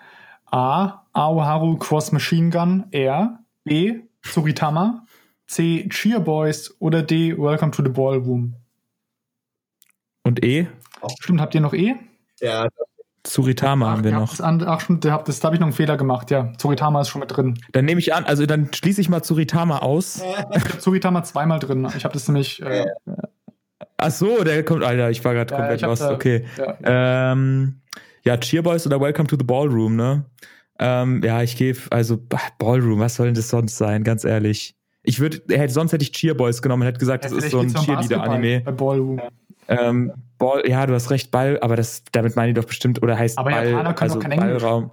[0.51, 1.04] A.
[1.15, 3.39] Aoharu Cross Machine Gun, R.
[3.65, 4.01] B.
[4.23, 5.05] Tsuritama,
[5.47, 5.89] C.
[5.89, 7.37] Cheer Boys oder D.
[7.39, 8.55] Welcome to the Ballroom.
[10.25, 10.67] Und E?
[11.21, 11.95] Stimmt, habt ihr noch E?
[12.41, 12.67] Ja,
[13.23, 14.39] Tsuritama haben wir noch.
[14.41, 16.53] An, ach, stimmt, das, da habe ich noch einen Fehler gemacht, ja.
[16.59, 17.59] Tsuritama ist schon mit drin.
[17.73, 20.21] Dann nehme ich an, also dann schließe ich mal Tsuritama aus.
[20.55, 21.87] Ich habe Tsuritama zweimal drin.
[21.97, 22.61] Ich habe das nämlich.
[22.63, 22.87] Äh,
[23.97, 26.03] Ach so, der kommt, Alter, ich war gerade Ja, komplett lost.
[26.03, 26.45] da- Okay.
[26.59, 27.33] ja.
[27.33, 27.81] Ähm,
[28.25, 30.25] ja, Cheerboys oder Welcome to the Ballroom, ne?
[30.79, 32.19] Ähm, ja, ich gehe, also
[32.59, 34.75] Ballroom, was soll denn das sonst sein, ganz ehrlich?
[35.03, 37.61] Ich würde, hätte, sonst hätte ich Cheerboys genommen und hätte gesagt, das Ja, ist so
[37.61, 38.63] ein Cheerleader-Anime.
[38.63, 39.21] Bei Ballroom.
[39.69, 43.19] Ähm, Ball, ja, du hast recht, Ball, aber das, damit meine ich doch bestimmt, oder
[43.19, 44.39] heißt Aber Ball, Japaner können also kein.
[44.39, 44.91] Ballraum.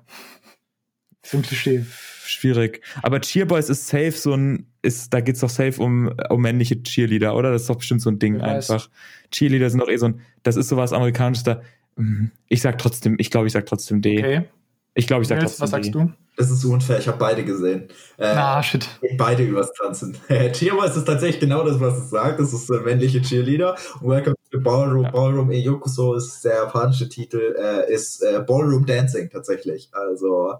[1.34, 1.86] Ein Klischee.
[2.26, 2.82] Schwierig.
[3.04, 7.36] Aber Cheerboys ist safe so ein, ist, da geht's doch safe um, um männliche Cheerleader,
[7.36, 7.52] oder?
[7.52, 8.70] Das ist doch bestimmt so ein Ding Wer weiß.
[8.70, 8.90] einfach.
[9.32, 11.62] Cheerleader sind doch eh so ein, das ist sowas Amerikanisches da.
[11.96, 12.32] Mhm.
[12.48, 14.20] Ich sag trotzdem, ich glaube, ich sag trotzdem D.
[14.20, 14.44] Okay.
[14.94, 16.12] Ich glaube, ich sag Nils, trotzdem was sagst du?
[16.38, 17.00] das ist unfair.
[17.00, 17.84] Ich habe beide gesehen.
[18.18, 18.88] Äh, Na, shit.
[19.18, 20.18] Beide übers Tanzen.
[20.54, 22.40] Cheerboys ist tatsächlich genau das, was es sagt.
[22.40, 23.76] Das ist der männliche Cheerleader.
[24.02, 25.04] Und Welcome to the Ballroom.
[25.04, 25.12] Ja.
[25.12, 29.90] Ballroom Eyokuso ist der japanische Titel, äh, ist äh, Ballroom Dancing tatsächlich.
[29.94, 30.56] Also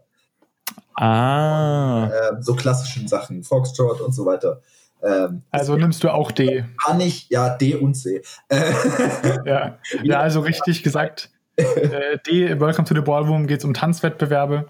[0.96, 2.08] Ah.
[2.08, 4.62] äh, so klassischen Sachen, Foxtrot und so weiter.
[5.04, 6.64] Ähm, Also nimmst du auch D.
[6.86, 8.22] kann ich, ja, D und C.
[8.50, 8.60] Äh,
[9.46, 11.32] Ja, ja also richtig gesagt.
[11.62, 14.68] Äh, D, Welcome to the Ballroom, geht es um Tanzwettbewerbe.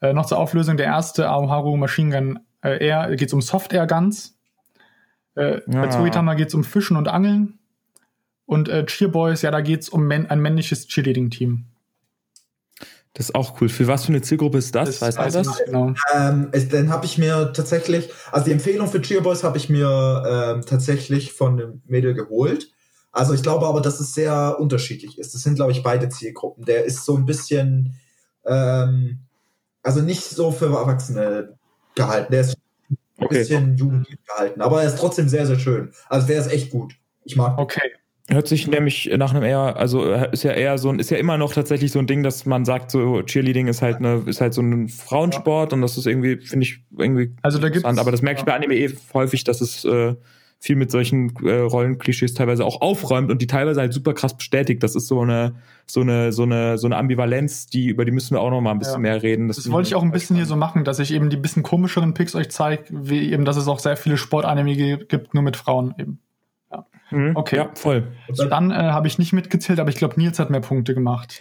[0.00, 3.72] Äh, noch zur Auflösung, der erste Aoharu Machine Gun äh, Air geht es um Soft
[3.72, 4.36] Air Guns.
[5.34, 5.90] Äh, Bei Ja.
[5.90, 7.58] Tsuitama geht es um Fischen und Angeln.
[8.46, 11.64] Und äh, Cheer Boys, ja, da geht es um män ein männliches Cheerleading-Team.
[13.14, 13.68] Das ist auch cool.
[13.70, 15.00] Für was für eine Zielgruppe ist das?
[15.00, 15.46] weißt du weiß das?
[15.46, 15.94] ich nicht genau.
[16.14, 20.62] Ähm, dann habe ich mir tatsächlich, also die Empfehlung für Cheerboys habe ich mir ähm,
[20.66, 22.68] tatsächlich von dem Mädel geholt.
[23.16, 25.32] Also ich glaube aber, dass es sehr unterschiedlich ist.
[25.32, 26.66] Das sind, glaube ich, beide Zielgruppen.
[26.66, 27.94] Der ist so ein bisschen,
[28.44, 29.20] ähm,
[29.82, 31.54] also nicht so für Erwachsene
[31.94, 32.30] gehalten.
[32.30, 32.58] Der ist
[32.90, 33.38] ein Okay.
[33.38, 35.92] bisschen jugendlich gehalten, aber er ist trotzdem sehr, sehr schön.
[36.10, 36.92] Also der ist echt gut.
[37.24, 37.56] Ich mag.
[37.58, 37.90] Okay.
[38.28, 41.16] Hört sich nämlich nach einem eher, also äh, ist ja eher so ein, ist ja
[41.16, 44.42] immer noch tatsächlich so ein Ding, dass man sagt, so Cheerleading ist halt eine, ist
[44.42, 47.98] halt so ein Frauensport und das ist irgendwie, finde ich, irgendwie Also da gibt's- interessant.
[48.00, 50.16] Aber das merke ich bei Anime eh häufig, dass es äh,
[50.66, 54.82] viel mit solchen äh, Rollenklischees teilweise auch aufräumt und die teilweise halt super krass bestätigt.
[54.82, 55.54] Das ist so eine,
[55.86, 58.72] so eine, so eine, so eine Ambivalenz, die, über die müssen wir auch noch mal
[58.72, 59.12] ein bisschen Ja.
[59.12, 59.48] mehr reden.
[59.48, 62.12] Das wollte ich auch ein bisschen hier so machen, dass ich eben die bisschen komischeren
[62.14, 65.94] Picks euch zeige, wie eben, dass es auch sehr viele Sportanime gibt, nur mit Frauen
[65.98, 66.18] eben.
[67.12, 67.32] Mhm.
[67.36, 67.56] Okay.
[67.56, 68.08] Ja, voll.
[68.50, 71.40] Dann äh, habe ich nicht mitgezählt, aber ich glaube, Nils hat mehr Punkte gemacht.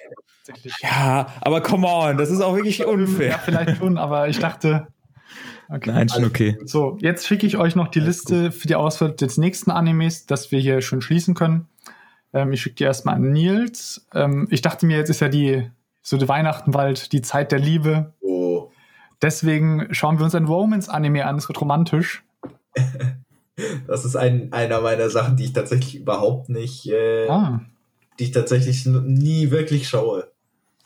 [0.83, 3.39] Ja, aber come on, das ist auch wirklich Ja, unfair.
[3.43, 4.85] vielleicht schon, aber ich dachte.
[5.69, 5.91] Okay.
[5.91, 6.57] Nein, schon okay.
[6.65, 10.51] So, jetzt schicke ich euch noch die Liste für die Auswahl des nächsten Animes, dass
[10.51, 11.67] wir hier schon schließen können.
[12.33, 14.05] Ähm, ich schicke die erstmal an Nils.
[14.13, 15.69] Ähm, ich dachte mir, jetzt ist ja die,
[16.01, 18.13] so die Weihnachten bald, die Zeit der Liebe.
[18.21, 18.69] Oh.
[19.21, 21.37] Deswegen schauen wir uns ein Romance-Anime an.
[21.37, 22.23] Es wird romantisch.
[23.87, 27.61] Das ist ein, einer meiner Sachen, die ich tatsächlich überhaupt nicht, äh, Ah.
[28.19, 30.27] die ich tatsächlich nie wirklich schaue.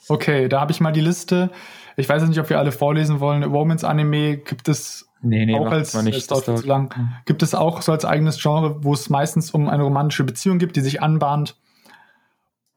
[0.08, 1.50] Okay, da habe ich mal die Liste.
[1.98, 3.44] Ich weiß jetzt nicht, ob wir alle vorlesen wollen.
[3.44, 6.18] Romance-Anime gibt es Nee, nee, auch als, nicht.
[6.18, 6.94] es dauert Das zu lang.
[7.26, 10.76] Gibt es auch so als eigenes Genre, wo es meistens um eine romantische Beziehung gibt,
[10.78, 11.58] die sich anbahnt.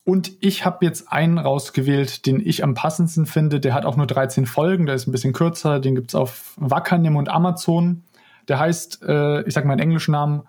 [0.04, 3.60] Und ich habe jetzt einen rausgewählt, den ich am passendsten finde.
[3.60, 5.78] Der hat auch nur 13 Folgen, der ist ein bisschen kürzer.
[5.78, 8.02] Den gibt's auf Wakanim und Amazon.
[8.48, 10.42] Der heißt, äh, ich sag mal den englischen Namen,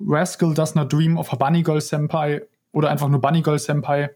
[0.00, 4.10] Rascal Does Not Dream of a Bunny Girl Senpai oder einfach nur Bunny Girl Senpai.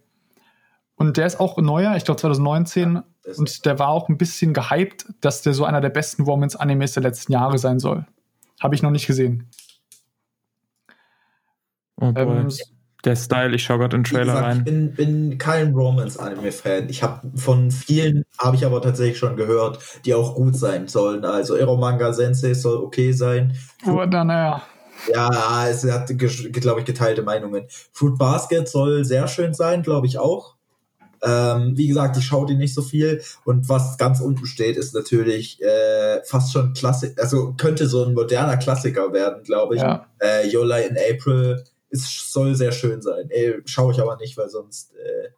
[1.00, 3.00] Und der ist auch neuer, ich glaube 2019.
[3.22, 6.92] Das Und der war auch ein bisschen gehypt, dass der so einer der besten Romance-Animes
[6.92, 8.06] der letzten Jahre sein soll.
[8.60, 9.48] Habe ich noch nicht gesehen.
[11.96, 12.40] Oh boy.
[12.40, 12.48] Ähm,
[13.02, 14.64] der Style, ich schaue gerade in den Trailer gesagt, ich rein.
[14.64, 16.90] bin, bin kein Romance-Anime-Fan.
[16.90, 21.24] Ich habe von vielen, habe ich aber tatsächlich schon gehört, die auch gut sein sollen.
[21.24, 23.56] Also Eromanga Sensei soll okay sein.
[23.86, 24.62] oh, na, naja.
[25.08, 27.64] Ja, es hat, glaube ich, geteilte Meinungen.
[27.90, 30.59] Fruit Basket soll sehr schön sein, glaube ich auch.
[31.22, 33.22] Ähm, wie gesagt, ich schaue die nicht so viel.
[33.44, 38.14] Und was ganz unten steht, ist natürlich äh, fast schon Klassik, also könnte so ein
[38.14, 39.82] moderner Klassiker werden, glaube ich.
[39.82, 40.06] Ja.
[40.20, 43.30] Äh, Yola in April ist, soll sehr schön sein.
[43.30, 44.94] Äh, schaue ich aber nicht, weil sonst.
[44.94, 45.30] Äh,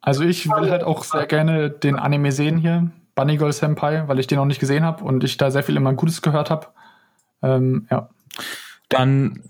[0.00, 4.18] Also ich will halt auch sehr gerne den Anime sehen hier, Bunny Girl Senpai, weil
[4.18, 6.68] ich den noch nicht gesehen habe und ich da sehr viel immer Gutes gehört habe.
[7.42, 8.08] Ähm, ja.
[8.88, 9.42] Dann,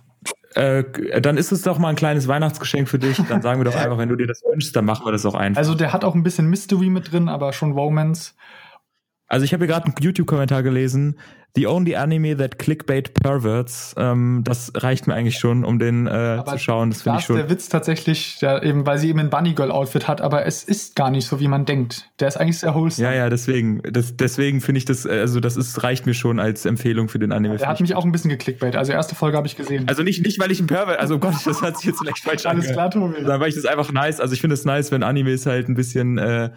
[0.54, 3.18] äh, dann ist es doch mal ein kleines Weihnachtsgeschenk für dich.
[3.28, 5.34] Dann sagen wir doch einfach, wenn du dir das wünschst, dann machen wir das auch
[5.34, 5.58] einfach.
[5.58, 8.34] Also der hat auch ein bisschen Mystery mit drin, aber schon Romance.
[9.30, 11.16] Also ich habe hier gerade einen YouTube-Kommentar gelesen.
[11.56, 13.92] The only anime that clickbait perverts.
[13.96, 16.90] Ähm, das reicht mir eigentlich schon, um den äh, zu schauen.
[16.90, 17.36] Das Da finde ich ist schon.
[17.36, 20.62] der Witz tatsächlich, ja, eben, weil sie eben ein Bunny Girl Outfit hat, aber es
[20.62, 22.08] ist gar nicht so, wie man denkt.
[22.20, 23.08] Der ist eigentlich sehr wholesome.
[23.08, 26.66] Ja, ja, deswegen, das, deswegen finde ich das, also das ist, reicht mir schon als
[26.66, 27.56] Empfehlung für den Anime.
[27.56, 28.76] Der hat mich auch ein bisschen geklickbait.
[28.76, 29.88] Also erste Folge habe ich gesehen.
[29.88, 32.20] also nicht, nicht, weil ich ein Pervert, also oh Gott, das hat sich jetzt vielleicht
[32.20, 32.92] falsch Alles angehört.
[32.92, 33.22] klar, Tobi.
[33.22, 35.74] Sondern weil ich das einfach nice, also ich finde es nice, wenn Animes halt ein
[35.74, 36.50] bisschen äh,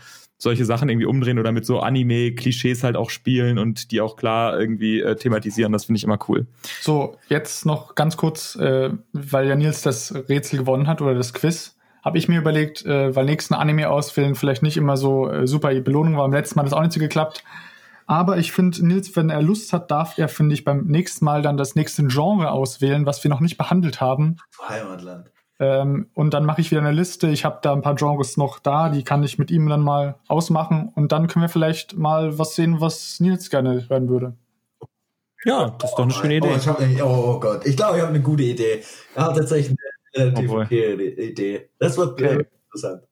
[0.44, 4.60] solche Sachen irgendwie umdrehen oder mit so Anime-Klischees halt auch spielen und die auch klar
[4.60, 5.72] irgendwie äh, thematisieren.
[5.72, 6.46] Das finde ich immer cool.
[6.82, 11.34] So, jetzt noch ganz kurz, äh, weil ja Nils das Rätsel gewonnen hat oder das
[11.34, 15.48] Quiz, habe ich mir überlegt, äh, weil nächsten Anime auswählen vielleicht nicht immer so äh,
[15.48, 16.26] super Belohnung war.
[16.26, 17.44] Beim letzten Mal hat das auch nicht so geklappt.
[18.06, 21.42] Aber ich finde, Nils, wenn er Lust hat, darf er, finde ich, beim nächsten Mal
[21.42, 24.36] dann das nächste Genre auswählen, was wir noch nicht behandelt haben.
[24.68, 25.32] Heimatland.
[25.60, 27.28] Ähm, und dann mache ich wieder eine Liste.
[27.30, 30.16] Ich habe da ein paar Genres noch da, die kann ich mit ihm dann mal
[30.28, 30.92] ausmachen.
[30.96, 34.34] Und dann können wir vielleicht mal was sehen, was Nils gerne hören würde.
[35.46, 36.56] Ja, das ist doch eine schöne Oh, Idee.
[36.56, 38.82] ich hab, eine- oh Gott, ich glaube, ich habe eine gute Idee.
[39.16, 39.76] Ja, tatsächlich
[40.16, 40.94] eine relativ okay
[41.30, 41.70] Idee.
[41.80, 42.46] Das wird äh, Okay.
[42.66, 43.04] interessant.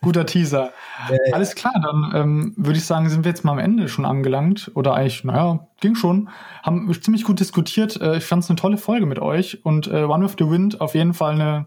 [0.00, 0.72] Guter Teaser.
[1.10, 4.04] Äh, Alles klar, dann ähm, würde ich sagen, sind wir jetzt mal am Ende schon
[4.04, 4.70] angelangt.
[4.74, 6.28] Oder eigentlich, naja, ging schon.
[6.62, 8.00] Haben ziemlich gut diskutiert.
[8.00, 9.64] Äh, ich fand es eine tolle Folge mit euch.
[9.64, 11.66] Und äh, One with the Wind auf jeden Fall eine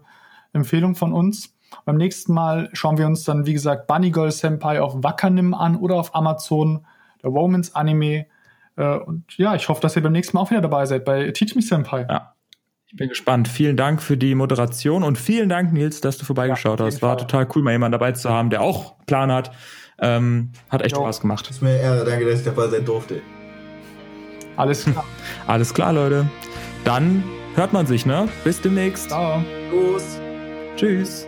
[0.52, 1.54] Empfehlung von uns.
[1.84, 5.76] Beim nächsten Mal schauen wir uns dann, wie gesagt, Bunny Girl Senpai auf Wakanim an
[5.76, 6.86] oder auf Amazon,
[7.22, 8.26] der Romance Anime.
[8.76, 11.30] Äh, und ja, ich hoffe, dass ihr beim nächsten Mal auch wieder dabei seid bei
[11.32, 12.06] Teach Me Senpai.
[12.08, 12.31] Ja.
[12.92, 13.48] Ich bin gespannt.
[13.48, 17.00] Vielen Dank für die Moderation und vielen Dank, Nils, dass du vorbeigeschaut Ja, hast.
[17.00, 17.26] War Fall.
[17.26, 19.50] total cool, mal jemanden dabei zu haben, der auch Plan hat.
[19.98, 21.02] Ähm, hat echt Jo.
[21.02, 21.48] Spaß gemacht.
[21.48, 23.22] ist mir Ehre, danke, dass ich dabei sein durfte.
[24.56, 25.04] Alles klar.
[25.46, 26.28] Alles klar, Leute.
[26.84, 27.24] Dann
[27.54, 28.28] hört man sich, ne?
[28.44, 29.08] Bis demnächst.
[29.08, 29.42] Ciao.
[29.70, 30.18] Los.
[30.76, 31.26] Tschüss.